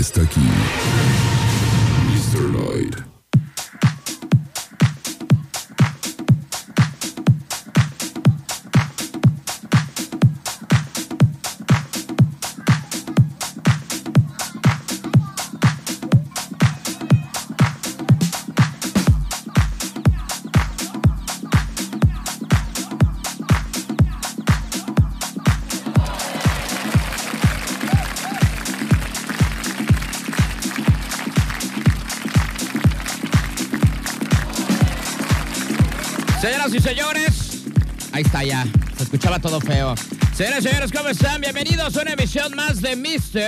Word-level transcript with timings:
está 0.00 0.22
aquí. 0.22 0.40
Mr. 2.12 2.50
Light. 2.52 3.21
Ahí 38.22 38.26
está 38.26 38.44
ya. 38.44 38.64
Se 38.96 39.04
escuchaba 39.04 39.38
todo 39.38 39.60
feo. 39.60 39.94
Señoras 40.34 40.60
y 40.64 40.68
señores, 40.68 40.92
¿cómo 40.92 41.08
están? 41.08 41.40
Bienvenidos 41.40 41.96
a 41.96 42.02
una 42.02 42.12
emisión 42.12 42.54
más 42.54 42.80
de 42.80 42.96
Mr. 42.96 43.42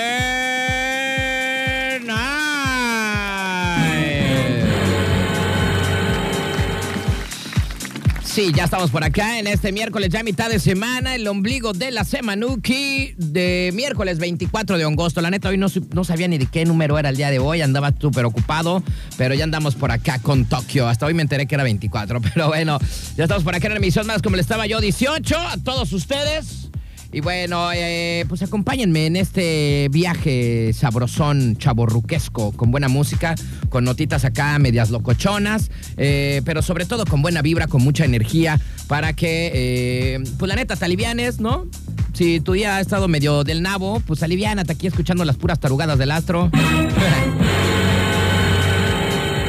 Sí, 8.35 8.51
ya 8.53 8.65
estamos 8.65 8.91
por 8.91 9.05
acá 9.05 9.39
en 9.39 9.47
este 9.47 9.71
miércoles, 9.71 10.09
ya 10.09 10.25
mitad 10.25 10.51
de 10.51 10.59
semana, 10.59 11.15
el 11.15 11.29
ombligo 11.29 11.73
de 11.73 11.93
la 11.93 12.03
Semanuki 12.03 13.15
de 13.17 13.71
miércoles 13.75 14.19
24 14.19 14.77
de 14.77 14.83
agosto. 14.83 15.21
La 15.21 15.31
neta, 15.31 15.51
hoy 15.51 15.57
no, 15.57 15.69
no 15.93 16.03
sabía 16.03 16.27
ni 16.27 16.37
de 16.37 16.47
qué 16.47 16.65
número 16.65 16.99
era 16.99 17.11
el 17.11 17.17
día 17.17 17.31
de 17.31 17.39
hoy, 17.39 17.63
andaba 17.63 17.93
súper 17.97 18.25
ocupado, 18.25 18.83
pero 19.17 19.35
ya 19.37 19.45
andamos 19.45 19.77
por 19.77 19.93
acá 19.93 20.19
con 20.19 20.47
Tokio. 20.47 20.89
Hasta 20.89 21.07
hoy 21.07 21.15
me 21.15 21.23
enteré 21.23 21.47
que 21.47 21.55
era 21.55 21.63
24, 21.63 22.21
pero 22.35 22.49
bueno, 22.49 22.81
ya 23.17 23.23
estamos 23.23 23.45
por 23.45 23.55
acá 23.55 23.69
en 23.69 23.75
la 23.75 23.79
emisión 23.79 24.05
más 24.09 24.21
como 24.21 24.35
le 24.35 24.43
estaba 24.43 24.67
yo, 24.67 24.81
18, 24.81 25.39
a 25.39 25.57
todos 25.59 25.93
ustedes. 25.93 26.71
Y 27.13 27.21
bueno, 27.21 27.71
eh, 27.73 28.25
pues 28.29 28.43
acompáñenme 28.43 29.07
en 29.07 29.17
este 29.17 29.89
viaje 29.91 30.73
sabrosón, 30.73 31.57
chaborruquesco, 31.57 32.53
con 32.53 32.71
buena 32.71 32.89
música, 32.89 33.35
con 33.69 33.85
notitas 33.85 34.25
acá 34.25 34.59
medias 34.59 34.91
locochonas, 34.91 35.71
eh, 35.97 36.43
pero 36.45 36.61
sobre 36.63 36.87
todo 36.87 37.05
con 37.05 37.23
buena 37.23 37.41
vibra, 37.43 37.69
con 37.69 37.83
mucha 37.83 38.05
energía, 38.05 38.61
para 38.89 39.13
que, 39.13 39.51
eh, 39.55 40.25
pues 40.39 40.49
la 40.49 40.57
neta, 40.57 40.77
te 40.77 40.85
alivianes, 40.85 41.39
¿no? 41.39 41.67
Si 42.15 42.41
tu 42.41 42.53
día 42.53 42.77
ha 42.77 42.81
estado 42.81 43.09
medio 43.09 43.45
del 43.45 43.63
nabo, 43.63 44.01
pues 44.07 44.23
aliviánate 44.23 44.73
aquí 44.73 44.87
escuchando 44.87 45.25
las 45.25 45.37
puras 45.37 45.61
tarugadas 45.61 45.99
del 45.99 46.11
astro. 46.11 46.51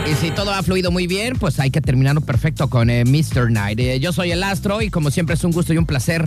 Y 0.07 0.13
si 0.13 0.29
todo 0.29 0.51
ha 0.51 0.61
fluido 0.61 0.91
muy 0.91 1.07
bien, 1.07 1.35
pues 1.35 1.59
hay 1.59 1.71
que 1.71 1.81
terminarlo 1.81 2.21
perfecto 2.21 2.69
con 2.69 2.89
Mr. 2.89 3.49
Night. 3.49 3.99
Yo 3.99 4.13
soy 4.13 4.31
el 4.31 4.43
Astro 4.43 4.83
y 4.83 4.91
como 4.91 5.09
siempre 5.09 5.33
es 5.33 5.43
un 5.43 5.51
gusto 5.51 5.73
y 5.73 5.79
un 5.79 5.87
placer, 5.87 6.23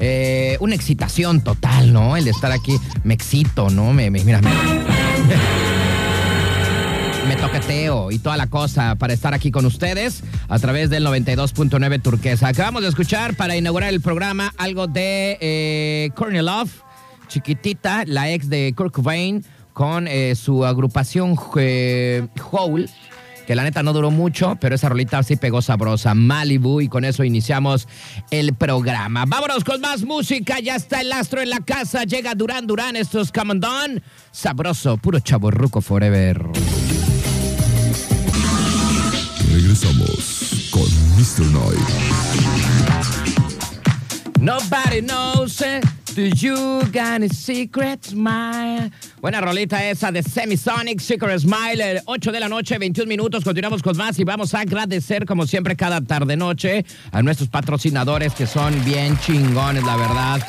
eh, 0.00 0.56
una 0.60 0.74
excitación 0.74 1.42
total, 1.42 1.92
¿no? 1.92 2.16
El 2.16 2.26
estar 2.26 2.50
aquí, 2.50 2.78
me 3.04 3.12
excito, 3.12 3.68
¿no? 3.68 3.92
Me, 3.92 4.10
mira, 4.10 4.40
me, 7.28 7.36
toqueteo 7.36 8.10
y 8.10 8.18
toda 8.18 8.38
la 8.38 8.46
cosa 8.48 8.96
para 8.96 9.12
estar 9.12 9.34
aquí 9.34 9.50
con 9.50 9.66
ustedes 9.66 10.24
a 10.48 10.58
través 10.58 10.88
del 10.90 11.06
92.9 11.06 12.02
Turquesa. 12.02 12.48
Acabamos 12.48 12.82
de 12.82 12.88
escuchar 12.88 13.34
para 13.34 13.56
inaugurar 13.56 13.92
el 13.92 14.00
programa 14.00 14.52
algo 14.56 14.86
de 14.86 15.36
eh, 15.40 16.10
Love, 16.18 16.82
chiquitita, 17.28 18.04
la 18.06 18.30
ex 18.30 18.48
de 18.48 18.72
Kurt 18.74 18.94
Cobain, 18.94 19.44
con 19.74 20.08
eh, 20.08 20.34
su 20.34 20.64
agrupación 20.64 21.38
eh, 21.56 22.26
Hole 22.50 22.88
que 23.50 23.56
la 23.56 23.64
neta 23.64 23.82
no 23.82 23.92
duró 23.92 24.12
mucho, 24.12 24.56
pero 24.60 24.76
esa 24.76 24.88
rolita 24.88 25.20
sí 25.24 25.34
pegó 25.34 25.60
sabrosa. 25.60 26.14
Malibu, 26.14 26.80
y 26.82 26.88
con 26.88 27.04
eso 27.04 27.24
iniciamos 27.24 27.88
el 28.30 28.54
programa. 28.54 29.24
Vámonos 29.26 29.64
con 29.64 29.80
más 29.80 30.04
música. 30.04 30.60
Ya 30.60 30.76
está 30.76 31.00
el 31.00 31.10
astro 31.10 31.40
en 31.40 31.50
la 31.50 31.58
casa. 31.58 32.04
Llega 32.04 32.36
Durán 32.36 32.68
Durán. 32.68 32.94
Esto 32.94 33.20
es 33.20 33.32
Come 33.32 33.50
on 33.50 33.58
Down. 33.58 34.02
Sabroso, 34.30 34.98
puro 34.98 35.18
chaborruco 35.18 35.80
forever. 35.80 36.46
Regresamos 39.52 40.68
con 40.70 40.86
Mr. 41.16 41.46
Night. 41.50 41.88
Nobody 44.38 45.00
knows 45.00 45.60
it. 45.60 45.84
Do 46.14 46.22
you 46.22 46.82
got 46.92 47.14
any 47.14 47.28
secret 47.28 48.04
smile? 48.04 48.90
Buena 49.20 49.42
rolita 49.42 49.84
esa 49.84 50.10
de 50.10 50.22
Semisonic, 50.22 50.98
Secret 50.98 51.40
Smile, 51.40 51.90
el 51.90 52.00
8 52.06 52.32
de 52.32 52.40
la 52.40 52.48
noche, 52.48 52.78
21 52.78 53.06
minutos. 53.06 53.44
Continuamos 53.44 53.82
con 53.82 53.94
más 53.98 54.18
y 54.18 54.24
vamos 54.24 54.54
a 54.54 54.60
agradecer, 54.60 55.26
como 55.26 55.46
siempre, 55.46 55.76
cada 55.76 56.00
tarde-noche 56.00 56.86
a 57.12 57.20
nuestros 57.20 57.50
patrocinadores 57.50 58.32
que 58.32 58.46
son 58.46 58.82
bien 58.82 59.18
chingones, 59.18 59.84
la 59.84 59.96
verdad. 59.96 60.40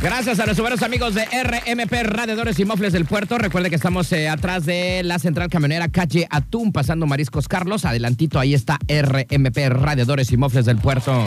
Gracias 0.00 0.38
a 0.38 0.46
nuestros 0.46 0.60
buenos 0.60 0.82
amigos 0.82 1.14
de 1.14 1.24
RMP 1.24 1.92
Radiadores 2.04 2.58
y 2.60 2.64
Mofles 2.64 2.92
del 2.92 3.06
Puerto. 3.06 3.38
Recuerde 3.38 3.70
que 3.70 3.76
estamos 3.76 4.12
eh, 4.12 4.28
atrás 4.28 4.64
de 4.64 5.02
la 5.02 5.18
central 5.18 5.50
camionera 5.50 5.88
calle 5.88 6.28
Atún, 6.30 6.70
pasando 6.70 7.06
Mariscos 7.06 7.48
Carlos. 7.48 7.84
Adelantito, 7.84 8.38
ahí 8.38 8.54
está 8.54 8.78
RMP 8.88 9.58
Radiadores 9.68 10.30
y 10.30 10.36
Mofles 10.36 10.64
del 10.64 10.78
Puerto. 10.78 11.24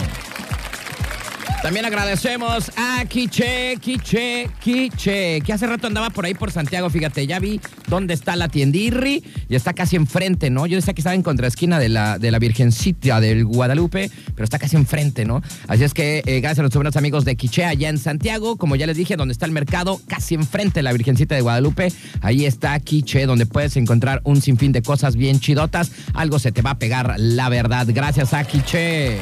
También 1.64 1.86
agradecemos 1.86 2.70
a 2.76 3.06
Quiche, 3.06 3.78
Quiche, 3.80 4.50
Quiche, 4.60 5.40
que 5.40 5.50
hace 5.50 5.66
rato 5.66 5.86
andaba 5.86 6.10
por 6.10 6.26
ahí 6.26 6.34
por 6.34 6.52
Santiago, 6.52 6.90
fíjate, 6.90 7.26
ya 7.26 7.38
vi 7.38 7.58
dónde 7.88 8.12
está 8.12 8.36
la 8.36 8.48
tiendirri 8.48 9.24
y 9.48 9.54
está 9.54 9.72
casi 9.72 9.96
enfrente, 9.96 10.50
¿no? 10.50 10.66
Yo 10.66 10.76
decía 10.76 10.92
que 10.92 11.00
estaba 11.00 11.14
en 11.14 11.22
contraesquina 11.22 11.78
de 11.78 11.88
la, 11.88 12.18
de 12.18 12.30
la 12.30 12.38
Virgencita 12.38 13.18
del 13.18 13.46
Guadalupe, 13.46 14.10
pero 14.34 14.44
está 14.44 14.58
casi 14.58 14.76
enfrente, 14.76 15.24
¿no? 15.24 15.40
Así 15.66 15.84
es 15.84 15.94
que 15.94 16.22
eh, 16.26 16.40
gracias 16.40 16.58
a 16.58 16.62
nuestros 16.64 16.80
buenos 16.80 16.96
amigos 16.96 17.24
de 17.24 17.34
Quiche 17.34 17.64
allá 17.64 17.88
en 17.88 17.96
Santiago, 17.96 18.58
como 18.58 18.76
ya 18.76 18.86
les 18.86 18.98
dije, 18.98 19.16
donde 19.16 19.32
está 19.32 19.46
el 19.46 19.52
mercado, 19.52 19.98
casi 20.06 20.34
enfrente 20.34 20.80
de 20.80 20.82
la 20.82 20.92
Virgencita 20.92 21.34
de 21.34 21.40
Guadalupe, 21.40 21.90
ahí 22.20 22.44
está 22.44 22.78
Quiche, 22.78 23.24
donde 23.24 23.46
puedes 23.46 23.78
encontrar 23.78 24.20
un 24.24 24.42
sinfín 24.42 24.72
de 24.72 24.82
cosas 24.82 25.16
bien 25.16 25.40
chidotas, 25.40 25.92
algo 26.12 26.38
se 26.38 26.52
te 26.52 26.60
va 26.60 26.72
a 26.72 26.78
pegar, 26.78 27.14
la 27.16 27.48
verdad. 27.48 27.86
Gracias 27.88 28.34
a 28.34 28.44
Quiche. 28.44 29.16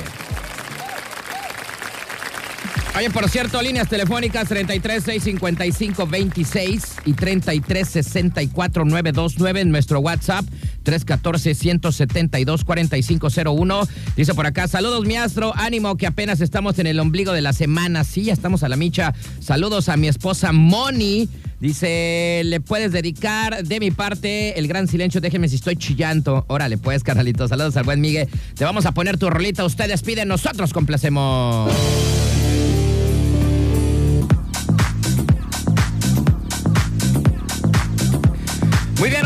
Oye, 2.95 3.09
por 3.09 3.27
cierto, 3.31 3.63
líneas 3.63 3.89
telefónicas 3.89 4.49
33 4.49 5.03
655 5.03 6.07
26 6.07 6.83
y 7.07 7.15
33 7.15 7.89
64 7.89 8.85
929 8.85 9.61
en 9.63 9.71
nuestro 9.71 10.01
WhatsApp 10.01 10.45
314 10.83 11.55
172 11.55 12.65
4501. 12.65 13.89
Dice 14.15 14.35
por 14.35 14.47
acá, 14.47 14.69
saludos 14.69 15.07
mi 15.07 15.17
astro, 15.17 15.55
ánimo 15.57 15.97
que 15.97 16.07
apenas 16.07 16.43
estamos 16.43 16.79
en 16.79 16.87
el 16.87 17.01
ombligo 17.01 17.33
de 17.33 17.41
la 17.41 17.55
semana. 17.55 18.05
Sí, 18.05 18.25
ya 18.25 18.35
estamos 18.35 18.63
a 18.63 18.69
la 18.69 18.77
micha. 18.77 19.15
Saludos 19.41 19.89
a 19.89 19.97
mi 19.97 20.09
esposa 20.09 20.53
Moni. 20.53 21.31
Dice, 21.61 22.43
le 22.45 22.61
puedes 22.61 22.93
dedicar 22.93 23.65
de 23.65 23.81
mi 23.81 23.91
parte 23.91 24.59
el 24.59 24.69
gran 24.69 24.87
silencio. 24.87 25.21
Déjenme 25.21 25.49
si 25.49 25.57
estoy 25.57 25.77
chillando. 25.77 26.45
Órale, 26.49 26.77
pues, 26.77 27.05
carnalito. 27.05 27.49
Saludos 27.49 27.77
al 27.77 27.85
buen 27.85 28.01
Miguel. 28.01 28.29
Te 28.55 28.65
vamos 28.65 28.85
a 28.85 28.93
poner 28.93 29.17
tu 29.17 29.31
rolita. 29.31 29.65
Ustedes 29.65 30.03
piden, 30.03 30.29
nosotros 30.29 30.73
complacemos. 30.73 31.73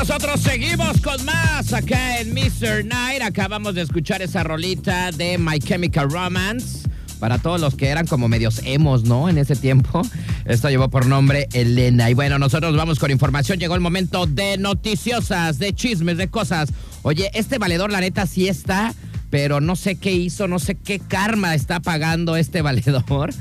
Nosotros 0.08 0.40
seguimos 0.40 1.00
con 1.00 1.24
más 1.24 1.72
acá 1.72 2.20
en 2.20 2.32
Mr. 2.32 2.84
Night. 2.84 3.22
Acabamos 3.22 3.74
de 3.74 3.82
escuchar 3.82 4.22
esa 4.22 4.44
rolita 4.44 5.10
de 5.10 5.36
My 5.36 5.58
Chemical 5.58 6.08
Romance. 6.08 6.88
Para 7.18 7.38
todos 7.38 7.60
los 7.60 7.74
que 7.74 7.88
eran 7.88 8.06
como 8.06 8.28
medios 8.28 8.60
emos, 8.64 9.02
¿no? 9.02 9.28
En 9.28 9.36
ese 9.36 9.56
tiempo. 9.56 10.02
Esto 10.44 10.70
llevó 10.70 10.90
por 10.90 11.06
nombre 11.06 11.48
Elena. 11.52 12.08
Y 12.08 12.14
bueno, 12.14 12.38
nosotros 12.38 12.76
vamos 12.76 13.00
con 13.00 13.10
información. 13.10 13.58
Llegó 13.58 13.74
el 13.74 13.80
momento 13.80 14.26
de 14.26 14.56
noticiosas, 14.58 15.58
de 15.58 15.72
chismes, 15.72 16.18
de 16.18 16.28
cosas. 16.28 16.68
Oye, 17.02 17.32
este 17.34 17.58
valedor, 17.58 17.90
la 17.90 18.00
neta, 18.00 18.26
sí 18.26 18.46
está, 18.46 18.94
pero 19.30 19.60
no 19.60 19.74
sé 19.74 19.96
qué 19.96 20.12
hizo, 20.12 20.46
no 20.46 20.60
sé 20.60 20.76
qué 20.76 21.00
karma 21.00 21.56
está 21.56 21.80
pagando 21.80 22.36
este 22.36 22.62
valedor 22.62 23.32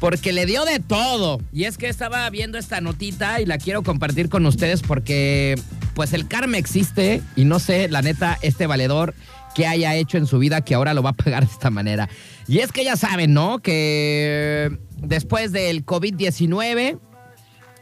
porque 0.00 0.32
le 0.32 0.46
dio 0.46 0.64
de 0.64 0.80
todo. 0.80 1.40
Y 1.52 1.62
es 1.62 1.78
que 1.78 1.88
estaba 1.88 2.28
viendo 2.28 2.58
esta 2.58 2.80
notita 2.80 3.40
y 3.40 3.46
la 3.46 3.58
quiero 3.58 3.84
compartir 3.84 4.28
con 4.30 4.44
ustedes 4.46 4.82
porque 4.82 5.54
pues 5.94 6.12
el 6.12 6.28
karma 6.28 6.58
existe 6.58 7.22
y 7.36 7.44
no 7.44 7.58
sé, 7.58 7.88
la 7.88 8.02
neta, 8.02 8.38
este 8.42 8.66
valedor 8.66 9.14
que 9.54 9.66
haya 9.66 9.94
hecho 9.94 10.18
en 10.18 10.26
su 10.26 10.38
vida 10.38 10.62
que 10.62 10.74
ahora 10.74 10.94
lo 10.94 11.02
va 11.02 11.10
a 11.10 11.14
pagar 11.14 11.46
de 11.46 11.52
esta 11.52 11.70
manera. 11.70 12.08
Y 12.48 12.58
es 12.58 12.72
que 12.72 12.84
ya 12.84 12.96
saben, 12.96 13.32
¿no? 13.32 13.60
Que 13.60 14.78
después 14.98 15.52
del 15.52 15.84
COVID-19, 15.84 16.98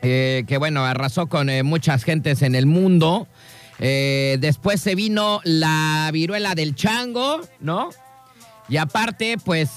eh, 0.03 0.45
que 0.47 0.59
bueno, 0.59 0.85
arrasó 0.85 1.29
con 1.29 1.51
eh, 1.51 1.63
muchas 1.63 2.05
gentes 2.05 2.43
en 2.43 2.55
el 2.55 2.67
mundo, 2.67 3.29
eh, 3.79 4.37
después 4.41 4.81
se 4.81 4.95
vino 4.95 5.41
la 5.45 6.11
viruela 6.13 6.55
del 6.55 6.75
chango, 6.75 7.41
¿no? 7.61 7.91
Y 8.69 8.77
aparte, 8.77 9.37
pues, 9.45 9.71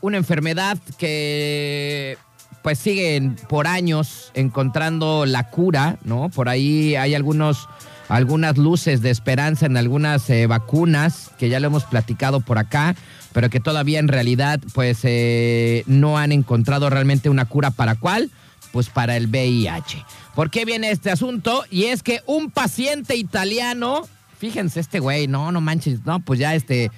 una 0.00 0.16
enfermedad 0.16 0.78
que 0.98 2.18
pues 2.66 2.80
siguen 2.80 3.36
por 3.48 3.68
años 3.68 4.32
encontrando 4.34 5.24
la 5.24 5.50
cura, 5.50 5.98
¿no? 6.02 6.30
Por 6.30 6.48
ahí 6.48 6.96
hay 6.96 7.14
algunos, 7.14 7.68
algunas 8.08 8.58
luces 8.58 9.02
de 9.02 9.10
esperanza 9.10 9.66
en 9.66 9.76
algunas 9.76 10.28
eh, 10.30 10.48
vacunas 10.48 11.30
que 11.38 11.48
ya 11.48 11.60
lo 11.60 11.68
hemos 11.68 11.84
platicado 11.84 12.40
por 12.40 12.58
acá, 12.58 12.96
pero 13.32 13.50
que 13.50 13.60
todavía 13.60 14.00
en 14.00 14.08
realidad 14.08 14.58
pues 14.74 14.98
eh, 15.04 15.84
no 15.86 16.18
han 16.18 16.32
encontrado 16.32 16.90
realmente 16.90 17.30
una 17.30 17.44
cura 17.44 17.70
para 17.70 17.94
cuál, 17.94 18.32
pues 18.72 18.88
para 18.88 19.16
el 19.16 19.28
VIH. 19.28 20.04
¿Por 20.34 20.50
qué 20.50 20.64
viene 20.64 20.90
este 20.90 21.12
asunto? 21.12 21.62
Y 21.70 21.84
es 21.84 22.02
que 22.02 22.20
un 22.26 22.50
paciente 22.50 23.14
italiano, 23.14 24.08
fíjense 24.38 24.80
este 24.80 24.98
güey, 24.98 25.28
no, 25.28 25.52
no 25.52 25.60
manches, 25.60 26.04
no, 26.04 26.18
pues 26.18 26.40
ya 26.40 26.56
este, 26.56 26.90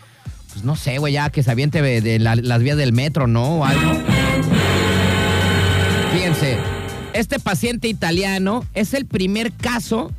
pues 0.50 0.64
no 0.64 0.76
sé, 0.76 0.96
güey, 0.96 1.12
ya 1.12 1.28
que 1.28 1.42
se 1.42 1.50
aviente 1.50 1.82
de, 1.82 2.18
las 2.18 2.62
vías 2.62 2.78
del 2.78 2.94
metro, 2.94 3.26
¿no? 3.26 3.58
O 3.58 3.64
algo. 3.66 4.02
Fíjense, 6.18 6.56
este 7.12 7.38
paciente 7.38 7.86
italiano 7.86 8.66
es 8.74 8.92
el 8.92 9.06
primer 9.06 9.52
caso 9.52 10.10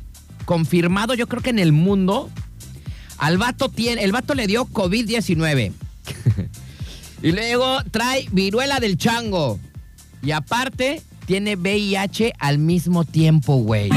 confirmado, 0.46 1.12
yo 1.12 1.26
creo 1.26 1.42
que 1.42 1.50
en 1.50 1.58
el 1.58 1.72
mundo. 1.72 2.30
Al 3.18 3.34
el 3.34 4.12
vato 4.12 4.34
le 4.34 4.46
dio 4.46 4.64
COVID-19. 4.64 5.72
y 7.22 7.32
luego 7.32 7.84
trae 7.90 8.26
viruela 8.32 8.80
del 8.80 8.96
chango. 8.96 9.60
Y 10.22 10.30
aparte, 10.30 11.02
tiene 11.26 11.56
VIH 11.56 12.32
al 12.38 12.56
mismo 12.56 13.04
tiempo, 13.04 13.56
güey. 13.56 13.90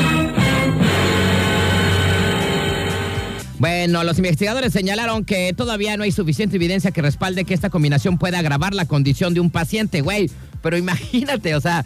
Bueno, 3.60 4.04
los 4.04 4.18
investigadores 4.18 4.74
señalaron 4.74 5.24
que 5.24 5.54
todavía 5.54 5.96
no 5.96 6.04
hay 6.04 6.12
suficiente 6.12 6.58
evidencia 6.58 6.92
que 6.92 7.02
respalde 7.02 7.46
que 7.46 7.54
esta 7.54 7.70
combinación 7.70 8.18
pueda 8.18 8.40
agravar 8.40 8.74
la 8.74 8.88
condición 8.88 9.34
de 9.34 9.40
un 9.40 9.50
paciente, 9.50 10.02
güey. 10.02 10.30
Pero 10.64 10.78
imagínate, 10.78 11.54
o 11.54 11.62
sea, 11.62 11.86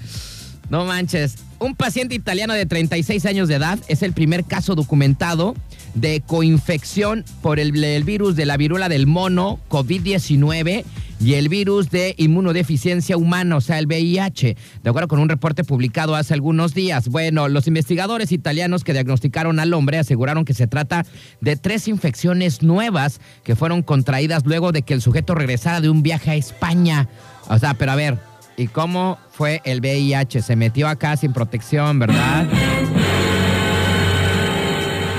no 0.70 0.86
manches. 0.86 1.36
Un 1.60 1.76
paciente 1.76 2.14
italiano 2.14 2.54
de 2.54 2.66
36 2.66 3.26
años 3.26 3.50
de 3.50 3.56
edad 3.56 3.80
es 3.88 4.04
el 4.04 4.14
primer 4.14 4.46
caso 4.46 4.76
documentado 4.76 5.56
de 5.96 6.22
coinfección 6.22 7.26
por 7.42 7.60
el, 7.60 7.72
virus 7.72 8.36
de 8.36 8.46
la 8.46 8.58
viruela 8.58 8.90
del 8.90 9.08
mono, 9.08 9.60
COVID-19, 9.70 10.86
y 11.20 11.34
el 11.34 11.50
virus 11.50 11.90
de 11.90 12.14
inmunodeficiencia 12.18 13.18
humana, 13.18 13.56
o 13.56 13.62
sea, 13.62 13.80
el 13.80 13.88
VIH, 13.88 14.56
de 14.84 14.90
acuerdo 14.90 15.08
con 15.08 15.20
un 15.20 15.30
reporte 15.30 15.64
publicado 15.64 16.16
hace 16.16 16.36
algunos 16.36 16.76
días. 16.76 17.08
Bueno, 17.08 17.48
los 17.48 17.66
investigadores 17.66 18.32
italianos 18.32 18.84
que 18.84 18.94
diagnosticaron 18.94 19.60
al 19.60 19.74
hombre 19.74 19.98
aseguraron 19.98 20.46
que 20.46 20.54
se 20.54 20.68
trata 20.68 21.08
de 21.42 21.56
tres 21.56 21.88
infecciones 21.88 22.62
nuevas 22.62 23.20
que 23.44 23.56
fueron 23.56 23.82
contraídas 23.82 24.46
luego 24.46 24.72
de 24.72 24.84
que 24.84 24.94
el 24.94 25.02
sujeto 25.02 25.34
regresara 25.34 25.82
de 25.82 25.90
un 25.90 26.04
viaje 26.04 26.30
a 26.30 26.36
España. 26.36 27.10
O 27.50 27.58
sea, 27.58 27.74
pero 27.74 27.94
a 27.94 27.96
ver, 27.96 28.20
¿y 28.58 28.68
cómo 28.68 29.18
fue 29.32 29.62
el 29.64 29.80
VIH? 29.80 30.42
Se 30.42 30.56
metió 30.56 30.90
acá 30.90 31.16
sin 31.16 31.32
protección, 31.32 32.00
¿verdad? 32.00 32.48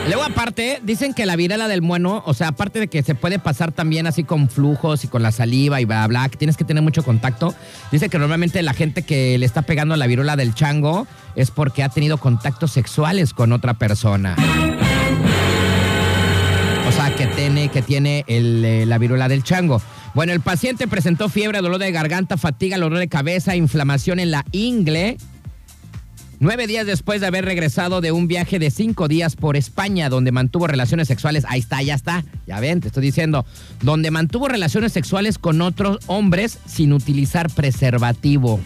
Luego, 0.08 0.23
aparte, 0.23 0.81
dicen 0.82 1.12
que 1.12 1.26
la 1.26 1.37
viruela 1.37 1.69
del 1.69 1.82
mono, 1.82 2.23
o 2.25 2.32
sea, 2.32 2.49
aparte 2.49 2.81
de 2.81 2.88
que 2.88 3.02
se 3.02 3.14
puede 3.14 3.38
pasar 3.38 3.73
también 3.73 4.06
así 4.06 4.25
con 4.25 4.49
flujos 4.49 5.05
y 5.05 5.08
con 5.08 5.23
la 5.23 5.32
saliva 5.32 5.82
y 5.82 5.85
bla, 5.85 6.06
bla, 6.06 6.29
que 6.31 6.38
tienes 6.38 6.56
que 6.56 6.64
tener 6.64 6.82
mucho 6.82 7.02
contacto. 7.05 7.55
Dice 7.93 8.08
que 8.08 8.19
normalmente 8.19 8.62
la 8.62 8.73
gente 8.73 9.02
que 9.02 9.37
le 9.37 9.44
está 9.44 9.62
pegando 9.62 9.94
la 9.96 10.06
viruela 10.06 10.34
del 10.37 10.55
chango 10.55 11.06
es 11.37 11.50
porque 11.50 11.82
ha 11.82 11.91
tenido 11.91 12.17
contactos 12.17 12.73
sexuales 12.73 13.34
con 13.34 13.52
otra 13.52 13.75
persona. 13.75 14.34
O 16.88 16.93
sea, 16.93 17.14
que 17.14 17.26
tiene, 17.26 17.69
que 17.69 17.82
tiene 17.82 18.25
eh, 18.26 18.84
la 18.87 18.96
viruela 18.96 19.29
del 19.29 19.43
chango. 19.43 19.82
Bueno, 20.14 20.32
el 20.32 20.40
paciente 20.40 20.88
presentó 20.88 21.28
fiebre, 21.28 21.60
dolor 21.60 21.78
de 21.78 21.93
garganta, 21.93 22.37
fatiga, 22.37 22.78
dolor 22.78 22.99
de 22.99 23.08
cabeza, 23.08 23.56
inflamación 23.56 24.19
en 24.20 24.31
la 24.31 24.44
ingle 24.52 25.16
Nueve 26.40 26.69
días 26.69 26.87
después 26.87 27.20
de 27.20 27.26
haber 27.26 27.44
regresado 27.44 28.00
de 28.00 28.12
un 28.12 28.28
viaje 28.28 28.60
de 28.60 28.70
cinco 28.70 29.08
días 29.08 29.34
por 29.34 29.56
España, 29.56 30.08
donde 30.08 30.31
mantuvo 30.31 30.69
relaciones 30.69 31.08
sexuales, 31.08 31.44
ahí 31.49 31.58
está, 31.58 31.82
ya 31.82 31.94
está, 31.94 32.25
ya 32.46 32.60
ven, 32.60 32.81
te 32.81 32.88
estoy 32.88 33.02
diciendo, 33.02 33.44
donde 33.82 34.12
mantuvo 34.12 34.46
relaciones 34.46 34.93
sexuales 34.93 35.37
con 35.37 35.60
otros 35.60 35.99
hombres 36.06 36.60
sin 36.64 36.93
utilizar 36.93 37.50
preservativo. 37.50 38.60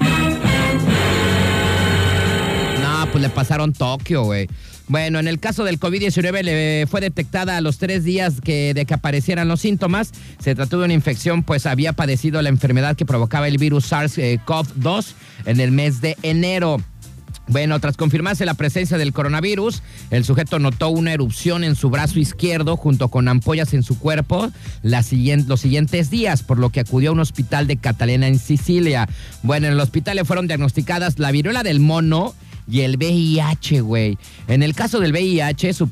Pues 3.12 3.20
le 3.20 3.28
pasaron 3.28 3.74
Tokio, 3.74 4.24
güey. 4.24 4.48
Bueno, 4.88 5.18
en 5.18 5.28
el 5.28 5.38
caso 5.38 5.64
del 5.64 5.78
COVID-19 5.78 6.42
le 6.42 6.86
fue 6.86 7.02
detectada 7.02 7.58
a 7.58 7.60
los 7.60 7.78
tres 7.78 8.04
días 8.04 8.40
que, 8.42 8.72
de 8.74 8.86
que 8.86 8.94
aparecieran 8.94 9.48
los 9.48 9.60
síntomas. 9.60 10.12
Se 10.38 10.54
trató 10.54 10.78
de 10.78 10.86
una 10.86 10.94
infección, 10.94 11.42
pues 11.42 11.66
había 11.66 11.92
padecido 11.92 12.40
la 12.42 12.48
enfermedad 12.48 12.96
que 12.96 13.04
provocaba 13.04 13.48
el 13.48 13.58
virus 13.58 13.92
SARS-CoV-2 13.92 15.06
en 15.44 15.60
el 15.60 15.72
mes 15.72 16.00
de 16.00 16.16
enero. 16.22 16.78
Bueno, 17.48 17.78
tras 17.80 17.96
confirmarse 17.96 18.46
la 18.46 18.54
presencia 18.54 18.96
del 18.98 19.12
coronavirus, 19.12 19.82
el 20.10 20.24
sujeto 20.24 20.58
notó 20.58 20.88
una 20.88 21.12
erupción 21.12 21.64
en 21.64 21.74
su 21.74 21.90
brazo 21.90 22.18
izquierdo 22.18 22.76
junto 22.76 23.08
con 23.08 23.28
ampollas 23.28 23.74
en 23.74 23.82
su 23.82 23.98
cuerpo 23.98 24.50
los 24.82 25.06
siguientes 25.60 26.10
días, 26.10 26.42
por 26.42 26.58
lo 26.58 26.70
que 26.70 26.80
acudió 26.80 27.10
a 27.10 27.12
un 27.12 27.20
hospital 27.20 27.66
de 27.66 27.76
Catalina 27.76 28.28
en 28.28 28.38
Sicilia. 28.38 29.08
Bueno, 29.42 29.66
en 29.66 29.74
el 29.74 29.80
hospital 29.80 30.16
le 30.16 30.24
fueron 30.24 30.46
diagnosticadas 30.46 31.18
la 31.18 31.32
viruela 31.32 31.62
del 31.62 31.80
mono 31.80 32.34
y 32.68 32.80
el 32.80 32.96
VIH, 32.96 33.80
güey. 33.80 34.18
En 34.48 34.62
el 34.62 34.74
caso 34.74 35.00
del 35.00 35.12
VIH, 35.12 35.72
su, 35.72 35.88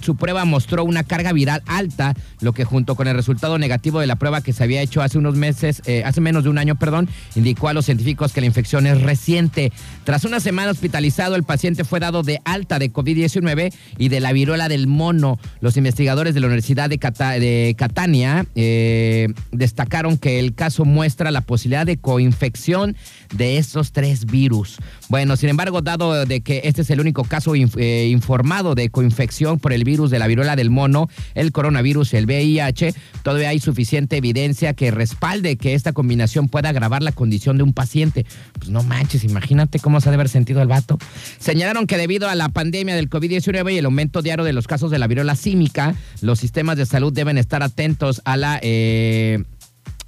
su 0.00 0.16
prueba 0.16 0.44
mostró 0.44 0.84
una 0.84 1.04
carga 1.04 1.32
viral 1.32 1.62
alta, 1.66 2.14
lo 2.40 2.52
que 2.52 2.64
junto 2.64 2.94
con 2.94 3.08
el 3.08 3.14
resultado 3.14 3.58
negativo 3.58 4.00
de 4.00 4.06
la 4.06 4.16
prueba 4.16 4.40
que 4.40 4.52
se 4.52 4.62
había 4.62 4.82
hecho 4.82 5.02
hace 5.02 5.18
unos 5.18 5.36
meses, 5.36 5.82
eh, 5.86 6.02
hace 6.04 6.20
menos 6.20 6.44
de 6.44 6.50
un 6.50 6.58
año, 6.58 6.76
perdón, 6.76 7.08
indicó 7.34 7.68
a 7.68 7.72
los 7.72 7.86
científicos 7.86 8.32
que 8.32 8.40
la 8.40 8.46
infección 8.46 8.86
es 8.86 9.00
reciente. 9.02 9.72
Tras 10.04 10.24
una 10.24 10.40
semana 10.40 10.70
hospitalizado, 10.70 11.36
el 11.36 11.44
paciente 11.44 11.84
fue 11.84 12.00
dado 12.00 12.22
de 12.22 12.40
alta 12.44 12.78
de 12.78 12.92
COVID-19 12.92 13.72
y 13.98 14.08
de 14.08 14.20
la 14.20 14.32
viruela 14.32 14.68
del 14.68 14.86
mono. 14.86 15.38
Los 15.60 15.76
investigadores 15.76 16.34
de 16.34 16.40
la 16.40 16.46
Universidad 16.46 16.90
de, 16.90 17.74
Catania 17.76 18.46
eh, 18.54 19.28
destacaron 19.52 20.18
que 20.18 20.38
el 20.38 20.54
caso 20.54 20.84
muestra 20.84 21.30
la 21.30 21.40
posibilidad 21.40 21.86
de 21.86 21.96
coinfección 21.96 22.96
de 23.34 23.58
estos 23.58 23.92
tres 23.92 24.26
virus. 24.26 24.76
Bueno, 25.08 25.36
sin 25.36 25.48
embargo, 25.48 25.82
dado 25.82 26.26
de 26.26 26.40
que 26.40 26.62
este 26.64 26.82
es 26.82 26.90
el 26.90 27.00
único 27.00 27.24
caso 27.24 27.54
eh, 27.54 28.08
informado 28.10 28.74
de 28.74 28.88
coinfección 28.88 29.58
por 29.58 29.72
el 29.72 29.84
virus 29.86 30.10
de 30.10 30.18
la 30.18 30.26
viruela 30.26 30.54
del 30.56 30.68
mono, 30.68 31.08
el 31.34 31.52
coronavirus 31.52 32.12
el 32.12 32.26
VIH, 32.26 32.92
todavía 33.22 33.48
hay 33.48 33.60
suficiente 33.60 34.18
evidencia 34.18 34.74
que 34.74 34.90
respalde 34.90 35.56
que 35.56 35.72
esta 35.72 35.94
combinación 35.94 36.48
pueda 36.48 36.68
agravar 36.68 37.02
la 37.02 37.12
condición 37.12 37.56
de 37.56 37.62
un 37.62 37.72
paciente. 37.72 38.26
Pues 38.58 38.68
no 38.68 38.82
manches, 38.82 39.24
imagínate 39.24 39.78
cómo 39.78 40.02
se 40.02 40.10
ha 40.10 40.12
de 40.12 40.16
haber 40.16 40.28
sentido 40.28 40.60
el 40.60 40.68
vato. 40.68 40.98
Señalaron 41.38 41.86
que 41.86 41.96
debido 41.96 42.28
a 42.28 42.34
la 42.34 42.50
pandemia 42.50 42.94
del 42.94 43.08
COVID-19 43.08 43.72
y 43.72 43.78
el 43.78 43.86
aumento 43.86 44.20
diario 44.20 44.44
de 44.44 44.52
los 44.52 44.66
casos 44.66 44.90
de 44.90 44.98
la 44.98 45.06
viruela 45.06 45.36
símica, 45.36 45.94
los 46.20 46.38
sistemas 46.40 46.76
de 46.76 46.84
salud 46.84 47.12
deben 47.12 47.38
estar 47.38 47.62
atentos 47.62 48.20
a 48.24 48.36
la... 48.36 48.58
Eh, 48.62 49.42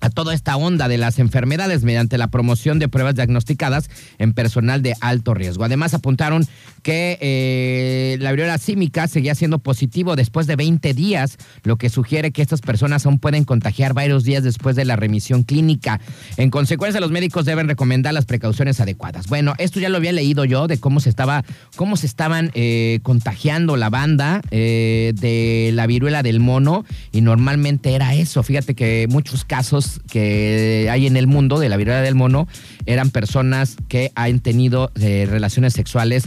a 0.00 0.10
toda 0.10 0.34
esta 0.34 0.56
onda 0.56 0.88
de 0.88 0.98
las 0.98 1.18
enfermedades 1.18 1.84
mediante 1.84 2.18
la 2.18 2.28
promoción 2.28 2.78
de 2.78 2.88
pruebas 2.88 3.14
diagnosticadas 3.14 3.90
en 4.18 4.32
personal 4.32 4.82
de 4.82 4.94
alto 5.00 5.34
riesgo. 5.34 5.64
Además, 5.64 5.94
apuntaron 5.94 6.46
que 6.82 7.18
eh, 7.20 8.16
la 8.20 8.30
viruela 8.30 8.58
símica 8.58 9.08
seguía 9.08 9.34
siendo 9.34 9.58
positivo 9.58 10.16
después 10.16 10.46
de 10.46 10.56
20 10.56 10.94
días, 10.94 11.36
lo 11.64 11.76
que 11.76 11.90
sugiere 11.90 12.30
que 12.30 12.42
estas 12.42 12.60
personas 12.60 13.04
aún 13.06 13.18
pueden 13.18 13.44
contagiar 13.44 13.94
varios 13.94 14.24
días 14.24 14.44
después 14.44 14.76
de 14.76 14.84
la 14.84 14.96
remisión 14.96 15.42
clínica. 15.42 16.00
En 16.36 16.50
consecuencia, 16.50 17.00
los 17.00 17.10
médicos 17.10 17.44
deben 17.44 17.68
recomendar 17.68 18.14
las 18.14 18.26
precauciones 18.26 18.80
adecuadas. 18.80 19.26
Bueno, 19.26 19.54
esto 19.58 19.80
ya 19.80 19.88
lo 19.88 19.96
había 19.96 20.12
leído 20.12 20.44
yo 20.44 20.66
de 20.66 20.78
cómo 20.78 21.00
se 21.00 21.08
estaba, 21.08 21.44
cómo 21.76 21.96
se 21.96 22.06
estaban 22.06 22.50
eh, 22.54 23.00
contagiando 23.02 23.76
la 23.76 23.90
banda 23.90 24.42
eh, 24.50 25.12
de 25.16 25.70
la 25.74 25.86
viruela 25.86 26.22
del 26.22 26.40
mono 26.40 26.84
y 27.12 27.20
normalmente 27.20 27.94
era 27.94 28.14
eso. 28.14 28.42
Fíjate 28.42 28.74
que 28.74 29.06
muchos 29.10 29.44
casos 29.44 29.87
que 30.10 30.88
hay 30.90 31.06
en 31.06 31.16
el 31.16 31.26
mundo 31.26 31.58
de 31.58 31.68
la 31.68 31.76
viruela 31.76 32.00
del 32.00 32.14
mono 32.14 32.48
eran 32.86 33.10
personas 33.10 33.76
que 33.88 34.12
han 34.14 34.40
tenido 34.40 34.90
eh, 35.00 35.26
relaciones 35.28 35.72
sexuales 35.72 36.24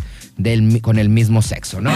con 0.81 0.99
el 0.99 1.09
mismo 1.09 1.41
sexo, 1.41 1.81
¿no? 1.81 1.91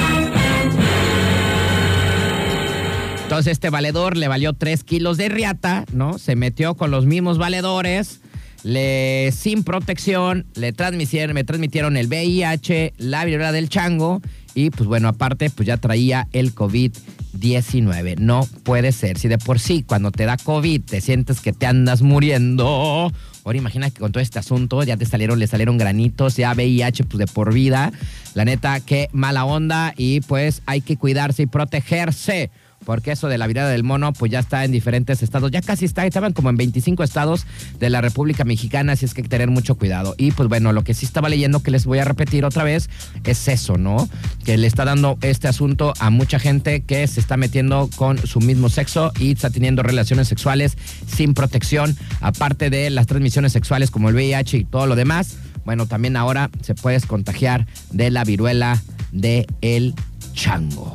Entonces 3.23 3.53
este 3.53 3.71
valedor 3.71 4.17
le 4.17 4.27
valió 4.27 4.53
3 4.53 4.83
kilos 4.83 5.17
de 5.17 5.29
riata, 5.29 5.85
¿no? 5.91 6.19
Se 6.19 6.35
metió 6.35 6.75
con 6.75 6.91
los 6.91 7.07
mismos 7.07 7.39
valedores, 7.39 8.19
le, 8.63 9.31
sin 9.31 9.63
protección, 9.63 10.45
le 10.53 10.73
transmitieron, 10.73 11.33
me 11.33 11.43
transmitieron 11.43 11.97
el 11.97 12.07
VIH, 12.07 12.93
la 12.97 13.25
viruela 13.25 13.51
del 13.51 13.69
chango 13.69 14.21
y 14.53 14.69
pues 14.69 14.87
bueno, 14.87 15.07
aparte 15.07 15.49
pues 15.49 15.67
ya 15.67 15.77
traía 15.77 16.27
el 16.31 16.53
COVID 16.53 16.93
19. 17.39 18.15
No 18.17 18.47
puede 18.63 18.91
ser. 18.91 19.17
Si 19.17 19.27
de 19.27 19.37
por 19.37 19.59
sí 19.59 19.83
cuando 19.83 20.11
te 20.11 20.25
da 20.25 20.37
COVID 20.37 20.81
te 20.81 21.01
sientes 21.01 21.41
que 21.41 21.53
te 21.53 21.65
andas 21.65 22.01
muriendo. 22.01 23.11
Ahora 23.45 23.57
imagina 23.57 23.91
que 23.91 23.99
con 23.99 24.11
todo 24.11 24.21
este 24.21 24.39
asunto 24.39 24.81
ya 24.83 24.97
te 24.97 25.05
salieron, 25.05 25.37
le 25.37 25.45
salieron 25.45 25.77
granitos, 25.77 26.35
ya 26.35 26.53
VIH 26.53 27.03
pues 27.03 27.19
de 27.19 27.27
por 27.27 27.53
vida. 27.53 27.91
La 28.33 28.43
neta, 28.43 28.79
qué 28.79 29.09
mala 29.13 29.45
onda 29.45 29.93
y 29.95 30.21
pues 30.21 30.61
hay 30.65 30.81
que 30.81 30.97
cuidarse 30.97 31.43
y 31.43 31.45
protegerse. 31.45 32.49
Porque 32.85 33.11
eso 33.11 33.27
de 33.27 33.37
la 33.37 33.47
virada 33.47 33.69
del 33.69 33.83
mono 33.83 34.13
pues 34.13 34.31
ya 34.31 34.39
está 34.39 34.63
en 34.63 34.71
diferentes 34.71 35.23
estados, 35.23 35.51
ya 35.51 35.61
casi 35.61 35.85
está, 35.85 36.05
estaban 36.05 36.33
como 36.33 36.49
en 36.49 36.57
25 36.57 37.03
estados 37.03 37.45
de 37.79 37.89
la 37.89 38.01
República 38.01 38.45
Mexicana, 38.45 38.93
así 38.93 39.05
es 39.05 39.13
que 39.13 39.21
hay 39.21 39.23
que 39.23 39.29
tener 39.29 39.49
mucho 39.49 39.75
cuidado. 39.75 40.15
Y 40.17 40.31
pues 40.31 40.47
bueno, 40.49 40.71
lo 40.71 40.83
que 40.83 40.93
sí 40.93 41.05
estaba 41.05 41.29
leyendo 41.29 41.61
que 41.61 41.71
les 41.71 41.85
voy 41.85 41.99
a 41.99 42.05
repetir 42.05 42.45
otra 42.45 42.63
vez 42.63 42.89
es 43.23 43.47
eso, 43.47 43.77
¿no? 43.77 44.07
Que 44.43 44.57
le 44.57 44.67
está 44.67 44.85
dando 44.85 45.17
este 45.21 45.47
asunto 45.47 45.93
a 45.99 46.09
mucha 46.09 46.39
gente 46.39 46.81
que 46.81 47.07
se 47.07 47.19
está 47.19 47.37
metiendo 47.37 47.89
con 47.95 48.17
su 48.25 48.39
mismo 48.39 48.69
sexo 48.69 49.11
y 49.19 49.31
está 49.31 49.49
teniendo 49.49 49.83
relaciones 49.83 50.27
sexuales 50.27 50.77
sin 51.07 51.33
protección, 51.33 51.97
aparte 52.21 52.69
de 52.69 52.89
las 52.89 53.07
transmisiones 53.07 53.51
sexuales 53.51 53.91
como 53.91 54.09
el 54.09 54.15
VIH 54.15 54.57
y 54.57 54.65
todo 54.65 54.85
lo 54.85 54.95
demás. 54.95 55.37
Bueno, 55.65 55.87
también 55.87 56.15
ahora 56.15 56.51
se 56.61 56.75
puedes 56.75 57.05
contagiar 57.05 57.65
de 57.91 58.11
la 58.11 58.23
viruela 58.23 58.81
de 59.11 59.47
el 59.61 59.95
chango. 60.33 60.93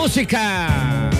Música. 0.00 1.10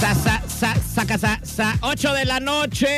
Sa, 0.00 0.14
sa, 0.16 0.42
sa, 0.48 0.74
saca, 0.74 1.18
sa, 1.18 1.38
sa, 1.44 1.78
8 1.82 2.14
de 2.14 2.24
la 2.24 2.40
noche, 2.40 2.88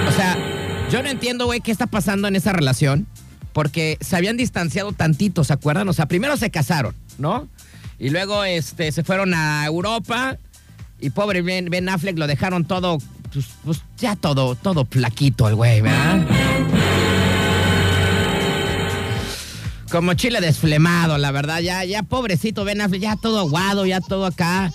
O 0.09 0.13
sea, 0.13 0.37
yo 0.91 1.03
no 1.03 1.09
entiendo, 1.09 1.47
güey, 1.47 1.61
qué 1.61 1.73
está 1.73 1.87
pasando 1.87 2.29
en 2.29 2.37
esa 2.37 2.53
relación. 2.53 3.07
Porque 3.53 3.99
se 4.01 4.15
habían 4.15 4.37
distanciado 4.37 4.93
tantito, 4.93 5.43
¿se 5.43 5.53
acuerdan? 5.53 5.89
O 5.89 5.93
sea, 5.93 6.07
primero 6.07 6.37
se 6.37 6.51
casaron, 6.51 6.95
¿no? 7.19 7.49
Y 7.99 8.11
luego 8.11 8.45
este, 8.45 8.93
se 8.93 9.03
fueron 9.03 9.35
a 9.35 9.67
Europa. 9.67 10.37
Y 11.01 11.11
pobre 11.11 11.43
Ben, 11.43 11.69
Ben 11.69 11.89
Affleck 11.89 12.17
lo 12.19 12.29
dejaron 12.29 12.65
todo, 12.65 12.99
pues, 13.33 13.47
pues, 13.65 13.83
ya 13.99 14.17
todo, 14.17 14.55
todo 14.55 14.85
flaquito 14.85 15.49
el 15.49 15.55
güey, 15.55 15.81
¿verdad? 15.81 16.27
Como 19.91 20.13
chile 20.15 20.41
desflemado, 20.41 21.17
la 21.17 21.31
verdad, 21.31 21.61
ya, 21.61 21.85
ya 21.85 22.03
pobrecito 22.03 22.65
Ben 22.65 22.81
Affleck, 22.81 23.01
ya 23.01 23.17
todo 23.17 23.41
aguado, 23.41 23.87
ya 23.87 24.01
todo 24.01 24.27
acá. 24.27 24.71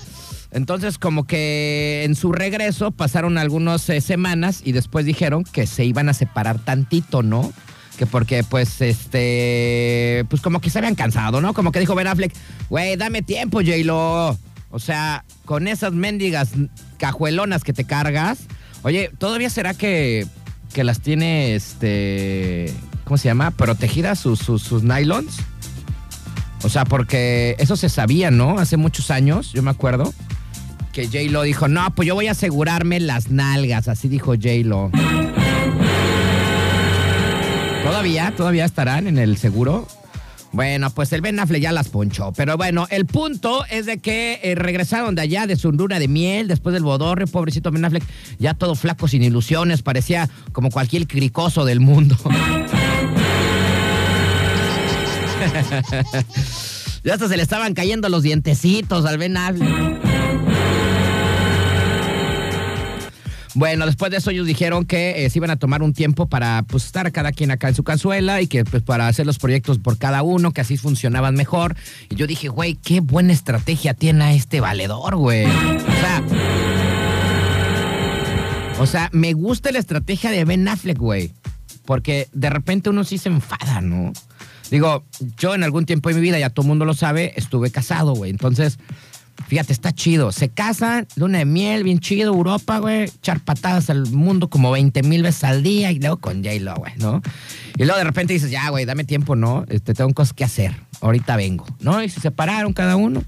Entonces, 0.51 0.97
como 0.97 1.25
que 1.25 2.03
en 2.03 2.15
su 2.15 2.31
regreso 2.31 2.91
pasaron 2.91 3.37
algunas 3.37 3.87
eh, 3.89 4.01
semanas 4.01 4.61
y 4.63 4.71
después 4.71 5.05
dijeron 5.05 5.43
que 5.43 5.67
se 5.67 5.85
iban 5.85 6.09
a 6.09 6.13
separar 6.13 6.59
tantito, 6.59 7.21
¿no? 7.21 7.53
Que 7.97 8.05
porque, 8.07 8.43
pues, 8.43 8.81
este. 8.81 10.25
Pues 10.29 10.41
como 10.41 10.61
que 10.61 10.71
se 10.71 10.79
habían 10.79 10.95
cansado, 10.95 11.41
¿no? 11.41 11.53
Como 11.53 11.71
que 11.71 11.79
dijo 11.79 11.93
Ben 11.93 12.07
Affleck, 12.07 12.33
güey, 12.69 12.95
dame 12.95 13.21
tiempo, 13.21 13.59
J-Lo. 13.59 14.37
O 14.73 14.79
sea, 14.79 15.23
con 15.45 15.67
esas 15.67 15.93
mendigas 15.93 16.49
cajuelonas 16.97 17.63
que 17.63 17.73
te 17.73 17.85
cargas. 17.85 18.39
Oye, 18.81 19.11
¿todavía 19.19 19.51
será 19.51 19.75
que, 19.75 20.25
que 20.73 20.83
las 20.83 20.99
tiene, 20.99 21.53
este. 21.53 22.73
¿Cómo 23.03 23.17
se 23.17 23.29
llama? 23.29 23.51
Protegidas 23.51 24.17
sus, 24.17 24.39
sus, 24.39 24.63
sus 24.63 24.81
nylons. 24.81 25.37
O 26.63 26.69
sea, 26.69 26.85
porque 26.85 27.55
eso 27.59 27.75
se 27.75 27.87
sabía, 27.87 28.31
¿no? 28.31 28.57
Hace 28.57 28.77
muchos 28.77 29.11
años, 29.11 29.53
yo 29.53 29.61
me 29.61 29.69
acuerdo 29.69 30.11
que 30.91 31.05
J-Lo 31.05 31.43
dijo, 31.43 31.67
no, 31.67 31.93
pues 31.93 32.07
yo 32.07 32.15
voy 32.15 32.27
a 32.27 32.31
asegurarme 32.31 32.99
las 32.99 33.29
nalgas, 33.29 33.87
así 33.87 34.07
dijo 34.07 34.33
J-Lo. 34.33 34.89
¿Todavía? 37.83 38.33
¿Todavía 38.35 38.65
estarán 38.65 39.05
en 39.05 39.19
el 39.19 39.37
seguro? 39.37 39.87
Bueno, 40.53 40.89
pues 40.91 41.11
el 41.13 41.21
Ben 41.21 41.39
Affleck 41.39 41.63
ya 41.63 41.71
las 41.71 41.89
ponchó. 41.89 42.31
Pero 42.37 42.55
bueno, 42.57 42.85
el 42.91 43.07
punto 43.07 43.65
es 43.71 43.87
de 43.87 43.97
que 43.97 44.39
eh, 44.43 44.53
regresaron 44.55 45.15
de 45.15 45.23
allá 45.23 45.47
de 45.47 45.55
su 45.55 45.71
luna 45.71 45.97
de 45.97 46.07
miel 46.07 46.47
después 46.47 46.73
del 46.73 46.83
bodorrio, 46.83 47.25
pobrecito 47.25 47.71
Ben 47.71 47.83
Affleck, 47.83 48.03
ya 48.37 48.53
todo 48.53 48.75
flaco, 48.75 49.07
sin 49.07 49.23
ilusiones, 49.23 49.81
parecía 49.81 50.29
como 50.51 50.69
cualquier 50.69 51.07
cricoso 51.07 51.65
del 51.65 51.79
mundo. 51.79 52.15
ya 57.03 57.15
hasta 57.15 57.27
se 57.27 57.35
le 57.35 57.41
estaban 57.41 57.73
cayendo 57.73 58.07
los 58.09 58.21
dientecitos 58.21 59.05
al 59.05 59.17
Ben 59.17 59.35
Affleck. 59.35 60.12
Bueno, 63.55 63.85
después 63.85 64.09
de 64.09 64.17
eso 64.17 64.31
ellos 64.31 64.47
dijeron 64.47 64.85
que 64.85 65.25
eh, 65.25 65.29
se 65.29 65.37
iban 65.37 65.51
a 65.51 65.57
tomar 65.57 65.83
un 65.83 65.93
tiempo 65.93 66.27
para 66.27 66.63
pues, 66.67 66.85
estar 66.85 67.11
cada 67.11 67.31
quien 67.31 67.51
acá 67.51 67.69
en 67.69 67.75
su 67.75 67.83
cazuela 67.83 68.41
y 68.41 68.47
que 68.47 68.65
pues, 68.65 68.81
para 68.81 69.07
hacer 69.07 69.27
los 69.27 69.37
proyectos 69.37 69.77
por 69.77 69.97
cada 69.97 70.23
uno, 70.23 70.51
que 70.51 70.61
así 70.61 70.77
funcionaban 70.77 71.35
mejor. 71.35 71.75
Y 72.09 72.15
yo 72.15 72.25
dije, 72.25 72.47
güey, 72.47 72.75
qué 72.75 72.99
buena 72.99 73.31
estrategia 73.31 73.93
tiene 73.93 74.35
este 74.35 74.59
valedor, 74.59 75.15
güey. 75.17 75.45
O 75.45 75.49
sea, 76.01 76.23
o 78.79 78.85
sea, 78.87 79.09
me 79.13 79.33
gusta 79.33 79.71
la 79.71 79.79
estrategia 79.79 80.31
de 80.31 80.45
Ben 80.45 80.67
Affleck, 80.67 80.97
güey. 80.97 81.31
Porque 81.85 82.27
de 82.33 82.49
repente 82.49 82.89
uno 82.89 83.03
sí 83.03 83.17
se 83.17 83.29
enfada, 83.29 83.81
¿no? 83.81 84.13
Digo, 84.71 85.03
yo 85.37 85.53
en 85.53 85.63
algún 85.63 85.85
tiempo 85.85 86.09
de 86.09 86.15
mi 86.15 86.21
vida, 86.21 86.39
ya 86.39 86.49
todo 86.49 86.63
el 86.63 86.69
mundo 86.69 86.85
lo 86.85 86.93
sabe, 86.93 87.33
estuve 87.35 87.69
casado, 87.69 88.13
güey. 88.13 88.31
Entonces, 88.31 88.79
Fíjate, 89.47 89.73
está 89.73 89.91
chido. 89.91 90.31
Se 90.31 90.49
casan, 90.49 91.07
luna 91.15 91.39
de 91.39 91.45
miel, 91.45 91.83
bien 91.83 91.99
chido, 91.99 92.33
Europa, 92.33 92.79
güey. 92.79 93.03
Echar 93.03 93.39
patadas 93.39 93.89
al 93.89 94.07
mundo 94.07 94.49
como 94.49 94.71
20 94.71 95.03
mil 95.03 95.23
veces 95.23 95.43
al 95.43 95.63
día 95.63 95.91
y 95.91 95.99
luego 95.99 96.17
con 96.17 96.43
J-Lo, 96.43 96.75
güey, 96.75 96.93
¿no? 96.97 97.21
Y 97.77 97.83
luego 97.83 97.97
de 97.97 98.03
repente 98.03 98.33
dices, 98.33 98.51
ya, 98.51 98.69
güey, 98.69 98.85
dame 98.85 99.03
tiempo, 99.03 99.35
¿no? 99.35 99.65
Este, 99.69 99.93
tengo 99.93 100.13
cosas 100.13 100.33
que 100.33 100.43
hacer. 100.43 100.75
Ahorita 101.01 101.35
vengo, 101.35 101.65
¿no? 101.79 102.01
Y 102.01 102.09
se 102.09 102.21
separaron 102.21 102.73
cada 102.73 102.95
uno. 102.95 103.23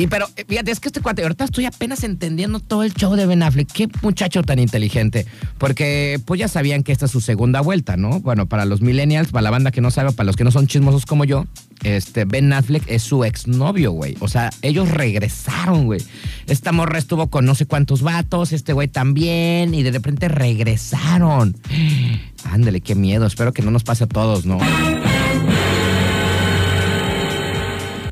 Y 0.00 0.06
pero, 0.06 0.26
eh, 0.36 0.46
fíjate, 0.48 0.70
es 0.70 0.80
que 0.80 0.88
este 0.88 1.02
cuate, 1.02 1.20
ahorita 1.24 1.44
estoy 1.44 1.66
apenas 1.66 2.04
entendiendo 2.04 2.58
todo 2.58 2.84
el 2.84 2.94
show 2.94 3.16
de 3.16 3.26
Ben 3.26 3.42
Affleck. 3.42 3.70
Qué 3.70 3.86
muchacho 4.00 4.42
tan 4.42 4.58
inteligente. 4.58 5.26
Porque, 5.58 6.18
pues 6.24 6.40
ya 6.40 6.48
sabían 6.48 6.82
que 6.82 6.90
esta 6.90 7.04
es 7.04 7.10
su 7.10 7.20
segunda 7.20 7.60
vuelta, 7.60 7.98
¿no? 7.98 8.18
Bueno, 8.20 8.46
para 8.46 8.64
los 8.64 8.80
millennials, 8.80 9.30
para 9.30 9.42
la 9.42 9.50
banda 9.50 9.72
que 9.72 9.82
no 9.82 9.90
sabe, 9.90 10.12
para 10.12 10.24
los 10.24 10.36
que 10.36 10.44
no 10.44 10.52
son 10.52 10.66
chismosos 10.68 11.04
como 11.04 11.26
yo, 11.26 11.44
este, 11.82 12.24
Ben 12.24 12.50
Affleck 12.50 12.84
es 12.86 13.02
su 13.02 13.24
exnovio, 13.24 13.92
güey. 13.92 14.16
O 14.20 14.28
sea, 14.28 14.48
ellos 14.62 14.88
regresaron, 14.88 15.84
güey. 15.84 16.00
Esta 16.46 16.72
morra 16.72 16.98
estuvo 16.98 17.26
con 17.26 17.44
no 17.44 17.54
sé 17.54 17.66
cuántos 17.66 18.00
vatos, 18.00 18.54
este 18.54 18.72
güey 18.72 18.88
también, 18.88 19.74
y 19.74 19.82
de 19.82 19.90
repente 19.90 20.28
regresaron. 20.28 21.58
Ándale, 22.44 22.80
qué 22.80 22.94
miedo. 22.94 23.26
Espero 23.26 23.52
que 23.52 23.60
no 23.60 23.70
nos 23.70 23.84
pase 23.84 24.04
a 24.04 24.06
todos, 24.06 24.46
¿no? 24.46 24.58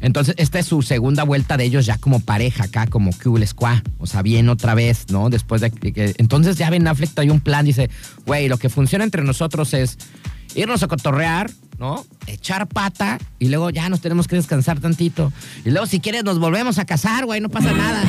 Entonces, 0.09 0.35
esta 0.38 0.59
es 0.59 0.65
su 0.65 0.81
segunda 0.81 1.23
vuelta 1.23 1.59
de 1.59 1.65
ellos 1.65 1.85
ya 1.85 1.99
como 1.99 2.21
pareja 2.21 2.65
acá, 2.65 2.87
como 2.87 3.11
Cool 3.23 3.47
Squad. 3.47 3.83
O 3.99 4.07
sea, 4.07 4.23
bien 4.23 4.49
otra 4.49 4.75
vez, 4.75 5.05
¿no? 5.11 5.29
Después 5.29 5.61
de 5.61 5.71
que. 5.71 6.15
Entonces 6.17 6.57
ya 6.57 6.71
Ben 6.71 6.88
Affleck 6.88 7.12
trae 7.12 7.31
un 7.31 7.41
plan, 7.41 7.67
dice, 7.67 7.91
güey, 8.25 8.49
lo 8.49 8.57
que 8.57 8.71
funciona 8.71 9.05
entre 9.05 9.23
nosotros 9.23 9.75
es 9.75 9.99
irnos 10.55 10.83
a 10.83 10.88
cotorrear, 10.88 11.50
¿no? 11.79 12.07
Echar 12.27 12.67
pata 12.69 13.19
y 13.38 13.49
luego 13.49 13.69
ya 13.69 13.91
nos 13.91 14.00
tenemos 14.00 14.27
que 14.27 14.37
descansar 14.37 14.81
tantito. 14.81 15.31
Y 15.67 15.73
luego, 15.73 15.87
si 15.87 16.00
quieres, 16.00 16.25
nos 16.25 16.38
volvemos 16.38 16.79
a 16.79 16.87
casar, 16.87 17.27
güey, 17.27 17.43
no 17.43 17.50
pasa 17.50 17.71
nada. 17.75 18.03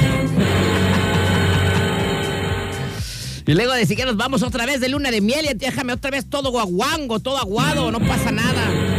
Y 3.46 3.53
luego 3.56 3.74
de 3.74 3.86
si 3.86 3.98
quieres, 3.98 4.15
vamos 4.15 4.41
otra 4.41 4.65
vez 4.65 4.79
de 4.79 4.88
luna 4.88 5.12
de 5.12 5.20
miel 5.20 5.48
y 5.51 5.53
déjame 5.53 5.91
otra 5.91 6.12
vez 6.12 6.29
todo 6.29 6.50
guaguango, 6.50 7.20
todo 7.20 7.38
aguado, 7.39 7.91
no 7.91 8.00
pasa 8.00 8.32
nada. 8.32 8.99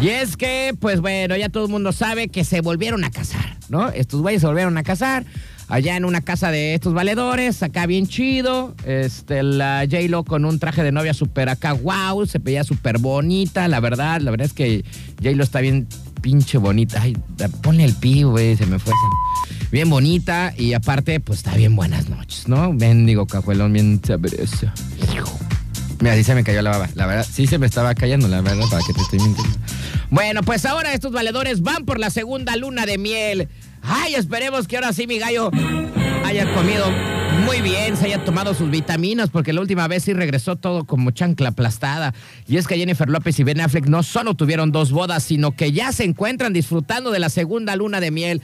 Y 0.00 0.10
es 0.10 0.36
que, 0.36 0.74
pues 0.78 1.00
bueno, 1.00 1.36
ya 1.36 1.48
todo 1.48 1.64
el 1.64 1.70
mundo 1.72 1.90
sabe 1.90 2.28
que 2.28 2.44
se 2.44 2.60
volvieron 2.60 3.02
a 3.02 3.10
casar, 3.10 3.56
¿no? 3.68 3.88
Estos 3.88 4.20
güeyes 4.22 4.40
se 4.40 4.46
volvieron 4.46 4.78
a 4.78 4.84
casar. 4.84 5.24
allá 5.68 5.96
en 5.96 6.04
una 6.04 6.22
casa 6.22 6.50
de 6.50 6.74
estos 6.74 6.94
valedores, 6.94 7.62
acá 7.62 7.86
bien 7.86 8.06
chido. 8.06 8.74
Este, 8.86 9.42
la 9.42 9.86
J-Lo 9.90 10.24
con 10.24 10.44
un 10.44 10.58
traje 10.58 10.82
de 10.82 10.92
novia 10.92 11.14
súper 11.14 11.48
acá, 11.48 11.72
wow, 11.72 12.24
se 12.26 12.38
veía 12.38 12.64
súper 12.64 12.98
bonita, 12.98 13.66
la 13.68 13.80
verdad. 13.80 14.20
La 14.20 14.30
verdad 14.30 14.46
es 14.46 14.52
que 14.52 14.84
J-Lo 15.22 15.42
está 15.42 15.60
bien 15.60 15.86
pinche 16.22 16.58
bonita. 16.58 17.02
Ay, 17.02 17.16
ponle 17.62 17.84
el 17.84 17.94
pi, 17.94 18.22
güey, 18.22 18.56
se 18.56 18.66
me 18.66 18.78
fue. 18.78 18.94
Bien 19.70 19.90
bonita 19.90 20.54
y 20.56 20.72
aparte, 20.72 21.20
pues 21.20 21.40
está 21.40 21.54
bien 21.54 21.76
buenas 21.76 22.08
noches, 22.08 22.48
¿no? 22.48 22.72
Bendigo 22.72 23.26
cajuelón, 23.26 23.72
bien 23.72 24.00
sabroso. 24.02 24.68
Mira, 26.00 26.14
sí 26.14 26.24
se 26.24 26.34
me 26.34 26.44
cayó 26.44 26.62
la 26.62 26.70
baba. 26.70 26.88
La 26.94 27.06
verdad, 27.06 27.26
sí 27.30 27.46
se 27.46 27.58
me 27.58 27.66
estaba 27.66 27.94
cayendo, 27.94 28.28
la 28.28 28.40
verdad, 28.40 28.64
para 28.70 28.82
que 28.86 28.92
te 28.92 29.00
estoy 29.00 29.18
mintiendo. 29.18 29.58
Bueno, 30.10 30.42
pues 30.42 30.64
ahora 30.64 30.92
estos 30.92 31.12
valedores 31.12 31.62
van 31.62 31.84
por 31.84 31.98
la 31.98 32.10
segunda 32.10 32.56
luna 32.56 32.86
de 32.86 32.98
miel. 32.98 33.48
Ay, 33.82 34.14
esperemos 34.14 34.68
que 34.68 34.76
ahora 34.76 34.92
sí 34.92 35.06
mi 35.06 35.18
gallo 35.18 35.50
haya 36.24 36.52
comido 36.54 36.84
muy 37.44 37.60
bien, 37.62 37.96
se 37.96 38.06
haya 38.06 38.24
tomado 38.24 38.54
sus 38.54 38.70
vitaminas, 38.70 39.30
porque 39.30 39.52
la 39.52 39.60
última 39.60 39.88
vez 39.88 40.04
sí 40.04 40.12
regresó 40.12 40.56
todo 40.56 40.84
como 40.84 41.10
chancla 41.10 41.50
aplastada. 41.50 42.14
Y 42.46 42.56
es 42.56 42.66
que 42.66 42.76
Jennifer 42.76 43.08
López 43.08 43.38
y 43.38 43.44
Ben 43.44 43.60
Affleck 43.60 43.86
no 43.86 44.02
solo 44.02 44.34
tuvieron 44.34 44.72
dos 44.72 44.92
bodas, 44.92 45.22
sino 45.22 45.52
que 45.52 45.72
ya 45.72 45.92
se 45.92 46.04
encuentran 46.04 46.52
disfrutando 46.52 47.10
de 47.10 47.18
la 47.18 47.28
segunda 47.28 47.76
luna 47.76 48.00
de 48.00 48.10
miel. 48.10 48.42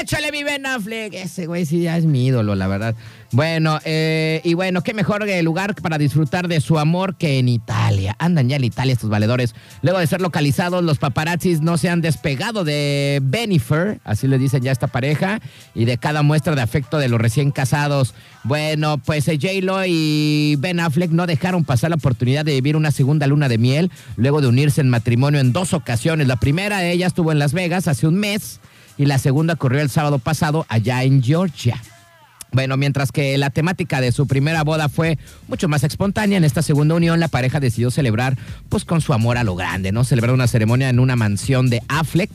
Échale 0.00 0.32
mi 0.32 0.42
Ben 0.44 0.66
Affleck. 0.66 1.14
Ese 1.14 1.46
güey 1.46 1.66
sí 1.66 1.82
ya 1.82 1.96
es 1.96 2.04
mi 2.04 2.26
ídolo, 2.26 2.54
la 2.54 2.66
verdad. 2.66 2.94
Bueno, 3.30 3.78
eh, 3.84 4.40
y 4.42 4.54
bueno, 4.54 4.82
qué 4.82 4.94
mejor 4.94 5.26
lugar 5.42 5.74
para 5.74 5.98
disfrutar 5.98 6.48
de 6.48 6.62
su 6.62 6.78
amor 6.78 7.16
que 7.16 7.38
en 7.38 7.48
Italia. 7.48 8.16
Andan 8.18 8.48
ya 8.48 8.56
en 8.56 8.64
Italia 8.64 8.94
estos 8.94 9.10
valedores. 9.10 9.54
Luego 9.82 9.98
de 9.98 10.06
ser 10.06 10.22
localizados, 10.22 10.82
los 10.82 10.98
paparazzis 10.98 11.60
no 11.60 11.76
se 11.76 11.90
han 11.90 12.00
despegado 12.00 12.64
de 12.64 13.20
Benifer, 13.22 14.00
así 14.04 14.28
le 14.28 14.38
dicen 14.38 14.62
ya 14.62 14.72
esta 14.72 14.86
pareja, 14.86 15.40
y 15.74 15.84
de 15.84 15.98
cada 15.98 16.22
muestra 16.22 16.54
de 16.54 16.62
afecto 16.62 16.96
de 16.96 17.10
los 17.10 17.20
recién 17.20 17.50
casados. 17.50 18.14
Bueno, 18.44 18.96
pues 18.96 19.28
eh, 19.28 19.38
J-Lo 19.40 19.84
y 19.84 20.56
Ben 20.58 20.80
Affleck 20.80 21.10
no 21.10 21.26
dejaron 21.26 21.64
pasar 21.64 21.90
la 21.90 21.96
oportunidad 21.96 22.46
de 22.46 22.52
vivir 22.54 22.76
una 22.76 22.92
segunda 22.92 23.26
luna 23.26 23.50
de 23.50 23.58
miel, 23.58 23.90
luego 24.16 24.40
de 24.40 24.46
unirse 24.46 24.80
en 24.80 24.88
matrimonio 24.88 25.38
en 25.38 25.52
dos 25.52 25.74
ocasiones. 25.74 26.28
La 26.28 26.36
primera 26.36 26.78
de 26.78 26.92
ellas 26.92 27.08
estuvo 27.08 27.30
en 27.30 27.38
Las 27.38 27.52
Vegas 27.52 27.88
hace 27.88 28.06
un 28.06 28.14
mes 28.14 28.58
y 28.96 29.04
la 29.04 29.18
segunda 29.18 29.54
ocurrió 29.54 29.82
el 29.82 29.90
sábado 29.90 30.18
pasado 30.18 30.64
allá 30.70 31.02
en 31.02 31.22
Georgia. 31.22 31.78
Bueno, 32.50 32.76
mientras 32.76 33.12
que 33.12 33.36
la 33.36 33.50
temática 33.50 34.00
de 34.00 34.10
su 34.10 34.26
primera 34.26 34.64
boda 34.64 34.88
fue 34.88 35.18
mucho 35.48 35.68
más 35.68 35.84
espontánea, 35.84 36.38
en 36.38 36.44
esta 36.44 36.62
segunda 36.62 36.94
unión 36.94 37.20
la 37.20 37.28
pareja 37.28 37.60
decidió 37.60 37.90
celebrar 37.90 38.38
pues 38.68 38.84
con 38.84 39.00
su 39.00 39.12
amor 39.12 39.36
a 39.36 39.44
lo 39.44 39.54
grande, 39.54 39.92
¿no? 39.92 40.04
Celebrar 40.04 40.34
una 40.34 40.46
ceremonia 40.46 40.88
en 40.88 40.98
una 40.98 41.14
mansión 41.14 41.68
de 41.68 41.82
Affleck, 41.88 42.30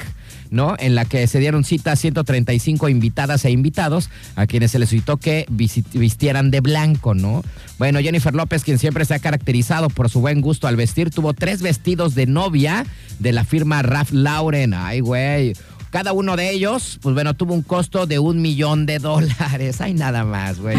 ¿no? 0.52 0.76
En 0.78 0.94
la 0.94 1.06
que 1.06 1.26
se 1.26 1.40
dieron 1.40 1.64
cita 1.64 1.94
a 1.94 1.96
135 1.96 2.90
invitadas 2.90 3.44
e 3.46 3.50
invitados 3.50 4.12
a 4.36 4.46
quienes 4.46 4.70
se 4.72 4.78
les 4.78 4.90
citó 4.90 5.18
que 5.18 5.48
vistieran 5.50 6.52
de 6.52 6.62
blanco, 6.62 7.16
¿no? 7.16 7.44
Bueno, 7.80 8.00
Jennifer 8.00 8.36
López, 8.36 8.64
quien 8.64 8.78
siempre 8.78 9.06
se 9.06 9.16
ha 9.16 9.20
caracterizado 9.20 9.90
por 9.90 10.12
su 10.12 10.22
buen 10.22 10.42
gusto 10.42 10.68
al 10.68 10.76
vestir, 10.76 11.10
tuvo 11.10 11.34
tres 11.34 11.64
vestidos 11.64 12.14
de 12.14 12.28
novia 12.28 12.86
de 13.18 13.32
la 13.32 13.46
firma 13.46 13.82
Ralph 13.82 14.12
Lauren. 14.12 14.76
Ay, 14.76 15.00
güey. 15.00 15.54
Cada 15.94 16.12
uno 16.12 16.36
de 16.36 16.50
ellos, 16.50 16.98
pues 17.04 17.14
bueno, 17.14 17.36
tuvo 17.36 17.54
un 17.54 17.62
costo 17.62 18.08
de 18.08 18.18
un 18.18 18.42
millón 18.42 18.88
de 18.88 18.98
dólares. 18.98 19.80
Hay 19.80 19.94
nada 19.94 20.24
más, 20.24 20.60
güey. 20.60 20.76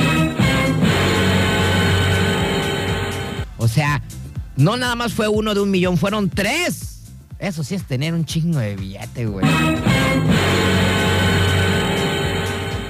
O 3.56 3.68
sea, 3.68 4.02
no 4.56 4.76
nada 4.76 4.96
más 4.96 5.12
fue 5.12 5.28
uno 5.28 5.54
de 5.54 5.60
un 5.60 5.70
millón, 5.70 5.98
fueron 5.98 6.30
tres. 6.30 7.02
Eso 7.38 7.62
sí 7.62 7.76
es 7.76 7.84
tener 7.84 8.12
un 8.12 8.24
chingo 8.24 8.58
de 8.58 8.74
billete, 8.74 9.26
güey. 9.26 9.46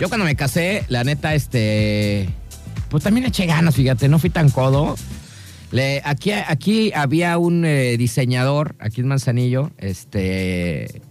Yo 0.01 0.09
cuando 0.09 0.25
me 0.25 0.35
casé, 0.35 0.87
la 0.89 1.05
neta, 1.05 1.35
este. 1.35 2.31
Pues 2.89 3.05
también 3.05 3.27
eché 3.27 3.45
ganas, 3.45 3.75
fíjate, 3.75 4.09
no 4.09 4.19
fui 4.19 4.31
tan 4.31 4.49
codo. 4.49 4.97
Aquí, 6.05 6.31
aquí 6.33 6.91
había 6.95 7.37
un 7.37 7.67
eh, 7.67 7.99
diseñador, 7.99 8.77
aquí 8.79 9.03
en 9.03 9.09
Manzanillo, 9.09 9.73
este 9.77 11.03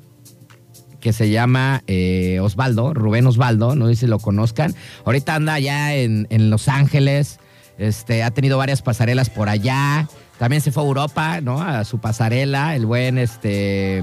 que 1.04 1.12
se 1.12 1.30
llama 1.30 1.84
eh, 1.86 2.40
Osvaldo, 2.42 2.94
Rubén 2.94 3.28
Osvaldo, 3.28 3.76
no 3.76 3.90
sé 3.90 3.96
si 3.98 4.08
lo 4.08 4.20
conozcan. 4.20 4.74
Ahorita 5.04 5.36
anda 5.36 5.56
allá 5.56 5.94
en, 5.94 6.50
Los 6.50 6.70
Ángeles, 6.70 7.40
este, 7.78 8.24
ha 8.24 8.32
tenido 8.32 8.58
varias 8.58 8.82
pasarelas 8.82 9.30
por 9.30 9.50
allá. 9.50 10.08
También 10.40 10.62
se 10.62 10.72
fue 10.72 10.82
a 10.82 10.86
Europa, 10.86 11.42
¿no? 11.42 11.62
A 11.62 11.84
su 11.84 12.00
pasarela, 12.00 12.74
el 12.78 12.86
buen 12.86 13.18
este 13.18 14.02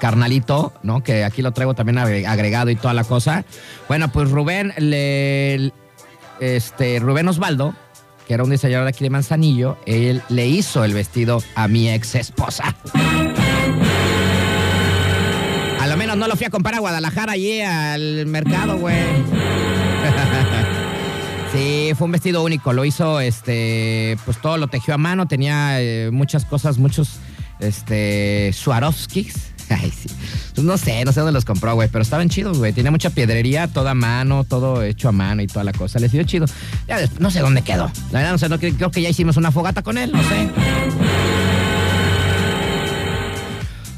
carnalito, 0.00 0.72
¿no? 0.82 1.04
Que 1.04 1.22
aquí 1.22 1.42
lo 1.42 1.52
traigo 1.52 1.74
también 1.74 1.98
agregado 1.98 2.70
y 2.70 2.76
toda 2.76 2.92
la 2.92 3.04
cosa. 3.04 3.44
Bueno, 3.86 4.10
pues 4.10 4.32
Rubén, 4.32 4.72
le, 4.78 5.72
este, 6.40 6.98
Rubén 6.98 7.28
Osvaldo, 7.28 7.72
que 8.26 8.34
era 8.34 8.42
un 8.42 8.50
diseñador 8.50 8.86
de 8.86 8.90
aquí 8.90 9.04
de 9.04 9.10
Manzanillo, 9.10 9.78
él 9.86 10.22
le 10.28 10.48
hizo 10.48 10.82
el 10.82 10.92
vestido 10.92 11.40
a 11.54 11.68
mi 11.68 11.88
ex 11.88 12.16
esposa 12.16 12.74
no 16.16 16.28
lo 16.28 16.36
fui 16.36 16.46
a 16.46 16.50
comprar 16.50 16.74
a 16.74 16.78
Guadalajara 16.80 17.32
allí 17.32 17.60
al 17.60 18.26
mercado, 18.26 18.78
güey. 18.78 18.96
Sí, 21.52 21.90
fue 21.98 22.04
un 22.04 22.12
vestido 22.12 22.44
único. 22.44 22.72
Lo 22.72 22.84
hizo, 22.84 23.20
este, 23.20 24.16
pues 24.24 24.40
todo 24.40 24.56
lo 24.56 24.68
tejió 24.68 24.94
a 24.94 24.98
mano. 24.98 25.26
Tenía 25.26 25.80
eh, 25.80 26.10
muchas 26.12 26.44
cosas, 26.44 26.78
muchos, 26.78 27.16
este, 27.58 28.52
Swarovskis. 28.52 29.34
Ay, 29.68 29.90
sí. 29.90 30.08
Pues 30.54 30.64
no 30.64 30.78
sé, 30.78 31.04
no 31.04 31.12
sé 31.12 31.20
dónde 31.20 31.32
los 31.32 31.44
compró, 31.44 31.74
güey, 31.74 31.88
pero 31.88 32.02
estaban 32.02 32.28
chidos, 32.28 32.58
güey. 32.58 32.72
Tenía 32.72 32.92
mucha 32.92 33.10
piedrería, 33.10 33.66
toda 33.66 33.92
a 33.92 33.94
mano, 33.94 34.44
todo 34.44 34.82
hecho 34.82 35.08
a 35.08 35.12
mano 35.12 35.42
y 35.42 35.48
toda 35.48 35.64
la 35.64 35.72
cosa. 35.72 35.98
Les 35.98 36.12
dio 36.12 36.22
chido. 36.22 36.46
Ya 36.86 36.98
no 37.18 37.30
sé 37.32 37.40
dónde 37.40 37.62
quedó. 37.62 37.90
La 38.12 38.20
verdad, 38.20 38.32
no 38.32 38.38
sé, 38.38 38.48
no, 38.48 38.58
creo 38.58 38.90
que 38.90 39.02
ya 39.02 39.08
hicimos 39.08 39.36
una 39.36 39.50
fogata 39.50 39.82
con 39.82 39.98
él, 39.98 40.12
no 40.12 40.22
sé. 40.22 40.50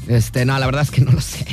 Este, 0.07 0.45
no, 0.45 0.57
la 0.57 0.65
verdad 0.65 0.81
es 0.81 0.91
que 0.91 1.01
no 1.01 1.11
lo 1.11 1.21
sé. 1.21 1.45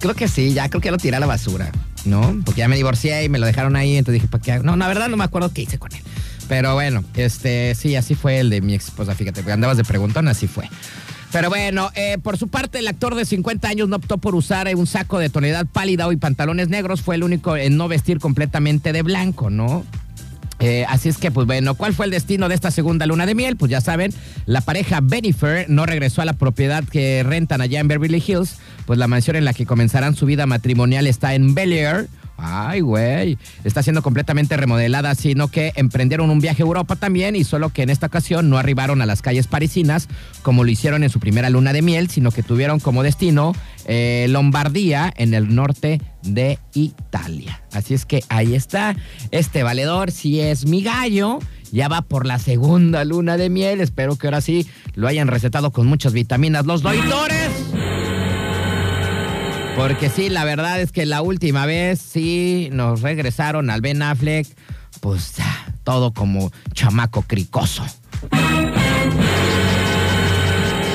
Creo 0.00 0.14
que 0.14 0.28
sí, 0.28 0.52
ya 0.52 0.68
creo 0.68 0.80
que 0.80 0.90
lo 0.90 0.96
tiré 0.96 1.16
a 1.16 1.20
la 1.20 1.26
basura, 1.26 1.70
¿no? 2.04 2.40
Porque 2.44 2.60
ya 2.60 2.68
me 2.68 2.76
divorcié 2.76 3.24
y 3.24 3.28
me 3.28 3.38
lo 3.38 3.46
dejaron 3.46 3.76
ahí, 3.76 3.96
entonces 3.96 4.22
dije, 4.22 4.28
¿para 4.28 4.42
qué? 4.42 4.58
No, 4.64 4.76
la 4.76 4.88
verdad 4.88 5.08
no 5.08 5.16
me 5.16 5.24
acuerdo 5.24 5.52
qué 5.52 5.62
hice 5.62 5.78
con 5.78 5.92
él. 5.92 6.00
Pero 6.48 6.74
bueno, 6.74 7.04
este, 7.14 7.74
sí, 7.74 7.94
así 7.96 8.14
fue 8.14 8.40
el 8.40 8.50
de 8.50 8.60
mi 8.60 8.74
esposa, 8.74 9.14
fíjate, 9.14 9.40
andabas 9.52 9.76
de 9.76 9.84
preguntón, 9.84 10.26
así 10.26 10.48
fue. 10.48 10.68
Pero 11.32 11.48
bueno, 11.48 11.90
eh, 11.94 12.18
por 12.20 12.38
su 12.38 12.48
parte, 12.48 12.80
el 12.80 12.88
actor 12.88 13.14
de 13.14 13.24
50 13.24 13.68
años 13.68 13.88
no 13.88 13.96
optó 13.96 14.18
por 14.18 14.34
usar 14.34 14.68
un 14.74 14.86
saco 14.86 15.18
de 15.18 15.28
tonalidad 15.30 15.66
pálida 15.66 16.12
y 16.12 16.16
pantalones 16.16 16.68
negros. 16.68 17.02
Fue 17.02 17.14
el 17.14 17.22
único 17.22 17.56
en 17.56 17.76
no 17.76 17.86
vestir 17.86 18.18
completamente 18.18 18.92
de 18.92 19.02
blanco, 19.02 19.48
¿no? 19.48 19.84
Eh, 20.60 20.84
así 20.88 21.08
es 21.08 21.16
que, 21.16 21.30
pues 21.30 21.46
bueno, 21.46 21.74
¿cuál 21.74 21.94
fue 21.94 22.04
el 22.04 22.12
destino 22.12 22.48
de 22.48 22.54
esta 22.54 22.70
segunda 22.70 23.06
luna 23.06 23.24
de 23.24 23.34
miel? 23.34 23.56
Pues 23.56 23.70
ya 23.70 23.80
saben, 23.80 24.12
la 24.44 24.60
pareja 24.60 25.00
Benifer 25.02 25.68
no 25.70 25.86
regresó 25.86 26.20
a 26.20 26.26
la 26.26 26.34
propiedad 26.34 26.84
que 26.84 27.22
rentan 27.22 27.62
allá 27.62 27.80
en 27.80 27.88
Beverly 27.88 28.22
Hills, 28.24 28.56
pues 28.84 28.98
la 28.98 29.08
mansión 29.08 29.36
en 29.36 29.46
la 29.46 29.54
que 29.54 29.64
comenzarán 29.64 30.14
su 30.14 30.26
vida 30.26 30.44
matrimonial 30.46 31.06
está 31.06 31.34
en 31.34 31.54
Bel 31.54 31.72
Air, 31.72 32.08
Ay, 32.42 32.80
güey. 32.80 33.38
Está 33.64 33.82
siendo 33.82 34.02
completamente 34.02 34.56
remodelada, 34.56 35.14
sino 35.14 35.48
que 35.48 35.72
emprendieron 35.76 36.30
un 36.30 36.40
viaje 36.40 36.62
a 36.62 36.66
Europa 36.66 36.96
también 36.96 37.36
y 37.36 37.44
solo 37.44 37.70
que 37.70 37.82
en 37.82 37.90
esta 37.90 38.06
ocasión 38.06 38.48
no 38.48 38.56
arribaron 38.56 39.02
a 39.02 39.06
las 39.06 39.20
calles 39.20 39.46
parisinas 39.46 40.08
como 40.42 40.64
lo 40.64 40.70
hicieron 40.70 41.02
en 41.02 41.10
su 41.10 41.20
primera 41.20 41.50
luna 41.50 41.72
de 41.72 41.82
miel, 41.82 42.08
sino 42.08 42.30
que 42.30 42.42
tuvieron 42.42 42.80
como 42.80 43.02
destino 43.02 43.54
eh, 43.86 44.26
Lombardía 44.30 45.12
en 45.16 45.34
el 45.34 45.54
norte 45.54 46.00
de 46.22 46.58
Italia. 46.74 47.62
Así 47.72 47.94
es 47.94 48.06
que 48.06 48.22
ahí 48.28 48.54
está. 48.54 48.96
Este 49.30 49.62
valedor, 49.62 50.10
si 50.10 50.40
es 50.40 50.66
mi 50.66 50.82
gallo, 50.82 51.40
ya 51.72 51.88
va 51.88 52.02
por 52.02 52.26
la 52.26 52.38
segunda 52.38 53.04
luna 53.04 53.36
de 53.36 53.50
miel. 53.50 53.80
Espero 53.80 54.16
que 54.16 54.26
ahora 54.26 54.40
sí 54.40 54.66
lo 54.94 55.08
hayan 55.08 55.28
recetado 55.28 55.70
con 55.70 55.86
muchas 55.86 56.12
vitaminas 56.12 56.66
los 56.66 56.82
doidores. 56.82 57.50
Porque 59.80 60.10
sí, 60.10 60.28
la 60.28 60.44
verdad 60.44 60.78
es 60.78 60.92
que 60.92 61.06
la 61.06 61.22
última 61.22 61.64
vez 61.64 61.98
sí 62.02 62.68
nos 62.70 63.00
regresaron 63.00 63.70
al 63.70 63.80
Ben 63.80 64.02
Affleck, 64.02 64.46
pues 65.00 65.36
todo 65.84 66.12
como 66.12 66.52
chamaco 66.74 67.22
cricoso. 67.22 67.82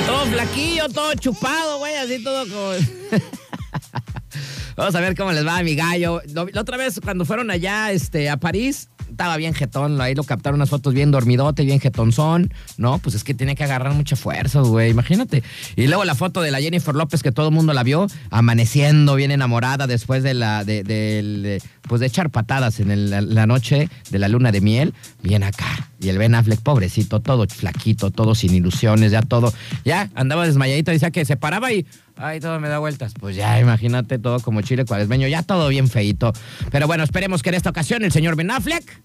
Todo 0.06 0.26
flaquillo, 0.26 0.88
todo 0.88 1.14
chupado, 1.14 1.78
güey, 1.78 1.96
así 1.96 2.22
todo 2.22 2.46
como... 2.46 3.20
Vamos 4.76 4.94
a 4.94 5.00
ver 5.00 5.16
cómo 5.16 5.32
les 5.32 5.44
va 5.44 5.58
a 5.58 5.64
mi 5.64 5.74
gallo. 5.74 6.22
La 6.52 6.60
otra 6.60 6.76
vez 6.76 7.00
cuando 7.02 7.24
fueron 7.24 7.50
allá 7.50 7.90
este, 7.90 8.30
a 8.30 8.36
París, 8.36 8.88
estaba 9.16 9.38
bien 9.38 9.54
jetón, 9.54 9.98
ahí 9.98 10.14
lo 10.14 10.24
captaron 10.24 10.58
unas 10.58 10.68
fotos 10.68 10.92
bien 10.92 11.10
dormidote, 11.10 11.64
bien 11.64 11.80
jetonzón, 11.80 12.52
¿no? 12.76 12.98
Pues 12.98 13.14
es 13.14 13.24
que 13.24 13.32
tiene 13.32 13.54
que 13.54 13.64
agarrar 13.64 13.94
mucha 13.94 14.14
fuerza, 14.14 14.60
güey, 14.60 14.90
imagínate. 14.90 15.42
Y 15.74 15.86
luego 15.86 16.04
la 16.04 16.14
foto 16.14 16.42
de 16.42 16.50
la 16.50 16.60
Jennifer 16.60 16.94
López 16.94 17.22
que 17.22 17.32
todo 17.32 17.48
el 17.48 17.54
mundo 17.54 17.72
la 17.72 17.82
vio 17.82 18.08
amaneciendo 18.30 19.14
bien 19.14 19.30
enamorada 19.30 19.86
después 19.86 20.22
de 20.22 20.34
la, 20.34 20.64
de, 20.64 21.62
pues 21.88 22.02
de 22.02 22.06
echar 22.06 22.28
patadas 22.28 22.78
en 22.78 23.34
la 23.34 23.46
noche 23.46 23.88
de 24.10 24.18
la 24.18 24.28
luna 24.28 24.52
de 24.52 24.60
miel, 24.60 24.92
bien 25.22 25.44
acá 25.44 25.88
Y 25.98 26.08
el 26.08 26.18
Ben 26.18 26.34
Affleck, 26.34 26.60
pobrecito, 26.60 27.20
todo 27.20 27.46
flaquito, 27.48 28.10
todo 28.10 28.34
sin 28.34 28.54
ilusiones, 28.54 29.12
ya 29.12 29.22
todo. 29.22 29.52
Ya 29.84 30.10
andaba 30.14 30.46
desmayadito, 30.46 30.90
decía 30.90 31.10
que 31.10 31.24
se 31.24 31.36
paraba 31.36 31.72
y. 31.72 31.86
Ay, 32.16 32.40
todo 32.40 32.60
me 32.60 32.68
da 32.68 32.78
vueltas. 32.78 33.14
Pues 33.18 33.36
ya, 33.36 33.58
imagínate 33.60 34.18
todo 34.18 34.40
como 34.40 34.60
chile 34.62 34.84
cuaresmeño, 34.84 35.26
ya 35.28 35.42
todo 35.42 35.68
bien 35.68 35.88
feito. 35.88 36.32
Pero 36.70 36.86
bueno, 36.86 37.04
esperemos 37.04 37.42
que 37.42 37.50
en 37.50 37.54
esta 37.56 37.70
ocasión 37.70 38.04
el 38.04 38.12
señor 38.12 38.36
Ben 38.36 38.50
Affleck 38.50 39.02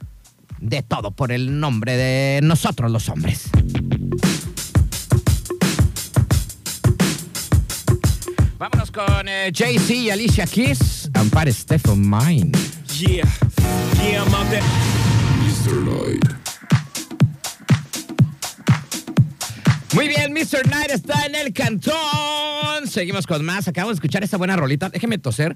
de 0.60 0.84
todo 0.84 1.12
por 1.12 1.32
el 1.32 1.60
nombre 1.60 1.98
de 1.98 2.40
nosotros 2.44 2.92
los 2.92 3.10
hombres. 3.10 3.50
Vámonos 8.58 8.92
con 8.92 9.28
eh, 9.28 9.52
Jay-Z 9.54 9.94
y 9.94 10.10
Alicia 10.12 10.46
Keys. 10.46 11.10
Ampare 11.16 11.52
Step 11.52 11.88
of 11.88 11.98
Mine. 11.98 12.52
Yeah, 13.00 13.26
yeah, 13.98 14.24
I'm 14.24 14.36
out 14.36 14.48
there. 14.52 14.62
Mr. 15.42 15.84
Knight. 15.84 16.41
Muy 19.94 20.08
bien, 20.08 20.32
Mr. 20.32 20.64
Knight 20.64 20.92
está 20.92 21.26
en 21.26 21.36
el 21.36 21.52
cantón. 21.52 22.88
Seguimos 22.88 23.28
con 23.28 23.44
más. 23.44 23.68
Acabamos 23.68 23.96
de 23.96 24.00
escuchar 24.00 24.24
esta 24.24 24.38
buena 24.38 24.56
rolita. 24.56 24.90
Déjeme 24.90 25.18
toser. 25.18 25.54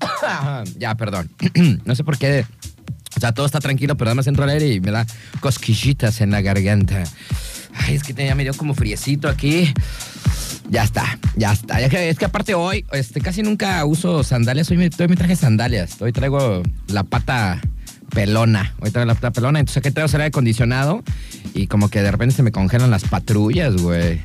ya, 0.78 0.96
perdón. 0.96 1.30
no 1.84 1.94
sé 1.94 2.02
por 2.02 2.18
qué. 2.18 2.44
O 3.16 3.20
sea, 3.20 3.32
todo 3.32 3.46
está 3.46 3.60
tranquilo, 3.60 3.96
pero 3.96 4.10
además 4.10 4.26
entro 4.26 4.42
al 4.44 4.50
aire 4.50 4.68
y 4.68 4.80
me 4.80 4.90
da 4.90 5.06
cosquillitas 5.40 6.20
en 6.20 6.32
la 6.32 6.40
garganta. 6.40 7.04
Ay, 7.74 7.94
es 7.94 8.02
que 8.02 8.12
ya 8.14 8.34
me 8.34 8.42
dio 8.42 8.52
como 8.54 8.74
friecito 8.74 9.28
aquí. 9.28 9.72
Ya 10.68 10.82
está, 10.82 11.18
ya 11.36 11.52
está. 11.52 11.80
Es 11.80 12.18
que 12.18 12.24
aparte 12.24 12.54
hoy, 12.54 12.84
este, 12.92 13.20
casi 13.20 13.42
nunca 13.42 13.84
uso 13.84 14.24
sandalias. 14.24 14.70
Hoy 14.70 14.76
me 14.76 14.90
traje 14.90 15.36
sandalias. 15.36 16.02
Hoy 16.02 16.12
traigo 16.12 16.62
la 16.88 17.04
pata 17.04 17.60
pelona. 18.18 18.74
Traigo 18.90 19.04
la 19.06 19.14
pata 19.14 19.30
pelona. 19.30 19.60
Entonces 19.60 19.76
aquí 19.78 19.92
traigo 19.92 20.10
aire 20.12 20.24
acondicionado 20.24 21.04
y 21.54 21.68
como 21.68 21.88
que 21.88 22.02
de 22.02 22.10
repente 22.10 22.34
se 22.34 22.42
me 22.42 22.50
congelan 22.50 22.90
las 22.90 23.04
patrullas, 23.04 23.76
güey. 23.76 24.20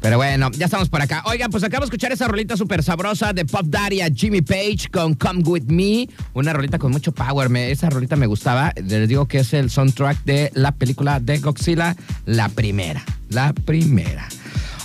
Pero 0.00 0.16
bueno, 0.16 0.50
ya 0.50 0.64
estamos 0.64 0.88
por 0.88 1.00
acá. 1.00 1.22
Oigan, 1.26 1.50
pues 1.52 1.62
acabo 1.62 1.82
de 1.82 1.86
escuchar 1.86 2.10
esa 2.10 2.26
rolita 2.26 2.56
súper 2.56 2.82
sabrosa 2.82 3.32
de 3.32 3.44
Pop 3.44 3.66
Daddy 3.66 4.00
a 4.00 4.08
Jimmy 4.12 4.42
Page 4.42 4.88
con 4.92 5.14
Come 5.14 5.42
With 5.44 5.64
Me. 5.68 6.08
Una 6.34 6.52
rolita 6.52 6.78
con 6.80 6.90
mucho 6.90 7.12
power. 7.12 7.48
Me- 7.48 7.70
esa 7.70 7.88
rolita 7.88 8.16
me 8.16 8.26
gustaba. 8.26 8.72
Les 8.84 9.08
digo 9.08 9.28
que 9.28 9.38
es 9.38 9.54
el 9.54 9.70
soundtrack 9.70 10.24
de 10.24 10.50
la 10.54 10.72
película 10.72 11.20
de 11.20 11.38
Godzilla, 11.38 11.94
la 12.24 12.48
primera. 12.48 13.04
La 13.30 13.52
primera. 13.52 14.26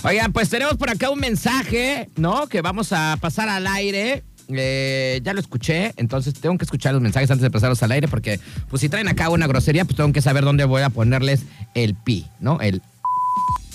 Oigan, 0.04 0.32
pues 0.32 0.48
tenemos 0.48 0.76
por 0.76 0.88
acá 0.90 1.10
un 1.10 1.18
mensaje, 1.20 2.08
¿no? 2.16 2.46
Que 2.46 2.60
vamos 2.62 2.92
a 2.92 3.16
pasar 3.20 3.48
al 3.48 3.66
aire. 3.66 4.22
Eh, 4.48 5.20
ya 5.22 5.34
lo 5.34 5.40
escuché, 5.40 5.92
entonces 5.96 6.34
tengo 6.34 6.58
que 6.58 6.64
escuchar 6.64 6.92
los 6.92 7.02
mensajes 7.02 7.30
antes 7.30 7.42
de 7.42 7.50
pasarlos 7.50 7.82
al 7.82 7.92
aire 7.92 8.08
porque, 8.08 8.40
pues 8.68 8.80
si 8.80 8.88
traen 8.88 9.08
acá 9.08 9.28
una 9.28 9.46
grosería, 9.46 9.84
pues 9.84 9.96
tengo 9.96 10.12
que 10.12 10.22
saber 10.22 10.44
dónde 10.44 10.64
voy 10.64 10.82
a 10.82 10.90
ponerles 10.90 11.42
el 11.74 11.94
pi, 11.94 12.26
¿no? 12.40 12.60
El 12.60 12.82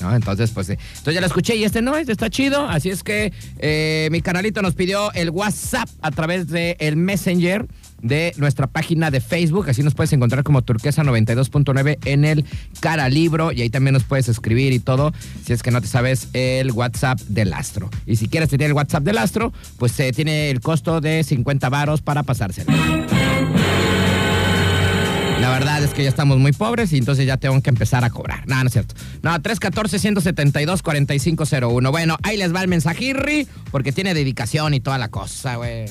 ¿no? 0.02 0.16
Entonces, 0.16 0.52
pues, 0.52 0.70
eh, 0.70 0.78
entonces 0.90 1.14
ya 1.16 1.22
lo 1.22 1.28
escuché 1.28 1.56
y 1.56 1.64
este 1.64 1.82
no, 1.82 1.96
este 1.96 2.12
está 2.12 2.30
chido. 2.30 2.68
Así 2.68 2.90
es 2.90 3.04
que 3.04 3.34
eh, 3.60 4.10
mi 4.12 4.22
canalito 4.22 4.62
nos 4.62 4.76
pidió 4.76 5.12
el 5.14 5.30
WhatsApp 5.30 5.90
a 6.02 6.12
través 6.12 6.48
del 6.48 6.76
el 6.80 6.96
Messenger 6.98 7.66
de 8.02 8.34
nuestra 8.38 8.68
página 8.68 9.12
de 9.12 9.22
Facebook. 9.22 9.70
Así 9.70 9.84
nos 9.84 9.96
puedes 9.96 10.14
encontrar 10.14 10.44
como 10.44 10.62
Turquesa 10.62 11.04
92.9 11.04 11.98
en 12.06 12.26
el 12.26 12.46
cara 12.80 13.10
libro 13.10 13.52
y 13.52 13.62
ahí 13.62 13.70
también 13.70 13.94
nos 13.94 14.04
puedes 14.04 14.30
escribir 14.30 14.74
y 14.74 14.80
todo 14.80 15.14
si 15.46 15.54
es 15.54 15.64
que 15.64 15.72
no 15.72 15.82
te 15.82 15.88
sabes 15.88 16.30
el 16.34 16.72
WhatsApp 16.72 17.20
del 17.22 17.54
Astro. 17.54 17.90
Y 18.06 18.18
si 18.18 18.28
quieres 18.28 18.50
tener 18.50 18.68
el 18.68 18.74
WhatsApp 18.74 19.04
del 19.04 19.18
Astro, 19.18 19.54
pues 19.78 20.00
eh, 20.00 20.12
tiene 20.12 20.50
el 20.50 20.62
costo 20.62 21.02
de 21.02 21.24
50 21.24 21.70
varos 21.70 22.02
para 22.02 22.24
pasárselo. 22.24 22.72
La 25.40 25.52
verdad 25.52 25.84
es 25.84 25.94
que 25.94 26.04
ya 26.04 26.10
estamos 26.10 26.40
muy 26.40 26.52
pobres 26.52 26.92
y 26.94 26.98
entonces 26.98 27.26
ya 27.26 27.38
tengo 27.38 27.62
que 27.62 27.70
empezar 27.70 28.04
a 28.04 28.10
cobrar. 28.10 28.48
No, 28.48 28.62
no 28.62 28.68
es 28.68 28.74
cierto. 28.74 28.96
No, 29.22 29.36
314-172-4501. 29.38 31.92
Bueno, 31.92 32.18
ahí 32.24 32.38
les 32.38 32.54
va 32.54 32.62
el 32.62 32.68
mensajirri 32.68 33.48
porque 33.72 33.92
tiene 33.92 34.14
dedicación 34.14 34.74
y 34.74 34.80
toda 34.80 34.98
la 34.98 35.10
cosa, 35.10 35.56
güey. 35.56 35.86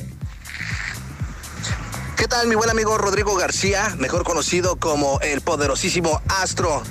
¿Qué 2.27 2.31
tal, 2.31 2.49
mi 2.49 2.57
buen 2.57 2.71
amigo 2.71 2.99
Rodrigo 2.99 3.37
García, 3.37 3.95
mejor 4.01 4.25
conocido 4.25 4.75
como 4.81 5.21
el 5.21 5.43
poderosísimo 5.43 6.21
Astro? 6.27 6.83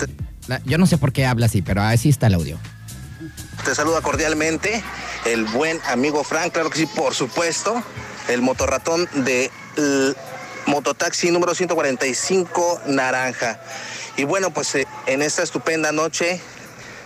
Yo 0.63 0.78
no 0.78 0.88
sé 0.88 0.98
por 0.98 1.12
qué 1.12 1.26
habla 1.26 1.48
así, 1.48 1.62
pero 1.62 1.82
así 1.82 2.08
está 2.08 2.28
el 2.28 2.36
audio. 2.36 2.58
te 3.65 3.76
saluda 3.76 4.00
cordialmente 4.00 4.82
el 5.26 5.43
buen 5.43 5.82
amigo 5.88 6.24
Frank, 6.24 6.54
claro 6.54 6.69
que 6.69 6.78
sí, 6.78 6.86
por 6.86 7.13
supuesto, 7.13 7.84
el 8.30 8.41
motorratón 8.43 9.10
de 9.26 9.52
Mototaxi 10.67 11.32
número 11.32 11.54
145 11.54 12.84
Naranja. 12.86 13.60
Y 14.15 14.24
bueno, 14.24 14.52
pues 14.52 14.74
eh, 14.76 14.88
en 15.06 15.21
esta 15.21 15.43
estupenda 15.43 15.91
noche 15.91 16.39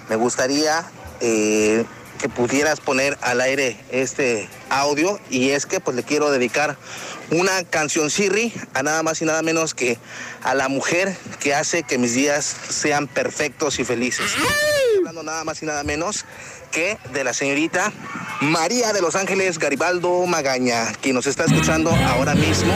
me 0.07 0.17
gustaría 0.17 0.85
eh, 1.19 1.83
que 2.19 2.29
pudieras 2.29 2.79
poner 2.79 3.17
al 3.21 3.41
aire 3.41 3.77
este 3.91 4.47
audio 4.69 5.19
y 5.29 5.49
es 5.49 5.65
que 5.65 5.79
pues 5.79 5.95
le 5.95 6.03
quiero 6.03 6.29
dedicar 6.29 6.77
una 7.31 7.63
canción 7.63 8.09
Sirri 8.09 8.53
a 8.73 8.83
nada 8.83 9.01
más 9.03 9.21
y 9.21 9.25
nada 9.25 9.41
menos 9.41 9.73
que 9.73 9.97
a 10.43 10.53
la 10.53 10.67
mujer 10.67 11.15
que 11.39 11.55
hace 11.55 11.83
que 11.83 11.97
mis 11.97 12.13
días 12.13 12.55
sean 12.69 13.07
perfectos 13.07 13.79
y 13.79 13.85
felices. 13.85 14.33
Hablando 14.97 15.23
nada 15.23 15.43
más 15.43 15.63
y 15.63 15.65
nada 15.65 15.83
menos 15.83 16.25
que 16.71 16.97
de 17.13 17.23
la 17.23 17.33
señorita 17.33 17.91
María 18.41 18.93
de 18.93 19.01
Los 19.01 19.15
Ángeles 19.15 19.57
Garibaldo 19.57 20.25
Magaña, 20.25 20.91
quien 21.01 21.15
nos 21.15 21.25
está 21.25 21.45
escuchando 21.45 21.89
ahora 21.91 22.35
mismo 22.35 22.73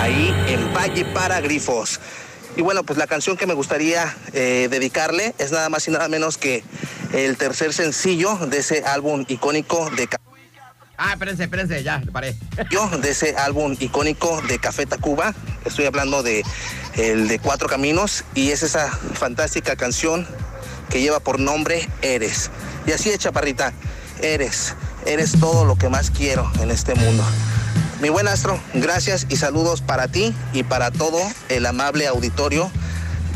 ahí 0.00 0.34
en 0.48 0.72
Valle 0.74 1.04
para 1.04 1.40
Grifos. 1.40 2.00
Y 2.56 2.62
bueno, 2.62 2.84
pues 2.84 2.98
la 2.98 3.06
canción 3.06 3.36
que 3.36 3.46
me 3.46 3.54
gustaría 3.54 4.16
eh, 4.32 4.68
dedicarle 4.70 5.34
es 5.38 5.52
nada 5.52 5.68
más 5.68 5.86
y 5.88 5.90
nada 5.90 6.08
menos 6.08 6.38
que 6.38 6.64
el 7.12 7.36
tercer 7.36 7.74
sencillo 7.74 8.34
de 8.36 8.58
ese 8.58 8.82
álbum 8.84 9.24
icónico 9.28 9.90
de 9.90 10.08
Ah, 10.98 11.12
espérense, 11.12 11.42
espérense, 11.44 11.82
ya, 11.82 12.02
paré. 12.10 12.34
yo, 12.70 12.88
de 12.88 13.10
ese 13.10 13.36
álbum 13.36 13.76
icónico 13.78 14.40
de 14.48 14.58
Café 14.58 14.86
Tacuba. 14.86 15.34
Estoy 15.66 15.84
hablando 15.84 16.22
de 16.22 16.42
el 16.94 17.28
de 17.28 17.38
Cuatro 17.38 17.68
Caminos 17.68 18.24
y 18.34 18.50
es 18.50 18.62
esa 18.62 18.90
fantástica 18.90 19.76
canción 19.76 20.26
que 20.88 21.02
lleva 21.02 21.20
por 21.20 21.38
nombre 21.38 21.86
Eres. 22.00 22.50
Y 22.86 22.92
así 22.92 23.10
es, 23.10 23.18
chaparrita, 23.18 23.74
eres, 24.22 24.74
eres 25.04 25.38
todo 25.38 25.66
lo 25.66 25.76
que 25.76 25.90
más 25.90 26.10
quiero 26.10 26.50
en 26.62 26.70
este 26.70 26.94
mundo. 26.94 27.22
Mi 28.00 28.10
buen 28.10 28.28
astro, 28.28 28.60
gracias 28.74 29.26
y 29.30 29.36
saludos 29.36 29.80
para 29.80 30.08
ti 30.08 30.34
y 30.52 30.64
para 30.64 30.90
todo 30.90 31.18
el 31.48 31.64
amable 31.64 32.06
auditorio, 32.06 32.70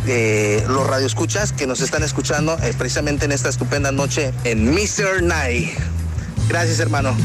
eh, 0.07 0.62
los 0.68 0.87
radioescuchas 0.87 1.53
que 1.53 1.66
nos 1.66 1.81
están 1.81 2.03
escuchando 2.03 2.59
eh, 2.62 2.75
precisamente 2.77 3.25
en 3.25 3.33
esta 3.33 3.49
estupenda 3.49 3.90
noche 3.90 4.33
en 4.44 4.70
Mr. 4.70 5.23
Night. 5.23 5.70
Gracias, 6.49 6.79
hermano. 6.79 7.16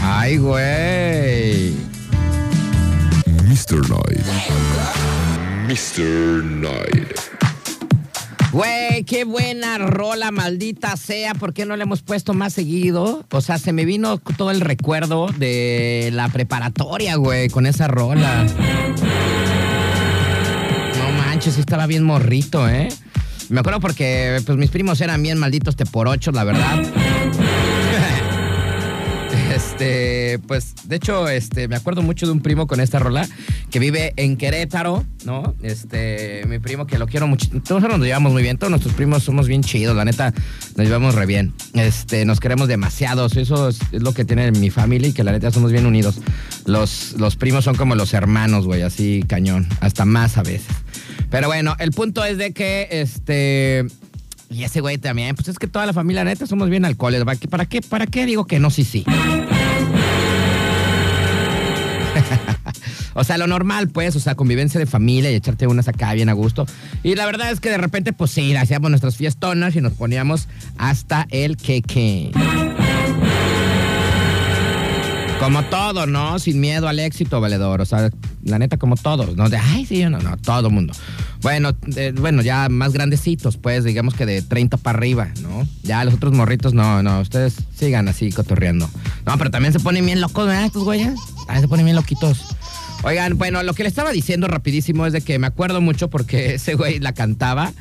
Ay, 0.00 0.36
güey. 0.36 1.72
Mr. 3.42 3.80
Knight. 3.86 4.26
Mr. 5.66 6.42
Knight. 6.42 7.33
Güey, 8.54 9.02
qué 9.02 9.24
buena 9.24 9.78
rola, 9.78 10.30
maldita 10.30 10.96
sea. 10.96 11.34
¿Por 11.34 11.52
qué 11.52 11.66
no 11.66 11.76
la 11.76 11.82
hemos 11.82 12.02
puesto 12.02 12.34
más 12.34 12.52
seguido? 12.52 13.26
O 13.32 13.40
sea, 13.40 13.58
se 13.58 13.72
me 13.72 13.84
vino 13.84 14.18
todo 14.18 14.52
el 14.52 14.60
recuerdo 14.60 15.26
de 15.26 16.10
la 16.12 16.28
preparatoria, 16.28 17.16
güey, 17.16 17.48
con 17.48 17.66
esa 17.66 17.88
rola. 17.88 18.44
No 20.96 21.10
manches, 21.18 21.54
sí 21.54 21.60
estaba 21.60 21.88
bien 21.88 22.04
morrito, 22.04 22.68
¿eh? 22.68 22.90
Me 23.48 23.58
acuerdo 23.58 23.80
porque 23.80 24.40
pues 24.46 24.56
mis 24.56 24.70
primos 24.70 25.00
eran 25.00 25.20
bien 25.20 25.36
malditos 25.36 25.74
te 25.74 25.84
por 25.84 26.06
ocho, 26.06 26.30
la 26.30 26.44
verdad. 26.44 26.84
Este, 29.54 30.40
pues, 30.48 30.74
de 30.84 30.96
hecho, 30.96 31.28
este, 31.28 31.68
me 31.68 31.76
acuerdo 31.76 32.02
mucho 32.02 32.26
de 32.26 32.32
un 32.32 32.40
primo 32.40 32.66
con 32.66 32.80
esta 32.80 32.98
rola 32.98 33.28
que 33.70 33.78
vive 33.78 34.12
en 34.16 34.36
Querétaro, 34.36 35.04
¿no? 35.24 35.54
Este, 35.62 36.44
mi 36.48 36.58
primo 36.58 36.86
que 36.86 36.98
lo 36.98 37.06
quiero 37.06 37.28
mucho. 37.28 37.48
Todos 37.62 37.82
nos 37.82 38.00
llevamos 38.00 38.32
muy 38.32 38.42
bien, 38.42 38.58
todos 38.58 38.70
nuestros 38.70 38.94
primos 38.94 39.22
somos 39.22 39.46
bien 39.46 39.62
chidos, 39.62 39.94
la 39.94 40.04
neta, 40.04 40.34
nos 40.76 40.86
llevamos 40.86 41.14
re 41.14 41.26
bien. 41.26 41.54
Este, 41.74 42.24
nos 42.24 42.40
queremos 42.40 42.66
demasiado, 42.66 43.26
eso 43.26 43.68
es, 43.68 43.78
lo 43.92 44.12
que 44.12 44.24
tiene 44.24 44.50
mi 44.50 44.70
familia 44.70 45.08
y 45.08 45.12
que 45.12 45.22
la 45.22 45.30
neta 45.30 45.52
somos 45.52 45.70
bien 45.70 45.86
unidos. 45.86 46.16
Los, 46.66 47.14
los 47.18 47.36
primos 47.36 47.64
son 47.64 47.76
como 47.76 47.94
los 47.94 48.12
hermanos, 48.12 48.66
güey, 48.66 48.82
así 48.82 49.24
cañón, 49.28 49.68
hasta 49.80 50.04
más 50.04 50.36
a 50.36 50.42
veces. 50.42 50.74
Pero 51.30 51.46
bueno, 51.46 51.76
el 51.78 51.92
punto 51.92 52.24
es 52.24 52.38
de 52.38 52.52
que, 52.52 52.88
este, 52.90 53.86
y 54.50 54.62
ese 54.62 54.80
güey 54.80 54.98
también, 54.98 55.34
pues 55.34 55.48
es 55.48 55.58
que 55.58 55.66
toda 55.66 55.84
la 55.86 55.92
familia 55.92 56.24
neta 56.24 56.46
somos 56.46 56.70
bien 56.70 56.84
alcoholes. 56.84 57.24
¿Para 57.24 57.36
qué, 57.36 57.48
para 57.48 57.66
qué, 57.66 57.80
para 57.82 58.06
qué 58.06 58.26
digo 58.26 58.46
que 58.46 58.60
no? 58.60 58.70
Sí, 58.70 58.84
sí. 58.84 59.04
O 63.14 63.24
sea, 63.24 63.38
lo 63.38 63.46
normal, 63.46 63.88
pues, 63.88 64.16
o 64.16 64.20
sea, 64.20 64.34
convivencia 64.34 64.78
de 64.78 64.86
familia 64.86 65.30
y 65.30 65.34
echarte 65.34 65.66
unas 65.66 65.88
acá 65.88 66.12
bien 66.14 66.28
a 66.28 66.32
gusto. 66.32 66.66
Y 67.02 67.14
la 67.14 67.26
verdad 67.26 67.50
es 67.50 67.60
que 67.60 67.70
de 67.70 67.78
repente, 67.78 68.12
pues 68.12 68.30
sí, 68.30 68.54
hacíamos 68.54 68.90
nuestras 68.90 69.16
fiestonas 69.16 69.76
y 69.76 69.80
nos 69.80 69.92
poníamos 69.92 70.48
hasta 70.78 71.26
el 71.30 71.56
queque. 71.56 72.32
Como 75.38 75.62
todo, 75.64 76.06
¿no? 76.06 76.38
Sin 76.38 76.58
miedo 76.60 76.88
al 76.88 76.98
éxito, 76.98 77.40
valedor. 77.40 77.80
O 77.82 77.84
sea, 77.84 78.08
la 78.44 78.58
neta, 78.58 78.78
como 78.78 78.96
todos, 78.96 79.36
¿no? 79.36 79.50
De, 79.50 79.58
ay, 79.58 79.84
sí, 79.84 80.02
no, 80.04 80.18
no, 80.18 80.36
todo 80.38 80.70
mundo. 80.70 80.94
Bueno, 81.42 81.72
bueno, 82.14 82.40
ya 82.40 82.68
más 82.70 82.94
grandecitos, 82.94 83.58
pues, 83.58 83.84
digamos 83.84 84.14
que 84.14 84.24
de 84.24 84.40
30 84.40 84.78
para 84.78 84.96
arriba, 84.96 85.28
¿no? 85.42 85.68
Ya 85.82 86.02
los 86.04 86.14
otros 86.14 86.32
morritos, 86.32 86.72
no, 86.72 87.02
no, 87.02 87.20
ustedes 87.20 87.56
sigan 87.74 88.08
así 88.08 88.32
cotorreando. 88.32 88.88
No, 89.26 89.36
pero 89.36 89.50
también 89.50 89.72
se 89.72 89.80
ponen 89.80 90.06
bien 90.06 90.20
locos, 90.20 90.46
¿verdad? 90.46 90.64
Estos 90.64 90.84
güeyes. 90.84 91.14
También 91.46 91.60
se 91.60 91.68
ponen 91.68 91.84
bien 91.84 91.96
loquitos. 91.96 92.56
Oigan, 93.04 93.36
bueno, 93.36 93.62
lo 93.62 93.74
que 93.74 93.82
le 93.82 93.90
estaba 93.90 94.12
diciendo 94.12 94.48
rapidísimo 94.48 95.04
es 95.04 95.12
de 95.12 95.20
que 95.20 95.38
me 95.38 95.46
acuerdo 95.46 95.82
mucho 95.82 96.08
porque 96.08 96.54
ese 96.56 96.74
güey 96.74 96.98
la 97.00 97.12
cantaba. 97.12 97.72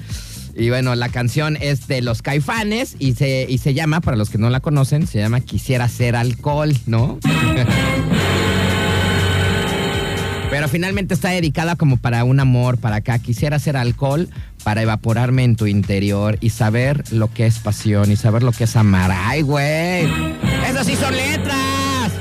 Y 0.55 0.69
bueno, 0.69 0.93
la 0.95 1.09
canción 1.09 1.57
es 1.59 1.87
de 1.87 2.01
los 2.01 2.21
caifanes 2.21 2.95
y 2.99 3.13
se, 3.13 3.47
y 3.49 3.57
se 3.57 3.73
llama, 3.73 4.01
para 4.01 4.17
los 4.17 4.29
que 4.29 4.37
no 4.37 4.51
la 4.51 4.59
conocen, 4.59 5.07
se 5.07 5.17
llama 5.17 5.39
Quisiera 5.41 5.87
ser 5.87 6.15
alcohol, 6.15 6.75
¿no? 6.85 7.17
Pero 10.51 10.67
finalmente 10.67 11.15
está 11.15 11.29
dedicada 11.29 11.75
como 11.75 11.97
para 11.97 12.23
un 12.23 12.39
amor, 12.39 12.77
para 12.77 12.97
acá. 12.97 13.17
Quisiera 13.17 13.57
ser 13.57 13.75
alcohol 13.75 14.29
para 14.63 14.83
evaporarme 14.83 15.43
en 15.43 15.55
tu 15.55 15.65
interior 15.65 16.37
y 16.41 16.51
saber 16.51 17.03
lo 17.11 17.33
que 17.33 17.47
es 17.47 17.57
pasión 17.57 18.11
y 18.11 18.17
saber 18.17 18.43
lo 18.43 18.51
que 18.51 18.65
es 18.65 18.75
amar. 18.75 19.09
¡Ay, 19.11 19.41
güey! 19.41 20.05
¡Esas 20.69 20.85
sí 20.85 20.95
son 20.95 21.15
letras! 21.15 22.11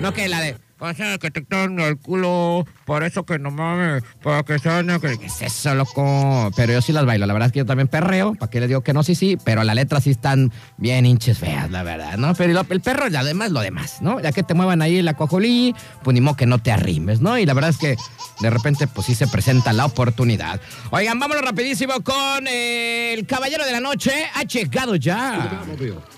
No 0.00 0.12
que 0.12 0.26
la 0.26 0.40
de... 0.40 0.56
O 0.84 0.92
sea, 0.94 1.16
que 1.16 1.30
te 1.30 1.38
están 1.40 1.78
el 1.78 1.96
culo, 1.96 2.66
por 2.84 3.04
eso 3.04 3.24
que 3.24 3.38
no 3.38 3.52
mames, 3.52 4.02
para 4.20 4.42
que 4.42 4.58
sean... 4.58 4.88
¿Qué 5.00 5.12
es 5.26 5.40
eso, 5.42 5.76
loco? 5.76 6.50
Pero 6.56 6.72
yo 6.72 6.82
sí 6.82 6.92
las 6.92 7.06
bailo, 7.06 7.24
la 7.24 7.32
verdad 7.32 7.46
es 7.46 7.52
que 7.52 7.60
yo 7.60 7.66
también 7.66 7.86
perreo, 7.86 8.34
¿para 8.34 8.50
qué 8.50 8.58
les 8.58 8.68
digo 8.68 8.80
que 8.80 8.92
no? 8.92 9.04
Sí, 9.04 9.14
sí, 9.14 9.38
pero 9.44 9.62
las 9.62 9.76
letras 9.76 10.02
sí 10.02 10.10
están 10.10 10.50
bien 10.78 11.06
hinches 11.06 11.38
feas, 11.38 11.70
la 11.70 11.84
verdad, 11.84 12.16
¿no? 12.16 12.34
Pero 12.34 12.52
lo- 12.52 12.66
el 12.68 12.80
perro, 12.80 13.06
y 13.08 13.14
además, 13.14 13.52
lo 13.52 13.60
demás, 13.60 13.98
¿no? 14.02 14.18
Ya 14.20 14.32
que 14.32 14.42
te 14.42 14.54
muevan 14.54 14.82
ahí 14.82 15.00
la 15.02 15.14
cojolí, 15.14 15.72
pues 16.02 16.14
ni 16.14 16.20
modo 16.20 16.34
que 16.36 16.46
no 16.46 16.58
te 16.58 16.72
arrimes, 16.72 17.20
¿no? 17.20 17.38
Y 17.38 17.46
la 17.46 17.54
verdad 17.54 17.70
es 17.70 17.78
que 17.78 17.94
de 18.40 18.50
repente, 18.50 18.88
pues 18.88 19.06
sí 19.06 19.14
se 19.14 19.28
presenta 19.28 19.72
la 19.72 19.86
oportunidad. 19.86 20.60
Oigan, 20.90 21.20
vámonos 21.20 21.44
rapidísimo 21.44 21.94
con 22.02 22.44
eh, 22.48 23.14
el 23.14 23.24
caballero 23.24 23.64
de 23.64 23.70
la 23.70 23.80
noche, 23.80 24.10
ha 24.34 24.42
llegado 24.42 24.96
ya. 24.96 25.62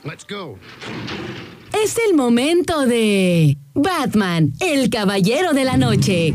Let's 0.04 0.26
go. 0.26 0.58
Es 1.84 1.98
el 2.08 2.16
momento 2.16 2.86
de 2.86 3.58
Batman, 3.74 4.54
el 4.58 4.88
Caballero 4.88 5.52
de 5.52 5.64
la 5.66 5.76
Noche. 5.76 6.34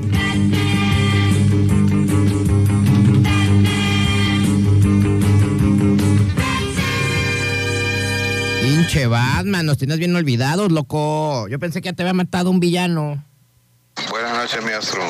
Pinche 8.61 9.07
Batman, 9.07 9.65
nos 9.65 9.79
tienes 9.79 9.97
bien 9.97 10.15
olvidados, 10.15 10.71
loco. 10.71 11.47
Yo 11.47 11.57
pensé 11.57 11.81
que 11.81 11.87
ya 11.87 11.93
te 11.93 12.03
había 12.03 12.13
matado 12.13 12.51
un 12.51 12.59
villano. 12.59 13.25
Buenas 14.07 14.37
noches, 14.37 14.63
maestro. 14.63 15.01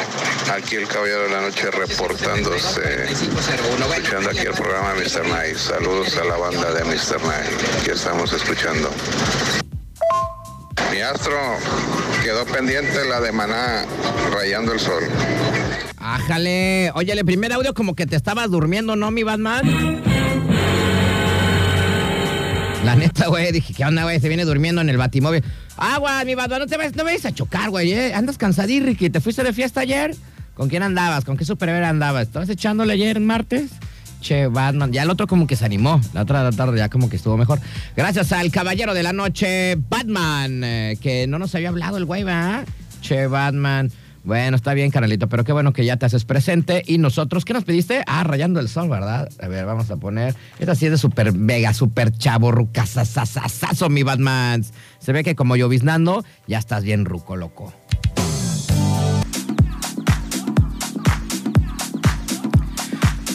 Aquí 0.55 0.77
el 0.77 0.87
caballero 0.87 1.23
de 1.23 1.29
la 1.31 1.41
noche 1.41 1.69
reportándose, 1.69 3.11
escuchando 3.11 4.29
aquí 4.29 4.47
el 4.47 4.53
programa 4.53 4.93
de 4.93 5.03
Mr. 5.03 5.27
Night. 5.27 5.57
Saludos 5.57 6.15
a 6.15 6.23
la 6.23 6.37
banda 6.37 6.71
de 6.71 6.85
Mr. 6.85 7.21
Night 7.25 7.83
que 7.83 7.91
estamos 7.91 8.31
escuchando. 8.31 8.89
Mi 10.91 11.01
astro 11.01 11.37
quedó 12.23 12.45
pendiente 12.45 13.05
la 13.07 13.21
de 13.21 13.31
Maná 13.31 13.85
rayando 14.33 14.73
el 14.73 14.79
sol. 14.79 15.03
Ájale. 15.97 16.91
Oye, 16.95 17.13
el 17.13 17.25
primer 17.25 17.53
audio 17.53 17.73
como 17.73 17.95
que 17.95 18.05
te 18.05 18.15
estabas 18.15 18.49
durmiendo, 18.49 18.95
¿no, 18.95 19.11
mi 19.11 19.23
Batman? 19.23 20.01
La 22.83 22.95
neta, 22.95 23.27
güey, 23.27 23.51
dije, 23.51 23.73
¿qué 23.73 23.85
onda, 23.85 24.03
güey? 24.03 24.19
Se 24.19 24.29
viene 24.29 24.45
durmiendo 24.45 24.81
en 24.81 24.89
el 24.89 24.97
batimóvil. 24.97 25.43
Agua, 25.77 26.23
mi 26.23 26.35
Batman, 26.35 26.59
no 26.59 26.67
te 26.67 26.77
vayas, 26.77 26.95
no 26.95 27.03
vayas 27.03 27.25
a 27.25 27.31
chocar, 27.33 27.69
güey, 27.69 27.91
¿eh? 27.91 28.13
Andas 28.13 28.37
cansadí, 28.37 28.79
Ricky. 28.79 29.09
¿Te 29.09 29.19
fuiste 29.19 29.43
de 29.43 29.53
fiesta 29.53 29.81
ayer? 29.81 30.15
¿Con 30.55 30.69
quién 30.69 30.83
andabas? 30.83 31.25
¿Con 31.25 31.37
qué 31.37 31.45
superhéroe 31.45 31.85
andabas? 31.85 32.27
¿Estabas 32.27 32.49
echándole 32.49 32.93
ayer 32.93 33.17
en 33.17 33.25
martes? 33.25 33.71
Che, 34.21 34.47
Batman. 34.47 34.91
Ya 34.91 35.03
el 35.03 35.09
otro 35.09 35.27
como 35.27 35.47
que 35.47 35.55
se 35.55 35.65
animó. 35.65 36.01
La 36.13 36.21
otra 36.21 36.49
tarde 36.51 36.77
ya 36.77 36.89
como 36.89 37.09
que 37.09 37.15
estuvo 37.15 37.37
mejor. 37.37 37.59
Gracias 37.95 38.31
al 38.31 38.51
caballero 38.51 38.93
de 38.93 39.03
la 39.03 39.13
noche, 39.13 39.75
Batman. 39.89 40.63
eh, 40.63 40.97
que 41.01 41.27
no 41.27 41.39
nos 41.39 41.55
había 41.55 41.69
hablado 41.69 41.97
el 41.97 42.05
güey, 42.05 42.23
¿verdad? 42.23 42.65
Che, 43.01 43.27
Batman. 43.27 43.91
Bueno, 44.25 44.57
está 44.57 44.73
bien, 44.73 44.91
canalito, 44.91 45.29
pero 45.29 45.45
qué 45.45 45.53
bueno 45.53 45.71
que 45.71 45.85
ya 45.85 45.95
te 45.97 46.05
haces 46.05 46.25
presente. 46.25 46.83
Y 46.85 46.97
nosotros, 46.97 47.45
¿qué 47.45 47.53
nos 47.53 47.63
pediste? 47.63 48.03
Ah, 48.05 48.23
rayando 48.23 48.59
el 48.59 48.67
sol, 48.67 48.89
¿verdad? 48.89 49.29
A 49.41 49.47
ver, 49.47 49.65
vamos 49.65 49.89
a 49.89 49.95
poner. 49.95 50.35
Esta 50.59 50.75
sí 50.75 50.85
es 50.85 50.91
de 50.91 50.97
super 50.97 51.31
mega, 51.31 51.73
super 51.73 52.11
chavo, 52.11 52.51
rucasasasasazo, 52.51 53.89
mi 53.89 54.03
Batman. 54.03 54.63
Se 54.99 55.13
ve 55.13 55.23
que 55.23 55.35
como 55.35 55.55
lloviznando, 55.55 56.25
ya 56.47 56.59
estás 56.59 56.83
bien 56.83 57.05
ruco, 57.05 57.37
loco. 57.37 57.73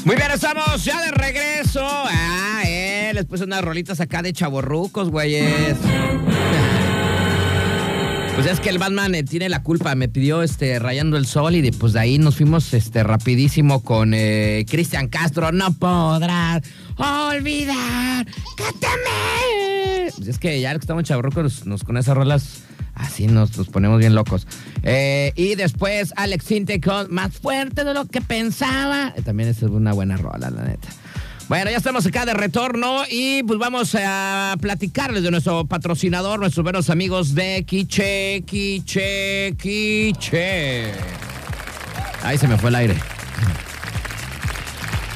Muy 0.04 0.16
bien, 0.16 0.30
estamos 0.32 0.84
ya 0.84 1.00
de 1.00 1.12
regreso. 1.12 1.80
Ah, 1.82 2.62
eh, 2.66 3.12
les 3.14 3.24
puse 3.24 3.44
unas 3.44 3.64
rolitas 3.64 4.00
acá 4.00 4.20
de 4.20 4.34
chavorrucos, 4.34 5.08
güeyes. 5.10 5.78
Pues 8.34 8.46
es 8.46 8.60
que 8.60 8.68
el 8.68 8.78
Batman 8.78 9.14
eh, 9.14 9.22
tiene 9.22 9.48
la 9.48 9.62
culpa, 9.62 9.94
me 9.94 10.08
pidió 10.08 10.42
este 10.42 10.78
Rayando 10.78 11.16
el 11.16 11.24
Sol 11.24 11.54
y 11.54 11.62
de, 11.62 11.72
pues 11.72 11.94
de 11.94 12.00
ahí 12.00 12.18
nos 12.18 12.36
fuimos 12.36 12.74
este 12.74 13.02
rapidísimo 13.02 13.82
con 13.82 14.12
eh, 14.12 14.66
Cristian 14.68 15.08
Castro. 15.08 15.52
No 15.52 15.72
podrás 15.72 16.62
olvidar 16.98 18.26
que. 18.26 18.64
Pues 20.16 20.28
es 20.28 20.38
que 20.38 20.60
ya 20.60 20.72
que 20.72 20.80
estamos 20.80 21.04
chavorrucos 21.04 21.42
nos, 21.42 21.66
nos 21.66 21.84
con 21.84 21.96
esas 21.96 22.14
rolas 22.14 22.62
así 22.94 23.26
nos, 23.26 23.56
nos 23.56 23.68
ponemos 23.68 23.98
bien 23.98 24.14
locos. 24.14 24.46
Eh, 24.82 25.32
y 25.36 25.54
después 25.54 26.12
Alex 26.16 26.44
Sinte 26.44 26.80
Más 27.10 27.32
fuerte 27.38 27.84
de 27.84 27.94
lo 27.94 28.06
que 28.06 28.20
pensaba. 28.20 29.12
Eh, 29.16 29.22
También 29.22 29.48
es 29.48 29.62
una 29.62 29.92
buena 29.92 30.16
rola, 30.16 30.50
la 30.50 30.62
neta. 30.62 30.88
Bueno, 31.48 31.70
ya 31.70 31.76
estamos 31.76 32.06
acá 32.06 32.24
de 32.24 32.32
retorno 32.32 33.02
y 33.10 33.42
pues 33.42 33.58
vamos 33.58 33.94
a 34.00 34.56
platicarles 34.60 35.22
de 35.22 35.30
nuestro 35.30 35.66
patrocinador, 35.66 36.40
nuestros 36.40 36.64
buenos 36.64 36.88
amigos 36.88 37.34
de 37.34 37.64
Quiche, 37.66 38.42
Quiche, 38.46 39.54
Quiche. 39.58 40.92
Ahí 42.22 42.38
se 42.38 42.48
me 42.48 42.56
fue 42.56 42.70
el 42.70 42.76
aire. 42.76 42.96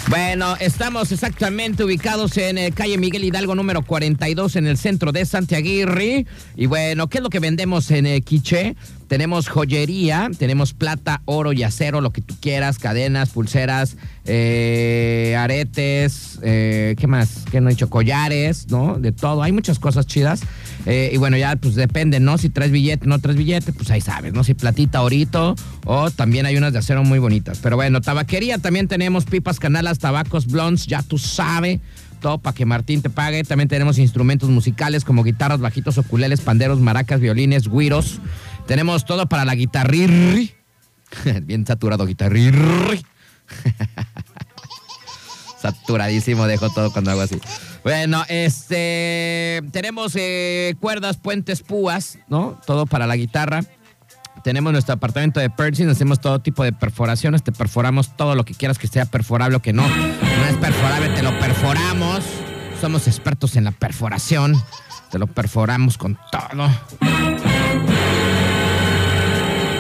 Bueno, 0.09 0.57
estamos 0.59 1.13
exactamente 1.13 1.85
ubicados 1.85 2.39
en 2.39 2.57
eh, 2.57 2.73
calle 2.73 2.97
Miguel 2.97 3.25
Hidalgo 3.25 3.55
número 3.55 3.83
42 3.83 4.57
en 4.57 4.67
el 4.67 4.79
centro 4.79 5.13
de 5.13 5.27
Santiaguirri. 5.27 6.27
Y 6.57 6.65
bueno, 6.65 7.09
¿qué 7.09 7.19
es 7.19 7.23
lo 7.23 7.29
que 7.29 7.41
vendemos 7.41 7.91
en 7.91 8.07
eh, 8.07 8.23
Quiche? 8.23 8.75
Tenemos 9.09 9.49
joyería, 9.49 10.29
tenemos 10.39 10.75
plata, 10.75 11.23
oro 11.25 11.55
y 11.55 11.63
acero, 11.63 12.03
lo 12.03 12.11
que 12.11 12.21
tú 12.21 12.37
quieras, 12.41 12.79
cadenas, 12.79 13.31
pulseras, 13.31 13.97
eh, 14.27 15.35
aretes, 15.39 16.39
eh, 16.43 16.95
¿qué 16.99 17.07
más? 17.07 17.45
¿Qué 17.51 17.63
no 17.63 17.71
he 17.71 17.73
dicho? 17.73 17.89
Collares, 17.89 18.69
¿no? 18.69 18.99
De 18.99 19.13
todo. 19.13 19.43
Hay 19.43 19.53
muchas 19.53 19.79
cosas 19.79 20.07
chidas. 20.07 20.43
Eh, 20.85 21.11
y 21.13 21.17
bueno, 21.17 21.39
ya 21.39 21.57
pues 21.57 21.75
depende, 21.75 22.21
¿no? 22.21 22.37
Si 22.37 22.51
traes 22.51 22.71
billete, 22.71 23.07
no 23.07 23.19
traes 23.19 23.39
billete, 23.39 23.73
pues 23.73 23.91
ahí 23.91 24.03
sabes, 24.03 24.35
¿no? 24.35 24.45
Si 24.45 24.53
platita, 24.53 25.01
orito, 25.01 25.57
o 25.87 26.11
también 26.11 26.45
hay 26.45 26.59
unas 26.59 26.75
de 26.75 26.81
acero 26.81 27.03
muy 27.03 27.19
bonitas. 27.19 27.61
Pero 27.63 27.77
bueno, 27.77 28.03
tabaquería 28.03 28.59
también 28.59 28.89
tenemos 28.89 29.25
pipas, 29.25 29.59
canalas, 29.59 29.99
tabacos, 29.99 30.47
blondes, 30.47 30.87
ya 30.87 31.03
tú 31.03 31.17
sabes. 31.17 31.81
Todo 32.21 32.39
para 32.39 32.55
que 32.55 32.67
Martín 32.67 33.01
te 33.01 33.11
pague. 33.11 33.45
También 33.45 33.69
tenemos 33.69 33.97
instrumentos 33.97 34.51
musicales 34.51 35.05
como 35.05 35.23
guitarras, 35.23 35.61
bajitos, 35.61 35.99
okuleles, 35.99 36.41
panderos, 36.41 36.81
maracas, 36.81 37.21
violines, 37.21 37.69
güiros. 37.69 38.21
Tenemos 38.69 39.07
todo 39.07 39.27
para 39.27 39.47
la 39.47 39.55
guitarrirri. 39.55 40.55
Bien 41.43 41.67
saturado, 41.67 42.05
guitarrirri. 42.05 43.03
Saturadísimo 45.59 46.47
dejo 46.47 46.69
todo 46.69 46.93
cuando 46.93 47.11
hago 47.11 47.23
así. 47.23 47.41
Bueno, 47.83 48.25
este. 48.29 49.63
Tenemos 49.73 50.13
eh, 50.17 50.75
cuerdas, 50.81 51.17
puentes, 51.17 51.63
púas, 51.63 52.19
¿no? 52.29 52.61
Todo 52.67 52.85
para 52.85 53.07
la 53.07 53.17
guitarra. 53.17 53.63
Tenemos 54.45 54.71
nuestro 54.71 54.95
apartamento 54.95 55.41
de 55.41 55.49
piercing, 55.49 55.89
hacemos 55.89 56.21
todo 56.21 56.41
tipo 56.41 56.63
de 56.63 56.73
perforaciones, 56.73 57.43
te 57.43 57.53
perforamos 57.53 58.15
todo 58.17 58.35
lo 58.35 58.45
que 58.45 58.55
quieras 58.55 58.79
que 58.79 58.87
sea 58.87 59.07
perforable 59.07 59.57
o 59.57 59.63
que 59.63 59.73
no. 59.73 59.83
No 59.83 60.45
es 60.47 60.57
perforable, 60.59 61.09
te 61.09 61.23
lo 61.23 61.37
perforamos. 61.39 62.23
Somos 62.83 63.09
expertos 63.09 63.57
en 63.57 63.65
la 63.65 63.73
perforación. 63.73 64.63
Te 65.11 65.19
lo 65.19 65.27
perforamos 65.27 65.97
con 65.97 66.19
todo. 66.31 66.69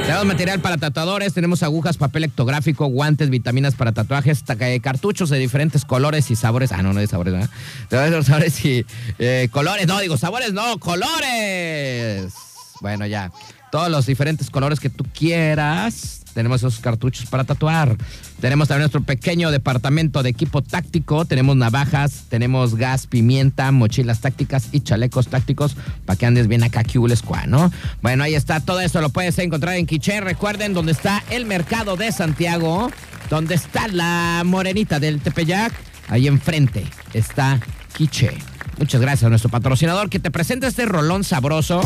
Tenemos 0.08 0.26
material 0.26 0.60
para 0.60 0.78
tatuadores, 0.78 1.34
tenemos 1.34 1.62
agujas, 1.62 1.98
papel 1.98 2.24
ectográfico, 2.24 2.86
guantes, 2.86 3.28
vitaminas 3.28 3.74
para 3.74 3.92
tatuajes, 3.92 4.42
ta- 4.42 4.56
eh, 4.58 4.80
cartuchos 4.80 5.28
de 5.28 5.38
diferentes 5.38 5.84
colores 5.84 6.30
y 6.30 6.36
sabores. 6.36 6.72
Ah, 6.72 6.80
no, 6.82 6.94
no 6.94 7.00
de 7.00 7.06
sabores, 7.06 7.34
¿verdad? 7.34 7.50
De 7.90 8.22
sabores 8.22 8.64
y 8.64 8.86
eh, 9.18 9.48
colores, 9.52 9.86
no, 9.86 10.00
digo 10.00 10.16
sabores, 10.16 10.54
no, 10.54 10.78
colores. 10.78 12.32
Bueno, 12.80 13.04
ya. 13.06 13.30
Todos 13.70 13.90
los 13.90 14.06
diferentes 14.06 14.50
colores 14.50 14.80
que 14.80 14.88
tú 14.88 15.04
quieras. 15.04 16.22
tenemos 16.32 16.60
esos 16.60 16.78
cartuchos 16.78 17.26
para 17.26 17.44
tatuar. 17.44 17.96
Tenemos 18.40 18.68
también 18.68 18.82
nuestro 18.82 19.02
pequeño 19.02 19.50
departamento 19.50 20.22
de 20.22 20.30
equipo 20.30 20.62
táctico. 20.62 21.24
Tenemos 21.24 21.56
navajas, 21.56 22.24
tenemos 22.28 22.76
gas, 22.76 23.06
pimienta, 23.06 23.72
mochilas 23.72 24.20
tácticas 24.20 24.68
y 24.72 24.80
chalecos 24.80 25.28
tácticos 25.28 25.76
para 26.06 26.16
que 26.16 26.26
andes 26.26 26.46
bien 26.46 26.62
acá, 26.62 26.82
Squad, 27.14 27.46
¿no? 27.46 27.70
Bueno, 28.00 28.24
ahí 28.24 28.34
está. 28.34 28.60
Todo 28.60 28.80
eso 28.80 29.00
lo 29.00 29.10
puedes 29.10 29.38
encontrar 29.38 29.76
en 29.76 29.86
Quiché. 29.86 30.20
Recuerden 30.20 30.72
donde 30.72 30.92
está 30.92 31.22
el 31.30 31.44
mercado 31.44 31.96
de 31.96 32.12
Santiago, 32.12 32.90
donde 33.28 33.56
está 33.56 33.88
la 33.88 34.42
morenita 34.46 35.00
del 35.00 35.20
Tepeyac. 35.20 35.72
Ahí 36.08 36.26
enfrente 36.26 36.86
está 37.12 37.60
Quiche. 37.96 38.38
Muchas 38.78 39.00
gracias 39.00 39.24
a 39.24 39.28
nuestro 39.28 39.50
patrocinador 39.50 40.08
que 40.08 40.20
te 40.20 40.30
presenta 40.30 40.68
este 40.68 40.86
rolón 40.86 41.24
sabroso. 41.24 41.80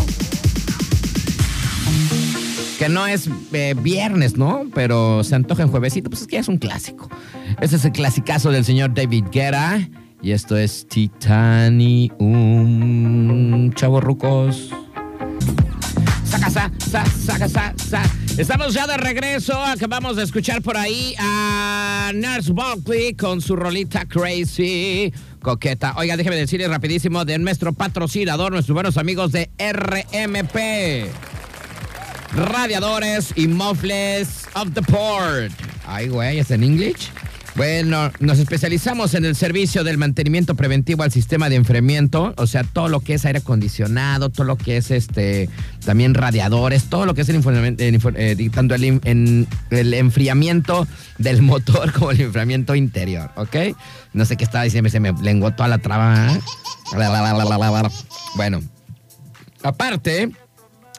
Que 2.78 2.88
no 2.88 3.06
es 3.06 3.28
eh, 3.52 3.74
viernes, 3.80 4.36
¿no? 4.36 4.64
Pero 4.74 5.22
se 5.22 5.34
antoja 5.34 5.62
en 5.62 5.68
juevesito, 5.68 6.10
pues 6.10 6.22
es 6.22 6.26
que 6.26 6.38
es 6.38 6.48
un 6.48 6.58
clásico. 6.58 7.08
Este 7.60 7.76
es 7.76 7.84
el 7.84 7.92
clasicazo 7.92 8.50
del 8.50 8.64
señor 8.64 8.92
David 8.94 9.26
Guerra. 9.30 9.88
Y 10.20 10.32
esto 10.32 10.56
es 10.56 10.86
Titanium. 10.88 12.12
Chavos 13.74 14.02
rucos. 14.02 14.70
Saca, 16.24 16.48
sa, 16.50 16.70
sa, 16.78 17.04
saca, 17.04 17.48
sa, 17.48 17.74
sa. 17.76 18.02
Estamos 18.38 18.72
ya 18.72 18.86
de 18.86 18.96
regreso. 18.96 19.60
Acabamos 19.62 20.16
de 20.16 20.22
escuchar 20.22 20.62
por 20.62 20.76
ahí 20.76 21.14
a 21.18 22.12
Nurse 22.14 22.52
Buckley 22.52 23.14
con 23.14 23.40
su 23.40 23.56
rolita 23.56 24.06
Crazy 24.06 25.12
Coqueta. 25.40 25.94
Oiga, 25.96 26.16
déjeme 26.16 26.36
decirle 26.36 26.68
rapidísimo 26.68 27.24
de 27.24 27.38
nuestro 27.38 27.72
patrocinador, 27.72 28.52
nuestros 28.52 28.74
buenos 28.74 28.96
amigos 28.96 29.32
de 29.32 29.50
RMP. 29.58 31.12
Radiadores 32.34 33.32
y 33.36 33.46
muffles 33.46 34.46
of 34.54 34.72
the 34.72 34.82
port. 34.82 35.52
Ay, 35.86 36.08
güey, 36.08 36.38
¿es 36.38 36.50
en 36.50 36.64
English? 36.64 37.10
Bueno, 37.54 38.10
nos 38.20 38.38
especializamos 38.38 39.12
en 39.12 39.26
el 39.26 39.36
servicio 39.36 39.84
del 39.84 39.98
mantenimiento 39.98 40.54
preventivo 40.54 41.02
al 41.02 41.12
sistema 41.12 41.50
de 41.50 41.56
enfriamiento, 41.56 42.32
o 42.38 42.46
sea, 42.46 42.64
todo 42.64 42.88
lo 42.88 43.00
que 43.00 43.14
es 43.14 43.26
aire 43.26 43.40
acondicionado, 43.40 44.30
todo 44.30 44.46
lo 44.46 44.56
que 44.56 44.78
es 44.78 44.90
este 44.90 45.50
también 45.84 46.14
radiadores, 46.14 46.84
todo 46.84 47.04
lo 47.04 47.14
que 47.14 47.20
es 47.20 47.28
el, 47.28 47.42
eh, 48.16 48.50
tanto 48.54 48.74
el, 48.74 48.84
en, 49.04 49.46
el 49.70 49.92
enfriamiento 49.92 50.88
del 51.18 51.42
motor 51.42 51.92
como 51.98 52.12
el 52.12 52.22
enfriamiento 52.22 52.74
interior, 52.74 53.30
¿ok? 53.36 53.56
No 54.14 54.24
sé 54.24 54.38
qué 54.38 54.44
estaba 54.44 54.64
diciendo, 54.64 54.88
se 54.88 55.00
me 55.00 55.12
lenguó 55.22 55.50
toda 55.52 55.68
la 55.68 55.78
traba. 55.78 56.32
¿eh? 56.32 56.40
Bueno, 58.36 58.62
aparte, 59.62 60.30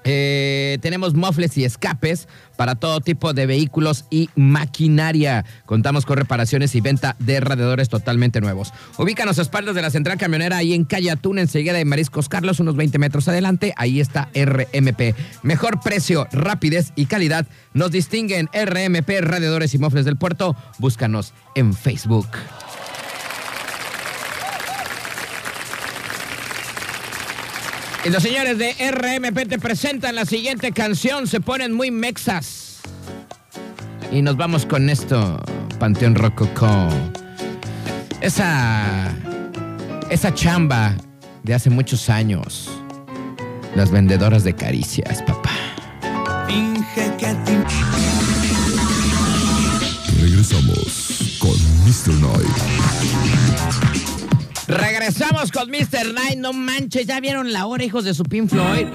eh, 0.04 0.78
tenemos 0.82 1.14
mofles 1.14 1.58
y 1.58 1.66
escapes 1.66 2.28
para 2.56 2.76
todo 2.76 3.02
tipo 3.02 3.34
de 3.34 3.46
vehículos 3.46 4.06
y 4.10 4.30
maquinaria. 4.36 5.46
Contamos 5.66 6.06
con 6.06 6.18
reparaciones 6.18 6.76
y 6.76 6.82
venta 6.82 7.16
de 7.20 7.40
radiadores 7.40 7.90
totalmente 7.90 8.42
nuevos. 8.42 8.74
Ubícanos 8.98 9.40
a 9.40 9.42
espaldas 9.42 9.76
de 9.76 9.82
la 9.82 9.90
central 9.90 10.18
camionera 10.18 10.58
ahí 10.58 10.74
en 10.74 10.86
Calle 10.86 11.12
Atún, 11.12 11.40
enseguida 11.40 11.74
de 11.74 11.86
Mariscos 11.86 12.30
Carlos, 12.30 12.60
unos 12.60 12.76
20 12.76 13.00
metros 13.00 13.28
adelante. 13.28 13.74
Ahí 13.78 14.00
está 14.00 14.30
RMP. 14.36 15.16
Mejor 15.42 15.80
precio, 15.82 16.28
rapidez 16.32 16.94
y 16.96 17.06
calidad 17.06 17.48
nos 17.74 17.92
distinguen 17.92 18.50
RMP 18.54 19.10
Radiadores 19.22 19.74
y 19.74 19.78
Mofles 19.78 20.06
del 20.06 20.18
Puerto. 20.18 20.56
Búscanos 20.80 21.34
en 21.56 21.74
Facebook. 21.74 22.28
Y 28.06 28.10
los 28.10 28.22
señores 28.22 28.58
de 28.58 28.74
RMP 28.92 29.48
te 29.48 29.58
presentan 29.58 30.16
la 30.16 30.26
siguiente 30.26 30.74
canción. 30.74 31.26
Se 31.26 31.40
ponen 31.40 31.74
muy 31.74 31.90
mexas. 31.90 32.82
Y 34.12 34.22
nos 34.22 34.36
vamos 34.36 34.66
con 34.66 34.90
esto, 34.90 35.42
Panteón 35.80 36.16
Rococó. 36.16 36.90
Esa. 38.20 39.16
Esa 40.10 40.34
chamba 40.34 40.96
de 41.44 41.54
hace 41.54 41.70
muchos 41.70 42.10
años. 42.10 42.70
Las 43.74 43.90
vendedoras 43.90 44.44
de 44.44 44.54
caricias, 44.54 45.24
papá. 45.24 45.52
Finge 46.46 47.10
que 47.18 47.34
te 47.46 47.64
Regresamos 50.22 51.38
con 51.40 51.56
Mr. 51.86 52.14
Night. 52.22 54.13
Regresamos 54.68 55.52
con 55.52 55.70
Mr. 55.70 56.14
Night. 56.14 56.38
No 56.38 56.54
manches, 56.54 57.06
ya 57.06 57.20
vieron 57.20 57.52
la 57.52 57.66
hora, 57.66 57.84
hijos 57.84 58.06
de 58.06 58.14
su 58.14 58.24
Pink 58.24 58.50
Floyd. 58.50 58.88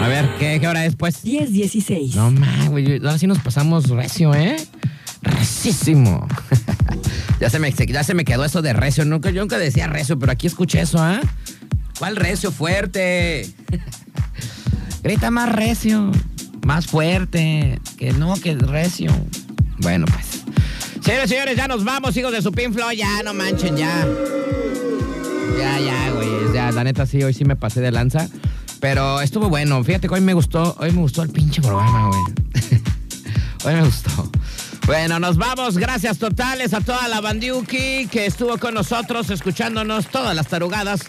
A 0.00 0.08
ver, 0.08 0.28
¿qué, 0.38 0.58
qué 0.60 0.68
hora 0.68 0.84
es, 0.84 0.96
pues? 0.96 1.24
10-16. 1.24 2.14
No 2.14 2.30
mames, 2.30 2.68
güey. 2.68 2.96
Ahora 2.98 3.18
sí 3.18 3.26
nos 3.26 3.38
pasamos 3.38 3.88
recio, 3.88 4.34
¿eh? 4.34 4.56
Recísimo. 5.22 6.28
ya, 7.40 7.48
se 7.48 7.58
me, 7.58 7.72
ya 7.72 8.04
se 8.04 8.14
me 8.14 8.24
quedó 8.24 8.44
eso 8.44 8.60
de 8.60 8.74
recio. 8.74 9.04
Nunca, 9.04 9.30
yo 9.30 9.40
nunca 9.40 9.58
decía 9.58 9.86
recio, 9.86 10.18
pero 10.18 10.32
aquí 10.32 10.46
escuché 10.46 10.82
eso, 10.82 10.98
¿ah? 10.98 11.20
¿Cuál 11.98 12.16
recio? 12.16 12.52
Fuerte. 12.52 13.48
Grita 15.02 15.30
más 15.30 15.50
recio. 15.50 16.10
Más 16.66 16.86
fuerte. 16.86 17.80
Que 17.96 18.12
no, 18.12 18.34
que 18.34 18.54
recio. 18.54 19.10
Bueno, 19.78 20.06
pues. 20.06 20.33
Señores, 21.04 21.28
señores, 21.28 21.56
ya 21.56 21.68
nos 21.68 21.84
vamos, 21.84 22.16
hijos 22.16 22.32
de 22.32 22.40
su 22.40 22.50
Pink 22.50 22.72
Floyd. 22.72 22.96
Ya, 22.96 23.22
no 23.22 23.34
manchen, 23.34 23.76
ya. 23.76 24.06
Ya, 25.58 25.78
ya, 25.78 26.10
güey. 26.12 26.54
La 26.54 26.82
neta 26.82 27.04
sí, 27.04 27.22
hoy 27.22 27.34
sí 27.34 27.44
me 27.44 27.56
pasé 27.56 27.82
de 27.82 27.92
lanza. 27.92 28.26
Pero 28.80 29.20
estuvo 29.20 29.50
bueno. 29.50 29.84
Fíjate 29.84 30.08
que 30.08 30.14
hoy 30.14 30.22
me 30.22 30.32
gustó, 30.32 30.74
hoy 30.78 30.92
me 30.92 31.00
gustó 31.00 31.22
el 31.22 31.28
pinche 31.28 31.60
programa, 31.60 32.08
güey. 32.08 32.22
hoy 33.64 33.74
me 33.74 33.82
gustó. 33.82 34.30
Bueno, 34.86 35.18
nos 35.18 35.36
vamos. 35.36 35.76
Gracias 35.76 36.16
totales 36.18 36.72
a 36.72 36.80
toda 36.80 37.06
la 37.08 37.20
bandiuki 37.20 38.06
que 38.10 38.24
estuvo 38.24 38.56
con 38.56 38.72
nosotros, 38.72 39.28
escuchándonos 39.28 40.06
todas 40.06 40.34
las 40.34 40.46
tarugadas, 40.46 41.02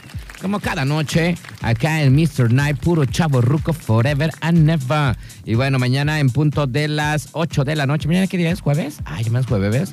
como 0.45 0.59
cada 0.59 0.85
noche, 0.85 1.35
acá 1.63 2.03
en 2.03 2.13
Mr. 2.13 2.53
Night, 2.53 2.77
puro 2.77 3.03
chavo 3.05 3.41
ruco 3.41 3.73
forever 3.73 4.29
and 4.41 4.59
never. 4.59 5.17
Y 5.43 5.55
bueno, 5.55 5.79
mañana 5.79 6.19
en 6.19 6.29
punto 6.29 6.67
de 6.67 6.87
las 6.87 7.29
8 7.31 7.63
de 7.63 7.75
la 7.75 7.87
noche. 7.87 8.07
¿Mañana 8.07 8.27
qué 8.27 8.37
día 8.37 8.51
es? 8.51 8.61
¿Jueves? 8.61 8.99
Ay, 9.05 9.27
más 9.31 9.47
jueves. 9.47 9.91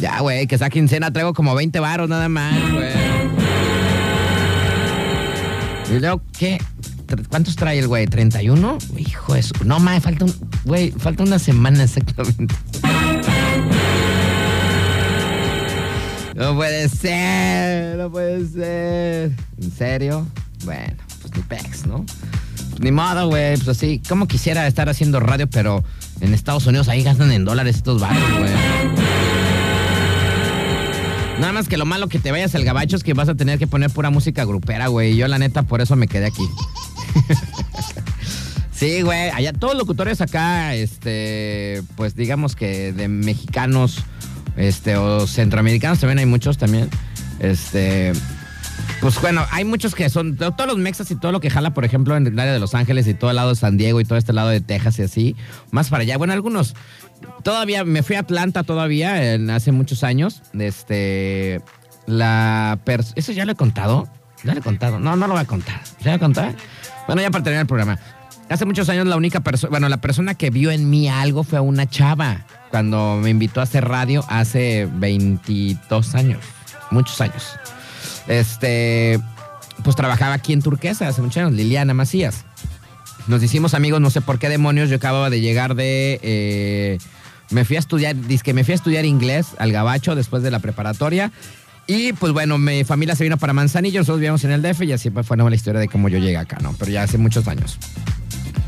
Ya, 0.00 0.18
güey, 0.18 0.48
que 0.48 0.56
esa 0.56 0.70
quincena 0.70 1.12
traigo 1.12 1.34
como 1.34 1.54
20 1.54 1.78
varos 1.78 2.08
nada 2.08 2.28
más, 2.28 2.52
güey. 2.72 2.88
Y 5.96 6.00
luego, 6.00 6.20
¿qué? 6.36 6.60
¿Cuántos 7.28 7.54
trae 7.54 7.78
el 7.78 7.86
güey? 7.86 8.08
¿31? 8.08 8.76
Hijo 8.98 9.34
de 9.34 9.42
su... 9.44 9.54
No, 9.64 9.78
mames, 9.78 10.02
falta 10.02 10.24
un... 10.24 10.34
Güey, 10.64 10.90
falta 10.90 11.22
una 11.22 11.38
semana 11.38 11.84
exactamente. 11.84 12.56
No 16.40 16.54
puede 16.54 16.88
ser, 16.88 17.98
no 17.98 18.10
puede 18.10 18.48
ser. 18.48 19.32
¿En 19.60 19.70
serio? 19.76 20.26
Bueno, 20.64 20.96
pues 21.20 21.36
ni 21.36 21.42
pex, 21.42 21.86
¿no? 21.86 22.06
Pues 22.70 22.80
ni 22.80 22.90
modo, 22.90 23.28
güey, 23.28 23.58
pues 23.58 23.68
así. 23.68 24.00
Como 24.08 24.26
quisiera 24.26 24.66
estar 24.66 24.88
haciendo 24.88 25.20
radio, 25.20 25.50
pero 25.50 25.84
en 26.22 26.32
Estados 26.32 26.66
Unidos 26.66 26.88
ahí 26.88 27.02
gastan 27.02 27.30
en 27.30 27.44
dólares 27.44 27.76
estos 27.76 28.00
barcos, 28.00 28.38
güey. 28.38 28.50
Nada 31.40 31.52
más 31.52 31.68
que 31.68 31.76
lo 31.76 31.84
malo 31.84 32.08
que 32.08 32.18
te 32.18 32.30
vayas 32.30 32.54
al 32.54 32.64
gabacho 32.64 32.96
es 32.96 33.02
que 33.02 33.12
vas 33.12 33.28
a 33.28 33.34
tener 33.34 33.58
que 33.58 33.66
poner 33.66 33.90
pura 33.90 34.08
música 34.08 34.46
grupera, 34.46 34.86
güey. 34.86 35.16
Yo, 35.16 35.28
la 35.28 35.38
neta, 35.38 35.64
por 35.64 35.82
eso 35.82 35.94
me 35.94 36.08
quedé 36.08 36.24
aquí. 36.24 36.48
sí, 38.72 39.02
güey. 39.02 39.28
Allá 39.28 39.52
todos 39.52 39.74
los 39.74 39.82
locutores 39.82 40.22
acá, 40.22 40.74
este, 40.74 41.82
pues 41.96 42.14
digamos 42.14 42.56
que 42.56 42.94
de 42.94 43.08
mexicanos, 43.08 44.04
este, 44.56 44.96
o 44.96 45.26
centroamericanos 45.26 46.00
también 46.00 46.18
hay 46.18 46.26
muchos 46.26 46.58
también. 46.58 46.88
Este, 47.38 48.12
pues 49.00 49.20
bueno, 49.20 49.44
hay 49.50 49.64
muchos 49.64 49.94
que 49.94 50.08
son, 50.10 50.36
todos 50.36 50.66
los 50.66 50.76
mexas 50.78 51.10
y 51.10 51.16
todo 51.16 51.32
lo 51.32 51.40
que 51.40 51.48
jala, 51.50 51.72
por 51.72 51.84
ejemplo, 51.84 52.16
en 52.16 52.26
el 52.26 52.38
área 52.38 52.52
de 52.52 52.58
Los 52.58 52.74
Ángeles 52.74 53.06
y 53.06 53.14
todo 53.14 53.30
el 53.30 53.36
lado 53.36 53.50
de 53.50 53.56
San 53.56 53.76
Diego 53.76 54.00
y 54.00 54.04
todo 54.04 54.18
este 54.18 54.32
lado 54.32 54.48
de 54.50 54.60
Texas 54.60 54.98
y 54.98 55.02
así, 55.02 55.36
más 55.70 55.88
para 55.88 56.02
allá. 56.02 56.18
Bueno, 56.18 56.32
algunos, 56.32 56.74
todavía, 57.42 57.84
me 57.84 58.02
fui 58.02 58.16
a 58.16 58.20
Atlanta 58.20 58.62
todavía, 58.62 59.34
en- 59.34 59.48
hace 59.50 59.72
muchos 59.72 60.04
años. 60.04 60.42
Este, 60.58 61.62
la, 62.06 62.78
¿eso 63.16 63.32
ya 63.32 63.44
lo 63.46 63.52
he 63.52 63.56
contado? 63.56 64.08
Ya 64.44 64.52
lo 64.54 64.60
he 64.60 64.62
contado. 64.62 64.98
No, 64.98 65.16
no 65.16 65.26
lo 65.26 65.34
voy 65.34 65.42
a 65.42 65.46
contar. 65.46 65.80
¿Ya 66.02 66.10
lo 66.12 66.16
he 66.16 66.20
contado? 66.20 66.52
Bueno, 67.06 67.22
ya 67.22 67.30
para 67.30 67.44
terminar 67.44 67.62
el 67.62 67.66
programa. 67.68 67.98
Hace 68.50 68.66
muchos 68.66 68.88
años 68.88 69.06
la 69.06 69.16
única 69.16 69.40
persona, 69.40 69.70
bueno, 69.70 69.88
la 69.88 69.98
persona 69.98 70.34
que 70.34 70.50
vio 70.50 70.72
en 70.72 70.90
mí 70.90 71.08
algo 71.08 71.44
fue 71.44 71.60
una 71.60 71.88
chava. 71.88 72.44
Cuando 72.70 73.16
me 73.22 73.30
invitó 73.30 73.60
a 73.60 73.62
hacer 73.62 73.86
radio 73.86 74.24
hace 74.28 74.88
22 74.92 76.14
años. 76.16 76.40
Muchos 76.90 77.20
años. 77.20 77.52
Este, 78.26 79.20
pues 79.84 79.94
trabajaba 79.94 80.34
aquí 80.34 80.52
en 80.52 80.62
Turquesa 80.62 81.06
hace 81.06 81.22
muchos 81.22 81.36
años, 81.38 81.52
Liliana 81.52 81.94
Macías. 81.94 82.44
Nos 83.28 83.40
hicimos 83.40 83.74
amigos, 83.74 84.00
no 84.00 84.10
sé 84.10 84.20
por 84.20 84.40
qué 84.40 84.48
demonios, 84.48 84.90
yo 84.90 84.96
acababa 84.96 85.30
de 85.30 85.40
llegar 85.40 85.76
de... 85.76 86.18
eh, 86.20 86.98
me 87.50 87.64
fui 87.64 87.76
a 87.76 87.78
estudiar, 87.78 88.16
que 88.16 88.52
me 88.52 88.64
fui 88.64 88.72
a 88.72 88.74
estudiar 88.74 89.04
inglés 89.04 89.48
al 89.58 89.70
Gabacho 89.70 90.16
después 90.16 90.42
de 90.42 90.50
la 90.50 90.58
preparatoria. 90.58 91.30
Y 91.86 92.14
pues 92.14 92.32
bueno, 92.32 92.58
mi 92.58 92.82
familia 92.82 93.14
se 93.14 93.22
vino 93.22 93.36
para 93.36 93.52
Manzanillo, 93.52 94.00
nosotros 94.00 94.18
vivíamos 94.18 94.42
en 94.42 94.50
el 94.50 94.62
DF 94.62 94.82
y 94.82 94.92
así 94.92 95.10
pues 95.10 95.24
fue 95.24 95.36
la 95.36 95.54
historia 95.54 95.80
de 95.80 95.86
cómo 95.88 96.08
yo 96.08 96.18
llegué 96.18 96.36
acá, 96.36 96.58
¿no? 96.60 96.74
Pero 96.78 96.90
ya 96.90 97.04
hace 97.04 97.16
muchos 97.16 97.46
años. 97.46 97.78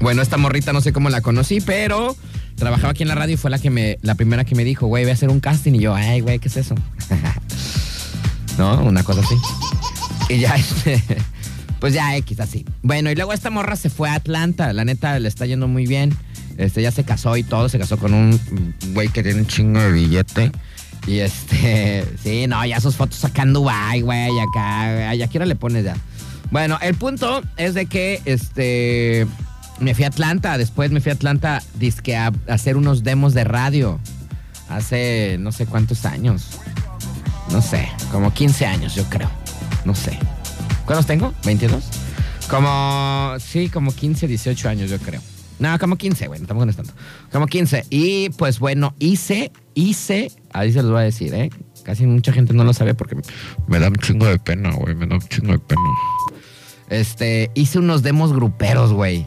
Bueno, 0.01 0.22
esta 0.22 0.36
morrita 0.36 0.72
no 0.72 0.80
sé 0.80 0.93
cómo 0.93 1.11
la 1.11 1.20
conocí, 1.20 1.61
pero 1.61 2.16
trabajaba 2.57 2.90
aquí 2.90 3.03
en 3.03 3.09
la 3.09 3.14
radio 3.14 3.34
y 3.34 3.36
fue 3.36 3.51
la 3.51 3.59
que 3.59 3.70
me, 3.70 3.99
la 4.03 4.14
primera 4.14 4.45
que 4.45 4.55
me 4.55 4.64
dijo, 4.64 4.86
güey, 4.86 5.05
voy 5.05 5.11
a 5.11 5.14
hacer 5.14 5.30
un 5.30 5.40
casting. 5.40 5.72
Y 5.74 5.80
yo, 5.80 5.95
ay, 5.95 6.20
güey, 6.20 6.38
¿qué 6.38 6.49
es 6.49 6.57
eso? 6.57 6.74
¿No? 8.59 8.82
Una 8.84 9.03
cosa 9.03 9.20
así. 9.20 9.34
Y 10.28 10.40
ya, 10.40 10.57
este, 10.57 11.03
pues 11.80 11.95
ya 11.95 12.16
X, 12.16 12.40
así. 12.40 12.64
Bueno, 12.82 13.11
y 13.11 13.14
luego 13.14 13.32
esta 13.32 13.51
morra 13.51 13.76
se 13.76 13.90
fue 13.90 14.09
a 14.09 14.14
Atlanta. 14.14 14.72
La 14.72 14.84
neta, 14.84 15.18
le 15.18 15.28
está 15.28 15.47
yendo 15.47 15.68
muy 15.68 15.86
bien. 15.86 16.14
Este, 16.59 16.82
ya 16.82 16.90
se 16.90 17.05
casó 17.05 17.36
y 17.36 17.43
todo. 17.43 17.68
Se 17.68 17.78
casó 17.78 17.97
con 17.99 18.14
un 18.14 18.40
güey 18.93 19.09
que 19.09 19.22
tiene 19.22 19.40
un 19.40 19.47
chingo 19.47 19.80
de 19.80 19.93
billete. 19.93 20.53
Y 21.07 21.18
este, 21.18 22.07
sí, 22.22 22.47
no, 22.47 22.64
ya 22.64 22.80
sus 22.80 22.97
fotos 22.97 23.24
acá 23.24 23.43
en 23.43 23.53
Dubai, 23.53 24.01
güey, 24.03 24.38
acá, 24.38 24.93
güey, 24.93 25.22
¿a 25.22 25.45
le 25.45 25.57
pones 25.57 25.84
ya? 25.84 25.97
Bueno, 26.51 26.78
el 26.82 26.95
punto 26.95 27.43
es 27.57 27.74
de 27.74 27.86
que, 27.86 28.20
este, 28.24 29.26
me 29.80 29.94
fui 29.94 30.04
a 30.04 30.08
Atlanta, 30.08 30.58
después 30.58 30.90
me 30.90 31.00
fui 31.00 31.10
a 31.10 31.14
Atlanta, 31.14 31.62
disque 31.74 32.16
a, 32.16 32.32
hacer 32.48 32.76
unos 32.76 33.02
demos 33.02 33.34
de 33.34 33.44
radio. 33.44 33.98
Hace 34.68 35.36
no 35.38 35.52
sé 35.52 35.66
cuántos 35.66 36.06
años. 36.06 36.58
No 37.50 37.60
sé, 37.60 37.88
como 38.10 38.32
15 38.32 38.66
años, 38.66 38.94
yo 38.94 39.04
creo. 39.04 39.30
No 39.84 39.94
sé. 39.94 40.18
¿Cuántos 40.86 41.06
tengo? 41.06 41.34
¿22? 41.42 41.82
Como, 42.48 43.34
sí, 43.38 43.68
como 43.68 43.94
15, 43.94 44.26
18 44.26 44.68
años, 44.68 44.90
yo 44.90 44.98
creo. 44.98 45.20
No, 45.58 45.78
como 45.78 45.96
15, 45.96 46.26
güey, 46.28 46.40
no 46.40 46.46
tampoco 46.46 46.64
no 46.66 46.70
es 46.70 46.76
tanto. 46.76 46.92
Como 47.30 47.46
15. 47.46 47.86
Y 47.90 48.30
pues 48.30 48.58
bueno, 48.58 48.94
hice, 48.98 49.52
hice, 49.74 50.32
ahí 50.52 50.72
se 50.72 50.82
los 50.82 50.90
voy 50.90 51.02
a 51.02 51.04
decir, 51.04 51.32
¿eh? 51.34 51.50
Casi 51.84 52.06
mucha 52.06 52.32
gente 52.32 52.52
no 52.52 52.64
lo 52.64 52.72
sabe 52.72 52.94
porque 52.94 53.16
me 53.66 53.78
da 53.78 53.88
un 53.88 53.96
chingo 53.96 54.26
de 54.26 54.38
pena, 54.38 54.72
güey, 54.72 54.94
me 54.94 55.06
da 55.06 55.16
un 55.16 55.28
chingo 55.28 55.52
de 55.52 55.58
pena. 55.58 55.80
Este, 56.88 57.50
hice 57.54 57.78
unos 57.78 58.02
demos 58.02 58.32
gruperos, 58.32 58.92
güey. 58.92 59.26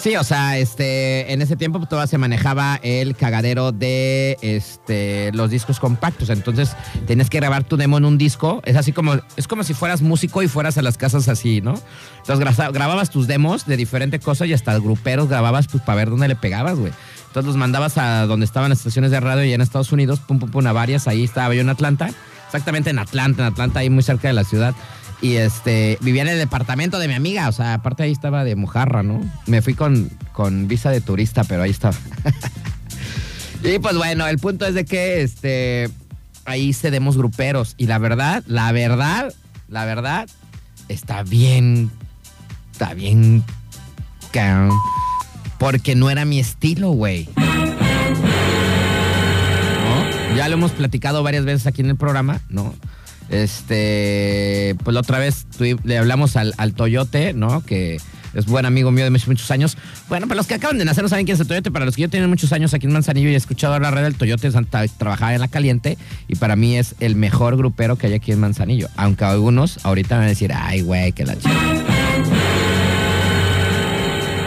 Sí, 0.00 0.16
o 0.16 0.24
sea, 0.24 0.56
este, 0.56 1.30
en 1.30 1.42
ese 1.42 1.56
tiempo 1.56 1.78
todavía 1.84 2.06
se 2.06 2.16
manejaba 2.16 2.80
el 2.82 3.14
cagadero 3.14 3.70
de 3.70 4.38
este, 4.40 5.30
los 5.34 5.50
discos 5.50 5.78
compactos. 5.78 6.30
Entonces, 6.30 6.74
tenías 7.06 7.28
que 7.28 7.36
grabar 7.38 7.64
tu 7.64 7.76
demo 7.76 7.98
en 7.98 8.06
un 8.06 8.16
disco. 8.16 8.62
Es 8.64 8.76
así 8.76 8.92
como, 8.92 9.16
es 9.36 9.46
como 9.46 9.62
si 9.62 9.74
fueras 9.74 10.00
músico 10.00 10.42
y 10.42 10.48
fueras 10.48 10.78
a 10.78 10.82
las 10.82 10.96
casas 10.96 11.28
así, 11.28 11.60
¿no? 11.60 11.74
Entonces 12.20 12.46
gra- 12.58 12.72
grababas 12.72 13.10
tus 13.10 13.26
demos 13.26 13.66
de 13.66 13.76
diferentes 13.76 14.22
cosas 14.24 14.48
y 14.48 14.54
hasta 14.54 14.78
gruperos 14.78 15.28
grababas 15.28 15.68
pues 15.68 15.82
para 15.82 15.96
ver 15.96 16.08
dónde 16.08 16.28
le 16.28 16.36
pegabas, 16.36 16.78
güey. 16.78 16.92
Entonces 17.26 17.46
los 17.48 17.56
mandabas 17.56 17.98
a 17.98 18.24
donde 18.24 18.46
estaban 18.46 18.70
las 18.70 18.78
estaciones 18.78 19.10
de 19.10 19.20
radio 19.20 19.44
y 19.44 19.52
en 19.52 19.60
Estados 19.60 19.92
Unidos, 19.92 20.18
pum, 20.20 20.38
pum, 20.38 20.50
pum, 20.50 20.66
a 20.66 20.72
varias. 20.72 21.08
Ahí 21.08 21.24
estaba 21.24 21.54
yo 21.54 21.60
en 21.60 21.68
Atlanta. 21.68 22.08
Exactamente 22.46 22.88
en 22.90 22.98
Atlanta, 22.98 23.42
en 23.42 23.52
Atlanta, 23.52 23.80
ahí 23.80 23.90
muy 23.90 24.02
cerca 24.02 24.28
de 24.28 24.34
la 24.34 24.44
ciudad. 24.44 24.74
Y 25.22 25.36
este, 25.36 25.98
vivía 26.00 26.22
en 26.22 26.28
el 26.28 26.38
departamento 26.38 26.98
de 26.98 27.06
mi 27.08 27.14
amiga, 27.14 27.48
o 27.48 27.52
sea, 27.52 27.74
aparte 27.74 28.04
ahí 28.04 28.12
estaba 28.12 28.42
de 28.42 28.56
mojarra, 28.56 29.02
¿no? 29.02 29.20
Me 29.46 29.60
fui 29.60 29.74
con, 29.74 30.10
con 30.32 30.66
visa 30.66 30.90
de 30.90 31.00
turista, 31.00 31.44
pero 31.44 31.62
ahí 31.62 31.70
estaba. 31.70 31.96
y 33.62 33.78
pues 33.78 33.96
bueno, 33.96 34.26
el 34.26 34.38
punto 34.38 34.66
es 34.66 34.74
de 34.74 34.84
que 34.86 35.22
este, 35.22 35.90
ahí 36.46 36.72
cedemos 36.72 37.18
gruperos. 37.18 37.74
Y 37.76 37.86
la 37.86 37.98
verdad, 37.98 38.42
la 38.46 38.72
verdad, 38.72 39.34
la 39.68 39.84
verdad, 39.84 40.28
está 40.88 41.22
bien, 41.22 41.90
está 42.72 42.94
bien, 42.94 43.44
porque 45.58 45.94
no 45.94 46.10
era 46.10 46.24
mi 46.24 46.38
estilo, 46.38 46.90
güey. 46.90 47.28
¿no? 49.86 50.36
Ya 50.36 50.48
lo 50.48 50.54
hemos 50.54 50.72
platicado 50.72 51.22
varias 51.22 51.44
veces 51.44 51.66
aquí 51.66 51.82
en 51.82 51.90
el 51.90 51.96
programa, 51.96 52.40
¿no? 52.48 52.74
Este, 53.30 54.76
pues 54.82 54.92
la 54.92 55.00
otra 55.00 55.18
vez 55.18 55.46
le 55.84 55.98
hablamos 55.98 56.36
al, 56.36 56.54
al 56.56 56.74
Toyote, 56.74 57.32
¿no? 57.32 57.62
Que 57.64 57.98
es 58.34 58.46
buen 58.46 58.66
amigo 58.66 58.90
mío 58.90 59.04
de 59.04 59.10
muchos, 59.10 59.50
años. 59.50 59.76
Bueno, 60.08 60.26
para 60.26 60.36
los 60.36 60.46
que 60.46 60.54
acaban 60.54 60.78
de 60.78 60.84
nacer 60.84 61.02
no 61.02 61.08
saben 61.08 61.26
quién 61.26 61.34
es 61.34 61.40
el 61.40 61.46
Toyote, 61.46 61.70
para 61.70 61.84
los 61.84 61.96
que 61.96 62.02
yo 62.02 62.08
tienen 62.08 62.28
muchos 62.28 62.52
años 62.52 62.74
aquí 62.74 62.86
en 62.86 62.92
Manzanillo 62.92 63.28
y 63.30 63.34
he 63.34 63.36
escuchado 63.36 63.78
la 63.78 63.90
red 63.90 64.02
del 64.02 64.14
Toyote, 64.14 64.50
Santa, 64.50 64.86
trabajaba 64.86 65.34
en 65.34 65.40
la 65.40 65.48
caliente 65.48 65.98
y 66.28 66.36
para 66.36 66.56
mí 66.56 66.76
es 66.76 66.94
el 67.00 67.16
mejor 67.16 67.56
grupero 67.56 67.96
que 67.96 68.08
hay 68.08 68.14
aquí 68.14 68.32
en 68.32 68.40
Manzanillo. 68.40 68.88
Aunque 68.96 69.24
algunos 69.24 69.84
ahorita 69.84 70.16
van 70.16 70.24
a 70.24 70.28
decir, 70.28 70.52
ay, 70.54 70.82
güey, 70.82 71.12
que 71.12 71.24
la 71.24 71.36
chica. 71.36 71.79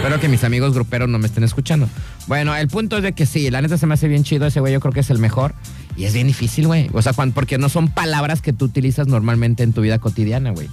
Espero 0.04 0.20
que 0.20 0.28
mis 0.28 0.44
amigos 0.44 0.74
gruperos 0.74 1.08
no 1.08 1.18
me 1.18 1.28
estén 1.28 1.46
escuchando. 1.46 1.88
Bueno, 2.28 2.54
el 2.54 2.68
punto 2.68 2.98
es 2.98 3.04
de 3.04 3.14
que 3.14 3.26
sí, 3.26 3.50
la 3.50 3.62
neta 3.62 3.78
se 3.78 3.88
me 3.88 3.94
hace 3.94 4.10
bien 4.10 4.26
chido 4.26 4.46
ese 4.46 4.60
güey, 4.60 4.74
yo 4.74 4.82
creo 4.82 4.92
que 4.92 5.00
es 5.00 5.10
el 5.10 5.18
mejor. 5.18 5.56
Y 5.96 6.04
es 6.04 6.14
bien 6.14 6.28
difícil, 6.28 6.68
güey. 6.68 6.90
O 6.92 7.02
sea, 7.02 7.14
porque 7.14 7.58
no 7.58 7.70
son 7.70 7.88
palabras 7.88 8.42
que 8.42 8.52
tú 8.52 8.66
utilizas 8.66 9.08
normalmente 9.08 9.64
en 9.64 9.72
tu 9.72 9.80
vida 9.80 10.00
cotidiana, 10.00 10.52
güey. 10.52 10.68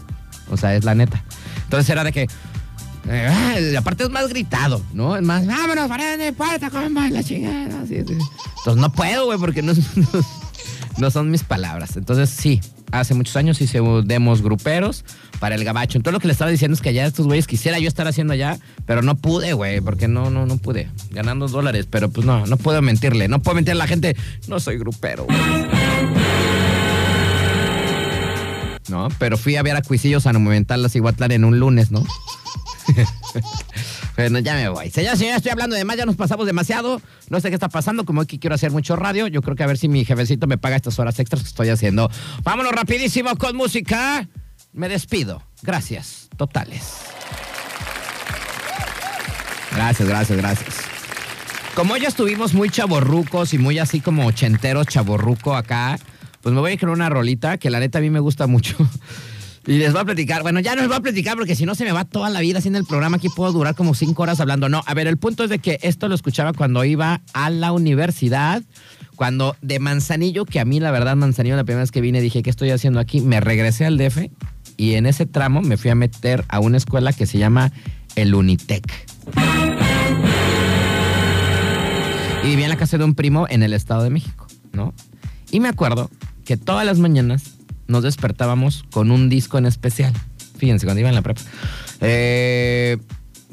O 0.51 0.57
sea, 0.57 0.75
es 0.75 0.83
la 0.83 0.97
neta. 0.97 1.23
Entonces 1.63 1.89
era 1.91 2.03
de 2.03 2.11
que... 2.11 2.27
eh, 3.09 3.77
aparte 3.79 4.03
es 4.03 4.11
más 4.11 4.27
gritado, 4.27 4.83
¿no? 4.95 5.17
Es 5.17 5.23
más, 5.23 5.47
vámonos, 5.47 5.87
para 5.87 6.17
de 6.17 6.33
puerta, 6.33 6.69
compa, 6.69 7.07
y 7.07 7.11
la 7.13 7.23
chingada. 7.23 7.85
Entonces 7.89 8.27
no 8.79 8.91
puedo, 8.91 9.27
güey, 9.27 9.39
porque 9.39 9.63
no, 9.63 9.75
no, 9.75 10.09
no 10.99 11.11
son 11.13 11.31
mis 11.31 11.45
palabras. 11.45 11.97
Entonces 11.97 12.31
sí, 12.31 12.61
hace 12.93 13.15
muchos 13.15 13.37
años 13.37 13.61
hice 13.61 13.81
demos 14.05 14.43
gruperos 14.43 15.05
para 15.39 15.55
el 15.55 15.65
gabacho. 15.65 15.99
Entonces 15.99 16.15
lo 16.15 16.21
que 16.21 16.29
le 16.29 16.33
estaba 16.33 16.51
diciendo 16.51 16.75
es 16.75 16.81
que 16.81 16.91
allá 16.91 17.07
estos 17.07 17.27
güeyes 17.27 17.47
quisiera 17.47 17.79
yo 17.79 17.89
estar 17.89 18.07
haciendo 18.07 18.33
allá, 18.33 18.59
pero 18.87 19.03
no 19.03 19.17
pude, 19.17 19.53
güey, 19.53 19.81
porque 19.81 20.09
no, 20.09 20.31
no, 20.31 20.47
no 20.47 20.57
pude. 20.59 20.89
Ganando 21.11 21.49
dólares, 21.49 21.87
pero 21.91 22.11
pues 22.11 22.27
no, 22.27 22.47
no 22.47 22.57
puedo 22.57 22.83
mentirle. 22.83 23.29
No 23.29 23.41
puedo 23.41 23.57
mentirle 23.57 23.83
a 23.83 23.85
la 23.85 23.89
gente, 23.89 24.17
no 24.49 24.61
soy 24.61 24.79
grupero. 24.79 25.27
No, 28.91 29.09
pero 29.19 29.39
fui 29.39 29.57
a 29.57 29.63
ver 29.63 29.77
a 29.77 29.83
Cuisillos 29.83 30.27
a 30.27 30.33
Monumental 30.33 30.83
Las 30.83 30.97
Iguatlán 30.97 31.33
en 31.33 31.45
un 31.45 31.59
lunes, 31.59 31.91
¿no? 31.91 32.05
Bueno, 34.17 34.39
ya 34.41 34.55
me 34.55 34.69
voy. 34.69 34.91
Señora, 34.91 35.17
señora, 35.17 35.37
estoy 35.37 35.53
hablando 35.53 35.77
de 35.77 35.85
más, 35.85 35.97
ya 35.97 36.05
nos 36.05 36.17
pasamos 36.17 36.45
demasiado. 36.45 37.01
No 37.31 37.41
sé 37.41 37.49
qué 37.49 37.55
está 37.55 37.71
pasando, 37.71 38.05
como 38.05 38.21
aquí 38.21 38.39
quiero 38.39 38.55
hacer 38.55 38.71
mucho 38.71 38.95
radio. 38.95 39.29
Yo 39.29 39.41
creo 39.41 39.57
que 39.57 39.63
a 39.63 39.67
ver 39.67 39.79
si 39.79 39.89
mi 39.89 40.05
jefecito 40.05 40.47
me 40.47 40.59
paga 40.59 40.77
estas 40.77 40.99
horas 40.99 41.19
extras 41.19 41.43
que 41.43 41.49
estoy 41.49 41.71
haciendo. 41.71 42.11
Vámonos 42.43 42.73
rapidísimo 42.73 43.35
con 43.37 43.57
música. 43.57 44.29
Me 44.75 44.91
despido. 44.91 45.43
Gracias, 45.63 46.29
totales. 46.37 46.97
Gracias, 49.75 50.07
gracias, 50.07 50.39
gracias. 50.39 50.77
Como 51.75 51.97
ya 51.97 52.09
estuvimos 52.09 52.53
muy 52.53 52.69
chaborrucos 52.69 53.55
y 53.55 53.59
muy 53.59 53.79
así 53.79 54.01
como 54.01 54.27
ochenteros 54.27 54.87
chaborruco 54.87 55.57
acá, 55.57 55.99
pues 56.43 56.55
me 56.55 56.61
voy 56.61 56.71
a 56.71 56.75
ir 56.75 56.81
con 56.81 56.89
una 56.89 57.09
rolita 57.09 57.59
que 57.59 57.71
la 57.71 57.81
neta 57.81 57.99
a 57.99 58.01
mí 58.01 58.11
me 58.11 58.21
gusta 58.21 58.47
mucho. 58.47 58.77
Y 59.67 59.77
les 59.77 59.93
voy 59.93 60.01
a 60.01 60.05
platicar. 60.05 60.43
Bueno, 60.43 60.61
ya 60.61 60.75
no 60.75 60.81
les 60.81 60.89
voy 60.89 60.97
a 60.97 61.01
platicar 61.01 61.37
porque 61.37 61.55
si 61.55 61.67
no 61.67 61.75
se 61.75 61.85
me 61.85 61.93
va 61.93 62.05
toda 62.05 62.31
la 62.31 62.41
vida 62.41 62.59
haciendo 62.59 62.79
el 62.79 62.87
programa. 62.87 63.19
Aquí 63.19 63.29
puedo 63.29 63.53
durar 63.53 63.75
como 63.75 63.95
cinco 63.95 64.23
horas 64.23 64.41
hablando. 64.41 64.69
No, 64.69 64.83
a 64.87 64.95
ver, 64.95 65.07
el 65.07 65.19
punto 65.19 65.45
es 65.45 65.51
de 65.51 65.59
que 65.59 65.79
esto 65.83 66.09
lo 66.09 66.15
escuchaba 66.15 66.55
cuando 66.55 66.83
iba 66.85 67.21
a 67.35 67.51
la 67.51 67.73
universidad. 67.73 68.63
Cuando 69.17 69.55
de 69.61 69.79
Manzanillo, 69.79 70.47
que 70.47 70.61
a 70.61 70.65
mí 70.65 70.81
la 70.81 70.91
verdad 70.91 71.15
Manzanillo 71.15 71.57
la 71.57 71.65
primera 71.65 71.83
vez 71.83 71.91
que 71.91 72.01
vine 72.01 72.23
dije, 72.23 72.43
¿qué 72.43 72.49
estoy 72.49 72.71
haciendo 72.71 73.01
aquí? 73.01 73.21
Me 73.21 73.39
regresé 73.41 73.85
al 73.85 73.99
DF 73.99 74.31
y 74.79 74.95
en 74.95 75.05
ese 75.05 75.27
tramo 75.27 75.61
me 75.61 75.77
fui 75.77 75.91
a 75.91 75.95
meter 75.95 76.45
a 76.49 76.59
una 76.59 76.79
escuela 76.79 77.13
que 77.13 77.27
se 77.27 77.37
llama 77.37 77.71
el 78.17 78.35
Unitec. 78.35 78.91
Y 82.43 82.49
vivía 82.49 82.65
en 82.65 82.71
la 82.71 82.79
casa 82.79 82.97
de 82.97 83.05
un 83.05 83.15
primo 83.15 83.47
en 83.51 83.63
el 83.63 83.75
Estado 83.75 84.03
de 84.03 84.09
México, 84.09 84.47
¿no? 84.73 84.95
Y 85.51 85.61
me 85.61 85.69
acuerdo 85.69 86.11
que 86.51 86.57
todas 86.57 86.85
las 86.85 86.99
mañanas 86.99 87.45
nos 87.87 88.03
despertábamos 88.03 88.85
con 88.91 89.13
un 89.13 89.29
disco 89.29 89.57
en 89.57 89.67
especial. 89.67 90.13
Fíjense, 90.59 90.85
cuando 90.85 90.99
iba 90.99 91.09
en 91.09 91.15
la 91.15 91.23
prepa. 91.23 91.43
Eh, 92.01 92.99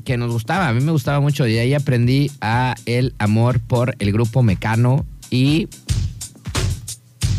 que 0.03 0.17
nos 0.17 0.31
gustaba, 0.31 0.67
a 0.67 0.73
mí 0.73 0.81
me 0.81 0.91
gustaba 0.91 1.19
mucho. 1.19 1.45
Y 1.45 1.59
ahí 1.59 1.75
aprendí 1.75 2.31
a 2.41 2.73
el 2.87 3.13
amor 3.19 3.59
por 3.59 3.95
el 3.99 4.11
grupo 4.11 4.41
Mecano. 4.41 5.05
Y 5.29 5.69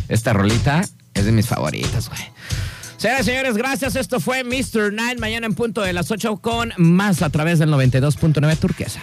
esta 0.08 0.32
rolita 0.32 0.84
es 1.14 1.24
de 1.24 1.32
mis 1.32 1.48
favoritas, 1.48 2.08
güey. 2.08 2.20
Señoras 2.96 3.26
señores, 3.26 3.56
gracias. 3.56 3.96
Esto 3.96 4.20
fue 4.20 4.44
Mr. 4.44 4.92
Nine. 4.92 5.16
Mañana 5.18 5.48
en 5.48 5.54
punto 5.54 5.80
de 5.80 5.92
las 5.92 6.12
8 6.12 6.36
con 6.36 6.72
más 6.76 7.22
a 7.22 7.30
través 7.30 7.58
del 7.58 7.70
92.9 7.70 8.56
Turquesa. 8.58 9.00